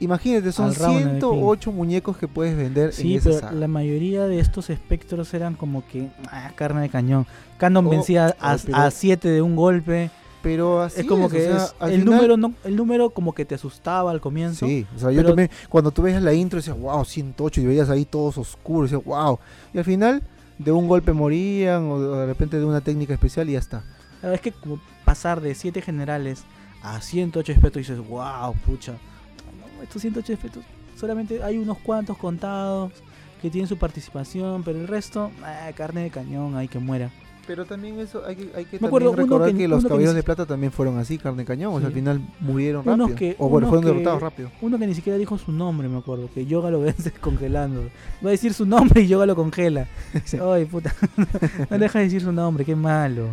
Imagínate, 0.00 0.50
son 0.52 0.72
108 0.72 1.72
muñecos 1.72 2.16
que 2.16 2.26
puedes 2.26 2.56
vender 2.56 2.92
sí, 2.92 3.20
pero 3.22 3.52
la 3.52 3.68
mayoría 3.68 4.26
de 4.26 4.40
estos 4.40 4.68
espectros 4.70 5.32
eran 5.34 5.54
como 5.54 5.86
que 5.86 6.08
ah, 6.30 6.50
carne 6.54 6.82
de 6.82 6.88
cañón. 6.88 7.26
Canon 7.58 7.86
oh, 7.86 7.90
vencía 7.90 8.36
a 8.40 8.90
7 8.90 9.28
de 9.28 9.42
un 9.42 9.56
golpe. 9.56 10.10
Pero 10.44 10.82
así 10.82 11.00
es 11.00 11.06
como 11.06 11.30
que 11.30 11.50
el 11.80 12.04
número 12.04 12.36
no, 12.36 12.52
el 12.64 12.76
número 12.76 13.10
como 13.10 13.34
que 13.34 13.46
te 13.46 13.54
asustaba 13.54 14.10
al 14.10 14.20
comienzo. 14.20 14.66
Sí, 14.66 14.86
o 14.94 14.98
sea, 14.98 15.10
yo 15.10 15.24
también 15.24 15.50
cuando 15.70 15.90
tú 15.90 16.02
veías 16.02 16.22
la 16.22 16.34
intro 16.34 16.58
decías, 16.58 16.78
"Wow, 16.78 17.04
108" 17.04 17.62
y 17.62 17.66
veías 17.66 17.88
ahí 17.88 18.04
todos 18.04 18.36
oscuros, 18.36 18.90
decías, 18.90 19.06
"Wow." 19.06 19.38
Y 19.72 19.78
al 19.78 19.84
final 19.84 20.22
de 20.58 20.70
un 20.70 20.86
golpe 20.86 21.14
morían 21.14 21.90
o 21.90 21.98
de 21.98 22.26
repente 22.26 22.58
de 22.58 22.64
una 22.66 22.82
técnica 22.82 23.14
especial 23.14 23.48
y 23.48 23.54
ya 23.54 23.58
está. 23.58 23.82
es 24.22 24.40
que 24.40 24.52
como 24.52 24.78
pasar 25.04 25.40
de 25.40 25.54
7 25.54 25.82
generales 25.82 26.44
a 26.82 27.00
108 27.00 27.52
espectros 27.52 27.88
y 27.88 27.92
dices, 27.92 28.08
"Wow, 28.08 28.54
pucha." 28.66 28.92
No, 28.92 29.82
estos 29.82 30.02
108 30.02 30.34
espectros 30.34 30.64
solamente 30.94 31.42
hay 31.42 31.58
unos 31.58 31.78
cuantos 31.78 32.16
contados 32.18 32.92
que 33.40 33.50
tienen 33.50 33.68
su 33.68 33.76
participación, 33.76 34.62
pero 34.62 34.78
el 34.78 34.88
resto, 34.88 35.30
ah, 35.42 35.70
carne 35.74 36.02
de 36.02 36.10
cañón, 36.10 36.56
hay 36.56 36.68
que 36.68 36.78
muera. 36.78 37.10
Pero 37.46 37.64
también 37.64 37.98
eso 37.98 38.24
hay 38.24 38.36
que, 38.36 38.56
hay 38.56 38.64
que 38.64 38.78
recordar 38.78 39.54
que, 39.54 39.68
los 39.68 39.84
caballeros 39.84 40.14
de 40.14 40.22
plata 40.22 40.46
también 40.46 40.72
fueron 40.72 40.98
así, 40.98 41.18
carne 41.18 41.44
cañón, 41.44 41.74
o 41.74 41.78
sea, 41.78 41.88
al 41.88 41.92
final 41.92 42.20
murieron 42.40 42.84
rápido. 42.84 43.34
o 43.38 43.48
bueno, 43.48 43.68
fueron 43.68 43.84
derrotados 43.84 44.22
rápido. 44.22 44.50
Uno 44.60 44.78
que 44.78 44.86
ni 44.86 44.94
siquiera 44.94 45.18
dijo 45.18 45.36
su 45.38 45.52
nombre, 45.52 45.88
me 45.88 45.98
acuerdo, 45.98 46.28
que 46.32 46.46
Yoga 46.46 46.70
lo 46.70 46.80
vence 46.80 47.10
congelando. 47.20 47.82
Va 48.24 48.28
a 48.28 48.32
decir 48.32 48.54
su 48.54 48.66
nombre 48.66 49.02
y 49.02 49.08
Yoga 49.08 49.26
lo 49.26 49.36
congela. 49.36 49.88
Ay, 50.52 50.64
puta, 50.64 50.94
no 51.70 51.78
deja 51.78 51.98
de 51.98 52.04
decir 52.06 52.22
su 52.22 52.32
nombre, 52.32 52.64
qué 52.64 52.76
malo. 52.76 53.26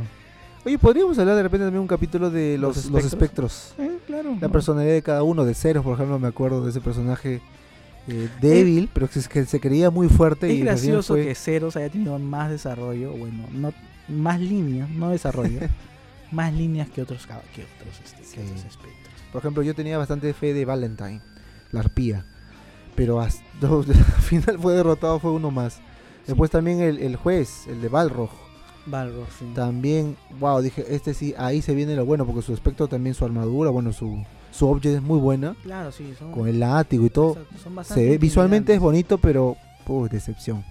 Oye, 0.64 0.78
podríamos 0.78 1.18
hablar 1.18 1.36
de 1.36 1.44
repente 1.44 1.66
también 1.66 1.82
un 1.82 1.88
capítulo 1.88 2.30
de 2.30 2.58
los, 2.58 2.86
los 2.92 3.06
espectros. 3.06 3.74
Eh, 3.80 3.98
claro. 4.06 4.38
La 4.40 4.50
personalidad 4.50 4.94
de 4.94 5.02
cada 5.02 5.24
uno, 5.24 5.44
de 5.44 5.56
Ceros, 5.56 5.84
por 5.84 5.96
ejemplo, 5.96 6.20
me 6.20 6.28
acuerdo 6.28 6.64
de 6.64 6.70
ese 6.70 6.82
personaje 6.82 7.42
eh, 8.08 8.30
débil, 8.42 8.90
pero 8.92 9.10
que, 9.10 9.20
que 9.22 9.46
se 9.46 9.60
creía 9.60 9.90
muy 9.90 10.10
fuerte. 10.10 10.48
Es 10.48 10.54
y 10.54 10.62
gracioso 10.62 11.16
que 11.16 11.36
Ceros 11.36 11.76
haya 11.76 11.90
tenido 11.90 12.18
más 12.20 12.50
desarrollo, 12.50 13.12
bueno, 13.12 13.48
no 13.52 13.74
más 14.08 14.40
líneas, 14.40 14.90
no 14.90 15.10
desarrollo, 15.10 15.60
más 16.32 16.54
líneas 16.54 16.90
que 16.90 17.02
otros, 17.02 17.26
que 17.28 17.34
otros, 17.64 18.02
este, 18.04 18.22
espectros. 18.22 19.14
Por 19.32 19.40
ejemplo, 19.40 19.64
yo 19.64 19.74
tenía 19.74 19.98
bastante 19.98 20.34
fe 20.34 20.54
de 20.54 20.66
Valentine, 20.66 21.22
la 21.72 21.82
arpía, 21.82 22.26
pero 22.96 23.22
hasta, 23.22 23.44
al 23.62 24.22
final 24.22 24.60
fue 24.60 24.74
derrotado, 24.74 25.20
fue 25.20 25.32
uno 25.32 25.52
más. 25.52 25.80
Después 26.28 26.52
también 26.52 26.82
el, 26.82 27.16
juez, 27.16 27.68
el 27.68 27.82
de 27.82 27.90
Balrog. 27.90 28.30
Balrog, 28.86 29.28
sí. 29.38 29.46
También, 29.56 30.16
wow, 30.40 30.62
dije, 30.62 30.86
este 30.90 31.14
sí, 31.14 31.34
ahí 31.38 31.62
se 31.62 31.76
viene 31.76 31.96
lo 31.96 32.06
bueno, 32.06 32.26
porque 32.26 32.42
su 32.42 32.54
aspecto 32.54 32.88
también, 32.88 33.16
su 33.16 33.26
armadura, 33.26 33.70
bueno, 33.70 33.92
su, 33.92 34.24
su 34.52 34.68
object 34.68 34.98
es 34.98 35.02
muy 35.02 35.20
buena. 35.20 35.56
Claro, 35.64 35.92
sí. 35.92 36.14
con 36.34 36.48
el 36.48 36.60
látigo 36.60 37.06
y 37.06 37.10
todo. 37.10 37.38
se 37.84 38.10
ve, 38.10 38.18
visualmente 38.18 38.74
es 38.74 38.80
bonito, 38.80 39.18
pero, 39.18 39.58
uy, 39.88 40.10
decepción. 40.10 40.64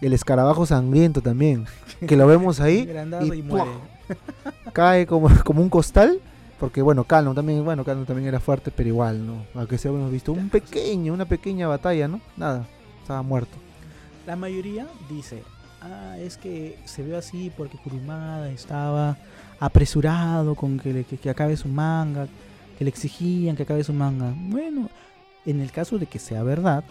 El 0.00 0.14
escarabajo 0.14 0.64
sangriento 0.64 1.20
también, 1.20 1.66
que 2.06 2.16
lo 2.16 2.26
vemos 2.26 2.60
ahí 2.60 2.88
y, 3.34 3.44
cae 4.72 5.06
como, 5.06 5.28
como 5.44 5.62
un 5.62 5.68
costal. 5.68 6.20
Porque 6.58 6.82
bueno, 6.82 7.04
Canon 7.04 7.34
también, 7.34 7.64
bueno, 7.64 7.84
Canon 7.84 8.04
también 8.04 8.28
era 8.28 8.38
fuerte, 8.38 8.70
pero 8.70 8.90
igual, 8.90 9.26
¿no? 9.26 9.46
Aunque 9.54 9.78
se 9.78 9.88
hemos 9.88 10.12
visto 10.12 10.32
un 10.32 10.50
pequeño, 10.50 11.14
una 11.14 11.24
pequeña 11.24 11.66
batalla, 11.66 12.06
¿no? 12.06 12.20
Nada, 12.36 12.66
estaba 13.00 13.22
muerto. 13.22 13.56
La 14.26 14.36
mayoría 14.36 14.86
dice, 15.08 15.42
ah, 15.80 16.16
es 16.18 16.36
que 16.36 16.78
se 16.84 17.02
ve 17.02 17.16
así 17.16 17.50
porque 17.56 17.78
Kurumada 17.78 18.50
estaba 18.50 19.16
apresurado 19.58 20.54
con 20.54 20.78
que, 20.78 21.04
que 21.04 21.30
acabe 21.30 21.56
su 21.56 21.68
manga, 21.68 22.28
que 22.80 22.84
le 22.84 22.88
exigían 22.88 23.56
que 23.56 23.64
acabe 23.64 23.84
su 23.84 23.92
manga. 23.92 24.34
Bueno, 24.34 24.88
en 25.44 25.60
el 25.60 25.70
caso 25.70 25.98
de 25.98 26.06
que 26.06 26.18
sea 26.18 26.42
verdad, 26.42 26.82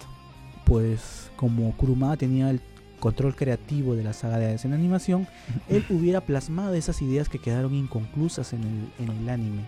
pues 0.64 1.32
como 1.36 1.76
Kurumada 1.78 2.16
tenía 2.16 2.52
el 2.52 2.62
control 3.00 3.36
creativo 3.36 3.96
de 3.96 4.04
la 4.04 4.14
saga 4.14 4.38
de 4.38 4.56
en 4.64 4.74
animación, 4.74 5.28
él 5.68 5.84
hubiera 5.90 6.22
plasmado 6.22 6.76
esas 6.76 7.02
ideas 7.02 7.28
que 7.28 7.40
quedaron 7.40 7.74
inconclusas 7.74 8.54
en 8.54 8.62
el, 8.66 9.04
en 9.04 9.18
el 9.18 9.30
anime. 9.30 9.64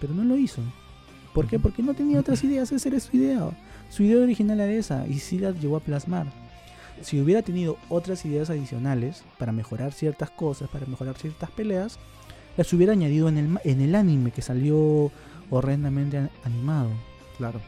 Pero 0.00 0.14
no 0.14 0.22
lo 0.22 0.36
hizo. 0.36 0.62
¿Por 1.32 1.48
qué? 1.48 1.58
Porque 1.58 1.82
no 1.82 1.92
tenía 1.94 2.20
otras 2.20 2.44
ideas, 2.44 2.70
esa 2.70 2.88
era 2.88 3.00
su 3.00 3.16
idea. 3.16 3.50
Su 3.90 4.04
idea 4.04 4.22
original 4.22 4.60
era 4.60 4.72
esa 4.72 5.08
y 5.08 5.18
sí 5.18 5.40
la 5.40 5.50
llegó 5.50 5.76
a 5.76 5.80
plasmar. 5.80 6.28
Si 7.02 7.20
hubiera 7.20 7.42
tenido 7.42 7.78
otras 7.88 8.24
ideas 8.24 8.48
adicionales 8.48 9.24
para 9.38 9.50
mejorar 9.50 9.92
ciertas 9.92 10.30
cosas, 10.30 10.70
para 10.70 10.86
mejorar 10.86 11.18
ciertas 11.18 11.50
peleas, 11.50 11.98
las 12.56 12.72
hubiera 12.72 12.92
añadido 12.92 13.28
en 13.28 13.38
el, 13.38 13.58
en 13.64 13.80
el 13.80 13.96
anime 13.96 14.30
que 14.30 14.40
salió 14.40 15.10
horrendamente 15.50 16.28
animado. 16.44 16.90
Claro. 17.36 17.60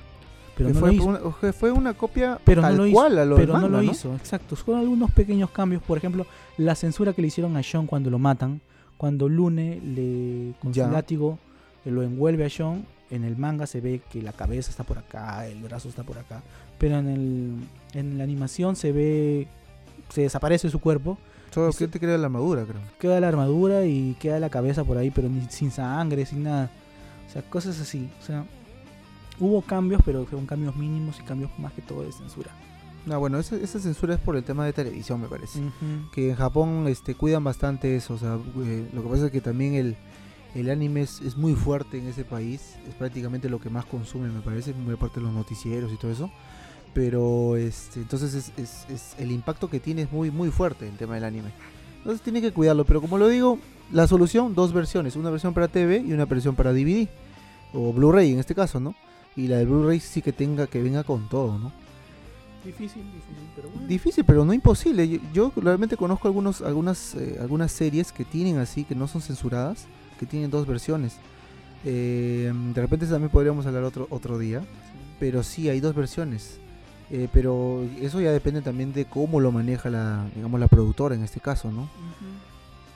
Pero 0.57 0.71
no 0.71 0.81
fue, 0.81 0.89
lo 0.89 0.95
hizo. 0.95 1.07
Una, 1.07 1.53
fue 1.53 1.71
una 1.71 1.95
copia 1.95 2.41
pero 2.43 2.63
no 2.63 2.71
lo 2.71 2.87
hizo, 2.87 3.37
Pero 3.37 3.59
no 3.59 3.69
lo 3.69 3.83
hizo, 3.83 4.15
exacto. 4.15 4.57
Con 4.65 4.79
algunos 4.79 5.11
pequeños 5.11 5.51
cambios. 5.51 5.83
Por 5.83 5.99
ejemplo, 5.99 6.27
la 6.57 6.75
censura 6.75 7.13
que 7.13 7.21
le 7.21 7.29
hicieron 7.29 7.57
a 7.57 7.63
Sean 7.63 7.87
cuando 7.87 8.11
lo 8.11 8.19
matan. 8.19 8.61
Cuando 8.97 9.29
Lune 9.29 9.79
le, 9.85 10.55
con 10.59 10.73
su 10.73 10.81
látigo 10.81 11.39
eh, 11.85 11.91
lo 11.91 12.03
envuelve 12.03 12.47
a 12.47 12.51
Sean. 12.51 12.87
En 13.11 13.23
el 13.23 13.37
manga 13.37 13.67
se 13.67 13.81
ve 13.81 14.01
que 14.11 14.23
la 14.23 14.33
cabeza 14.33 14.71
está 14.71 14.83
por 14.83 14.99
acá, 14.99 15.47
el 15.47 15.63
brazo 15.63 15.89
está 15.89 16.03
por 16.03 16.19
acá. 16.19 16.43
Pero 16.79 16.99
en, 16.99 17.09
el, 17.09 17.55
en 17.93 18.19
la 18.19 18.25
animación 18.25 18.77
se 18.77 18.93
ve. 18.93 19.49
Se 20.09 20.23
desaparece 20.23 20.71
su 20.71 20.81
cuerpo. 20.81 21.19
Solo 21.51 21.73
que 21.73 21.89
te 21.89 22.01
queda 22.01 22.17
la 22.17 22.27
armadura, 22.27 22.65
creo. 22.65 22.81
Queda 22.99 23.21
la 23.21 23.29
armadura 23.29 23.85
y 23.85 24.15
queda 24.21 24.41
la 24.41 24.51
cabeza 24.51 24.85
por 24.85 24.99
ahí, 24.99 25.11
pero 25.11 25.29
ni, 25.29 25.43
sin 25.51 25.71
sangre, 25.71 26.25
sin 26.25 26.45
nada. 26.45 26.71
Sea, 27.41 27.51
cosas 27.51 27.81
así. 27.81 28.09
O 28.21 28.25
sea, 28.25 28.47
Hubo 29.39 29.61
cambios, 29.61 30.01
pero 30.05 30.25
fueron 30.25 30.47
cambios 30.47 30.77
mínimos 30.77 31.21
y 31.21 31.23
cambios 31.23 31.51
más 31.59 31.73
que 31.73 31.83
todo 31.83 32.03
de 32.03 32.13
censura. 32.13 32.51
No, 33.05 33.21
bueno, 33.21 33.39
esa, 33.39 33.59
censura 33.67 34.15
es 34.15 34.21
por 34.21 34.35
el 34.37 34.43
tema 34.43 34.65
de 34.65 34.73
televisión, 34.73 35.21
me 35.21 35.29
parece. 35.29 35.61
Que 36.13 36.31
en 36.31 36.37
Japón 36.37 36.87
este, 36.89 37.15
cuidan 37.15 37.45
bastante 37.45 37.95
eso. 37.95 38.15
O 38.15 38.19
sea, 38.19 38.39
eh, 38.65 38.89
lo 38.93 39.03
que 39.03 39.09
pasa 39.09 39.27
es 39.27 39.33
que 39.33 39.41
también 39.41 39.75
el, 39.75 39.97
el 40.55 40.71
anime 40.71 41.03
es, 41.03 41.37
muy 41.37 41.55
fuerte 41.55 41.99
en 41.99 42.09
ese 42.09 42.25
país. 42.25 42.77
Es 42.89 42.95
prácticamente 42.95 43.49
lo 43.49 43.61
que 43.61 43.71
más 43.71 43.85
consume, 43.85 44.29
me 44.29 44.41
parece, 44.41 44.73
muy 44.73 44.95
aparte 44.95 45.21
de 45.21 45.27
los 45.27 45.35
noticieros 45.35 45.93
y 45.93 45.97
todo 45.97 46.11
eso. 46.11 46.31
Pero 46.95 47.57
este, 47.57 48.01
entonces 48.01 48.51
es, 48.57 48.87
es, 48.89 49.15
el 49.19 49.31
impacto 49.31 49.69
que 49.69 49.79
tiene 49.79 50.03
es 50.03 50.11
muy, 50.11 50.31
muy 50.31 50.51
fuerte 50.51 50.89
el 50.89 50.97
tema 50.97 51.15
del 51.15 51.25
anime. 51.25 51.51
Entonces 51.99 52.23
tiene 52.23 52.41
que 52.41 52.53
cuidarlo. 52.53 52.85
Pero 52.87 53.01
como 53.03 53.19
lo 53.19 53.29
digo, 53.29 53.59
la 53.93 54.09
solución, 54.09 54.55
dos 54.55 54.73
versiones. 54.73 55.15
Una 55.15 55.31
versión 55.31 55.55
para 55.55 55.69
TV 55.69 55.99
y 55.99 56.13
una 56.13 56.25
versión 56.25 56.57
para 56.57 56.73
DVD. 56.73 57.07
O 57.77 57.93
Blu-ray 57.93 58.33
en 58.33 58.39
este 58.39 58.55
caso, 58.55 58.81
¿no? 58.81 58.95
y 59.37 59.49
la 59.49 59.59
de 59.59 59.67
Blu-ray 59.67 60.01
sí 60.01 60.23
que 60.23 60.33
tenga 60.33 60.67
que 60.67 60.83
venga 60.83 61.05
con 61.05 61.29
todo, 61.29 61.59
¿no? 61.59 61.71
Difícil, 62.65 63.05
difícil, 63.13 63.49
pero 63.55 63.69
bueno. 63.69 63.87
Difícil, 63.87 64.25
pero 64.25 64.45
no 64.45 64.53
imposible. 64.53 65.21
Yo, 65.33 65.53
realmente 65.55 65.97
conozco 65.97 66.27
algunos, 66.27 66.63
algunas, 66.63 67.15
eh, 67.15 67.37
algunas 67.41 67.71
series 67.71 68.11
que 68.11 68.25
tienen 68.25 68.59
así, 68.59 68.83
que 68.83 68.97
no 68.97 69.07
son 69.07 69.21
censuradas, 69.21 69.87
que 70.19 70.27
tienen 70.27 70.51
dos 70.51 70.67
versiones. 70.67 71.17
Eh, 71.85 72.51
de 72.53 72.81
repente 72.81 73.07
también 73.07 73.31
podríamos 73.31 73.67
hablar 73.67 73.85
otro, 73.85 74.09
otro 74.11 74.39
día, 74.39 74.65
pero 75.21 75.45
sí 75.45 75.69
hay 75.69 75.79
dos 75.79 75.95
versiones. 75.95 76.59
Eh, 77.09 77.29
pero 77.33 77.85
eso 78.01 78.21
ya 78.21 78.33
depende 78.33 78.63
también 78.63 78.93
de 78.93 79.05
cómo 79.05 79.39
lo 79.39 79.53
maneja 79.53 79.89
la, 79.89 80.27
digamos, 80.35 80.59
la 80.59 80.67
productora 80.67 81.15
en 81.15 81.23
este 81.23 81.39
caso, 81.39 81.71
¿no? 81.71 81.89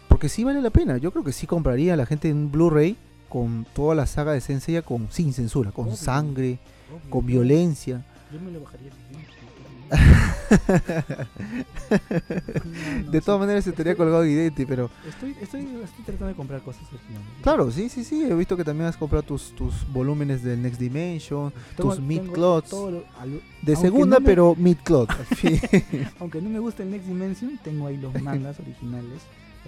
Porque 0.08 0.28
sí 0.28 0.42
vale 0.42 0.60
la 0.60 0.70
pena. 0.70 0.96
Yo 0.96 1.12
creo 1.12 1.22
que 1.22 1.32
sí 1.32 1.46
compraría 1.46 1.94
a 1.94 1.96
la 1.96 2.06
gente 2.06 2.28
en 2.28 2.50
Blu-ray 2.50 2.96
con 3.30 3.66
toda 3.72 3.94
la 3.94 4.06
saga 4.06 4.32
de 4.32 4.42
Senseiya 4.42 4.82
con 4.82 5.10
sin 5.10 5.32
censura, 5.32 5.72
con 5.72 5.96
sangre, 5.96 6.58
con 7.08 7.24
violencia. 7.24 8.04
Yo 8.30 8.40
me 8.40 8.50
lo 8.50 8.60
bajaría 8.60 8.90
de 13.10 13.20
todas 13.20 13.40
maneras 13.40 13.64
se 13.64 13.70
estaría 13.70 13.96
colgado 13.96 14.24
Identity, 14.24 14.64
pero... 14.66 14.88
Estoy, 15.08 15.34
estoy, 15.40 15.62
estoy, 15.62 16.04
tratando 16.04 16.26
de 16.28 16.34
comprar 16.34 16.60
cosas 16.62 16.82
originales. 16.92 17.26
Claro, 17.42 17.70
sí, 17.70 17.88
sí, 17.88 18.04
sí. 18.04 18.22
He 18.24 18.34
visto 18.34 18.56
que 18.56 18.64
también 18.64 18.88
has 18.88 18.96
comprado 18.96 19.24
tus, 19.24 19.54
tus 19.54 19.90
volúmenes 19.92 20.42
del 20.44 20.62
Next 20.62 20.80
Dimension, 20.80 21.52
tus 21.76 21.98
mid 21.98 22.22
clots. 22.32 22.74
De 23.62 23.76
segunda, 23.76 24.20
pero 24.20 24.54
mid 24.56 24.76
clot. 24.76 25.10
aunque 26.20 26.40
no 26.40 26.50
me 26.50 26.60
gusta 26.60 26.82
el 26.82 26.90
Next 26.90 27.06
Dimension, 27.06 27.58
tengo 27.62 27.86
ahí 27.86 27.96
los 27.96 28.14
mangas 28.22 28.60
originales. 28.66 29.22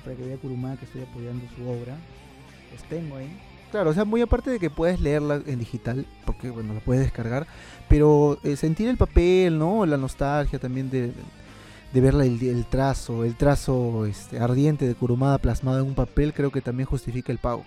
Para 0.05 0.17
que 0.17 0.25
vea 0.25 0.37
Kurumada 0.37 0.77
que 0.77 0.85
estoy 0.87 1.03
apoyando 1.03 1.45
su 1.57 1.69
obra. 1.69 1.97
Los 2.73 2.83
tengo 2.85 3.17
ahí. 3.17 3.29
Claro, 3.73 3.89
o 3.89 3.95
sea, 3.95 4.05
muy 4.05 4.21
aparte 4.21 4.51
de 4.51 4.59
que 4.59 4.69
puedes 4.69 5.01
leerla 5.01 5.41
en 5.47 5.59
digital, 5.59 6.05
porque 6.27 6.51
bueno, 6.51 6.75
la 6.75 6.81
puedes 6.81 7.03
descargar, 7.03 7.47
pero 7.89 8.39
eh, 8.45 8.55
sentir 8.55 8.87
el 8.87 8.99
papel, 8.99 9.59
¿no? 9.59 9.87
La 9.87 9.97
nostalgia 9.97 10.59
también 10.59 10.91
de, 10.91 11.11
de 11.95 12.01
ver 12.03 12.15
el, 12.17 12.67
trazo, 12.67 13.25
el 13.25 13.35
trazo 13.35 14.05
este, 14.05 14.39
ardiente 14.39 14.87
de 14.87 14.95
Kurumada 14.95 15.39
plasmado 15.39 15.81
en 15.81 15.87
un 15.87 15.95
papel, 15.95 16.35
creo 16.35 16.51
que 16.51 16.61
también 16.61 16.87
justifica 16.87 17.33
el 17.33 17.39
pago. 17.39 17.65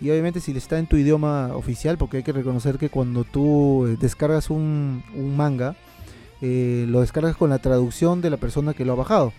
Y 0.00 0.08
obviamente 0.08 0.40
si 0.40 0.56
está 0.56 0.78
en 0.78 0.86
tu 0.86 0.96
idioma 0.96 1.54
oficial, 1.54 1.98
porque 1.98 2.16
hay 2.16 2.22
que 2.22 2.32
reconocer 2.32 2.78
que 2.78 2.88
cuando 2.88 3.24
tú 3.24 3.86
eh, 3.86 3.98
descargas 4.00 4.48
un, 4.48 5.04
manga, 5.36 5.76
eh, 6.40 6.86
lo 6.88 7.02
descargas 7.02 7.36
con 7.36 7.50
la 7.50 7.58
traducción 7.58 8.22
de 8.22 8.30
la 8.30 8.38
persona 8.38 8.72
que 8.72 8.86
lo 8.86 8.94
ha 8.94 8.96
bajado. 8.96 9.34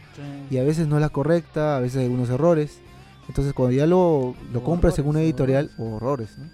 Y 0.52 0.58
a 0.58 0.64
veces 0.64 0.88
no 0.88 0.98
es 0.98 1.02
la 1.02 1.10
correcta, 1.10 1.78
a 1.78 1.80
veces 1.80 1.98
hay 1.98 2.04
algunos 2.04 2.30
errores. 2.30 2.82
Entonces 3.28 3.54
cuando 3.54 3.76
ya 3.76 3.86
lo, 3.86 4.36
lo 4.54 4.64
compras 4.64 4.98
en 5.00 5.08
una 5.08 5.22
editorial, 5.22 5.72
horrores, 5.78 6.38
¿no? 6.38 6.50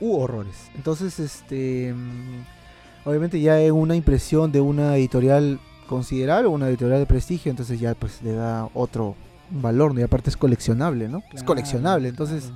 U 0.00 0.16
horrores. 0.16 0.70
Entonces, 0.74 1.18
este, 1.20 1.92
mm, 1.94 3.08
obviamente 3.08 3.40
ya 3.40 3.60
es 3.60 3.70
una 3.72 3.96
impresión 3.96 4.52
de 4.52 4.60
una 4.60 4.96
editorial 4.96 5.60
considerable, 5.88 6.48
una 6.48 6.68
editorial 6.68 6.98
de 6.98 7.06
prestigio, 7.06 7.50
entonces 7.50 7.78
ya 7.78 7.94
pues 7.94 8.22
le 8.22 8.32
da 8.32 8.68
otro 8.74 9.16
valor, 9.50 9.94
¿no? 9.94 10.00
y 10.00 10.02
aparte 10.02 10.30
es 10.30 10.36
coleccionable, 10.36 11.08
¿no? 11.08 11.22
es 11.32 11.42
coleccionable, 11.42 12.08
entonces 12.08 12.50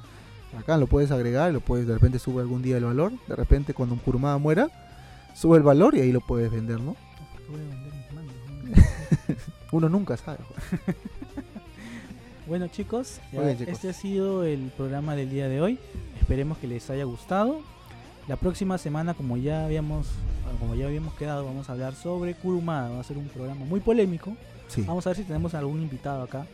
acá 0.59 0.79
lo 0.79 0.87
puedes 0.87 1.11
agregar, 1.11 1.53
lo 1.53 1.61
puedes, 1.61 1.87
de 1.87 1.95
repente 1.95 2.19
sube 2.19 2.41
algún 2.41 2.63
día 2.63 2.79
el 2.79 2.85
valor, 2.85 3.13
de 3.29 3.37
repente 3.37 3.75
cuando 3.75 3.95
un 3.95 4.01
Kurumada 4.01 4.39
muera, 4.39 4.69
sube 5.35 5.59
el 5.59 5.63
valor 5.63 5.95
y 5.95 6.01
ahí 6.01 6.13
lo 6.13 6.21
puedes 6.21 6.51
vender, 6.51 6.81
¿no? 6.81 6.97
Uno 9.73 9.89
nunca 9.89 10.17
sabe. 10.17 10.39
Bueno 12.49 12.67
chicos, 12.69 13.21
este 13.67 13.91
ha 13.91 13.93
sido 13.93 14.43
el 14.43 14.73
programa 14.75 15.15
del 15.15 15.29
día 15.29 15.49
de 15.49 15.61
hoy. 15.61 15.79
Esperemos 16.19 16.57
que 16.57 16.67
les 16.67 16.89
haya 16.89 17.05
gustado. 17.05 17.61
La 18.27 18.37
próxima 18.37 18.79
semana, 18.79 19.13
como 19.13 19.37
ya 19.37 19.67
habíamos, 19.67 20.07
como 20.59 20.75
ya 20.75 20.87
habíamos 20.87 21.13
quedado, 21.13 21.45
vamos 21.45 21.69
a 21.69 21.73
hablar 21.73 21.95
sobre 21.95 22.33
Kurumada. 22.35 22.89
Va 22.89 23.01
a 23.01 23.05
ser 23.05 23.19
un 23.19 23.29
programa 23.29 23.67
muy 23.67 23.81
polémico. 23.81 24.35
Vamos 24.87 25.07
a 25.07 25.11
ver 25.11 25.19
si 25.19 25.25
tenemos 25.25 25.53
algún 25.53 25.83
invitado 25.83 26.23
acá 26.23 26.47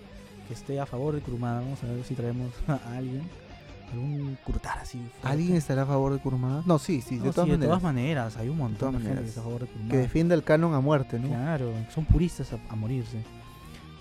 que 0.49 0.55
esté 0.55 0.81
a 0.81 0.87
favor 0.87 1.15
de 1.15 1.21
Kurumada. 1.21 1.61
Vamos 1.61 1.81
a 1.85 1.87
ver 1.87 2.03
si 2.03 2.17
traemos 2.17 2.51
a 2.67 2.97
alguien. 2.97 3.23
Algún 3.93 4.37
Kurutara 4.43 4.81
así. 4.81 5.01
¿Alguien 5.23 5.55
estará 5.55 5.83
a 5.83 5.87
favor 5.87 6.13
de 6.13 6.19
Kurumada? 6.19 6.65
No, 6.67 6.81
sí, 6.81 7.03
sí, 7.03 7.19
de, 7.19 7.31
todas, 7.31 7.47
maneras. 7.47 7.61
de 7.61 7.67
todas 7.67 7.83
maneras. 7.85 8.37
Hay 8.37 8.49
un 8.49 8.59
montón 8.59 8.99
de 8.99 9.05
gente 9.05 9.23
que 9.23 9.29
está 9.29 9.43
a 9.43 9.45
favor 9.45 9.61
de 9.61 9.67
Kurumada. 9.69 9.91
Que 9.93 9.99
defienda 9.99 10.35
el 10.35 10.43
canon 10.43 10.75
a 10.75 10.81
muerte, 10.81 11.21
¿no? 11.21 11.29
Claro, 11.29 11.73
son 11.95 12.05
puristas 12.05 12.49
a 12.69 12.75
morirse. 12.75 13.19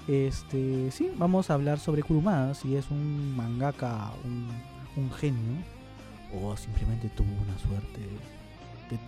Este, 0.07 0.91
sí, 0.91 1.11
vamos 1.15 1.49
a 1.49 1.53
hablar 1.53 1.79
sobre 1.79 2.03
Kurumada, 2.03 2.53
si 2.53 2.75
es 2.75 2.89
un 2.91 3.35
mangaka, 3.35 4.11
un, 4.25 5.11
genio, 5.13 5.63
o 6.33 6.57
simplemente 6.57 7.09
tuvo 7.09 7.29
una 7.41 7.57
suerte, 7.57 7.99
de, 8.89 8.99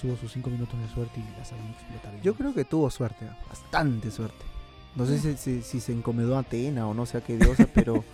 tuvo 0.00 0.16
sus 0.16 0.32
5 0.32 0.48
minutos 0.50 0.78
de 0.80 0.88
suerte 0.88 1.20
y 1.20 1.38
la 1.38 1.44
sabió 1.44 1.64
explotar. 1.70 2.20
Yo 2.22 2.34
creo 2.34 2.54
que 2.54 2.64
tuvo 2.64 2.88
suerte, 2.88 3.26
bastante 3.48 4.10
suerte. 4.10 4.44
No 4.94 5.06
sé 5.06 5.36
si, 5.36 5.62
si, 5.62 5.80
se 5.80 5.92
encomendó 5.92 6.36
a 6.36 6.40
Atena 6.40 6.86
o 6.86 6.94
no 6.94 7.04
sé 7.04 7.18
a 7.18 7.20
qué 7.20 7.36
diosa, 7.36 7.66
pero 7.74 8.04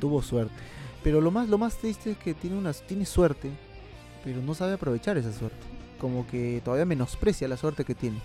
tuvo 0.00 0.22
suerte. 0.22 0.54
Pero 1.02 1.20
lo 1.20 1.30
más, 1.30 1.50
lo 1.50 1.58
más 1.58 1.76
triste 1.76 2.12
es 2.12 2.18
que 2.18 2.32
tiene, 2.32 2.56
unas, 2.56 2.80
tiene 2.82 3.04
suerte, 3.04 3.50
pero 4.24 4.40
no 4.40 4.54
sabe 4.54 4.72
aprovechar 4.72 5.18
esa 5.18 5.32
suerte. 5.32 5.66
Como 5.98 6.26
que 6.26 6.62
todavía 6.64 6.86
menosprecia 6.86 7.46
la 7.46 7.58
suerte 7.58 7.84
que 7.84 7.94
tiene. 7.94 8.20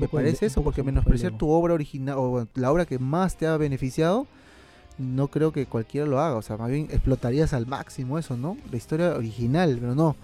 Me 0.00 0.08
parece 0.08 0.46
eso, 0.46 0.62
porque 0.62 0.82
menospreciar 0.82 1.32
tu 1.32 1.50
obra 1.50 1.74
original 1.74 2.16
o 2.18 2.46
la 2.54 2.70
obra 2.70 2.86
que 2.86 2.98
más 2.98 3.36
te 3.36 3.46
ha 3.46 3.56
beneficiado, 3.56 4.26
no 4.98 5.28
creo 5.28 5.52
que 5.52 5.66
cualquiera 5.66 6.06
lo 6.06 6.20
haga. 6.20 6.36
O 6.36 6.42
sea, 6.42 6.56
más 6.56 6.70
bien 6.70 6.88
explotarías 6.90 7.52
al 7.52 7.66
máximo 7.66 8.18
eso, 8.18 8.36
¿no? 8.36 8.56
La 8.70 8.76
historia 8.76 9.14
original, 9.14 9.76
pero 9.80 9.94
no. 9.94 10.16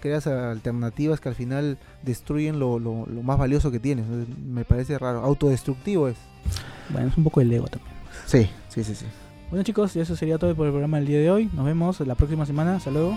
Creas 0.00 0.26
alternativas 0.26 1.20
que 1.20 1.28
al 1.28 1.34
final 1.34 1.78
destruyen 2.02 2.58
lo, 2.58 2.78
más 2.78 3.38
valioso 3.38 3.70
que 3.70 3.80
tienes. 3.80 4.06
Me 4.44 4.64
parece 4.64 4.98
raro. 4.98 5.20
Autodestructivo 5.20 6.08
es. 6.08 6.16
Bueno, 6.90 7.08
es 7.08 7.16
un 7.16 7.24
poco 7.24 7.40
el 7.40 7.52
ego 7.52 7.66
también. 7.66 7.92
Sí, 8.26 8.48
sí, 8.68 8.84
sí, 8.84 8.94
sí. 8.94 9.06
Bueno 9.50 9.64
chicos, 9.64 9.96
eso 9.96 10.14
sería 10.14 10.38
todo 10.38 10.54
por 10.54 10.66
el 10.66 10.72
programa 10.72 10.98
del 10.98 11.06
día 11.06 11.18
de 11.18 11.30
hoy. 11.30 11.50
Nos 11.54 11.64
vemos 11.64 12.00
la 12.00 12.14
próxima 12.14 12.46
semana. 12.46 12.76
Hasta 12.76 12.90
luego. 12.90 13.16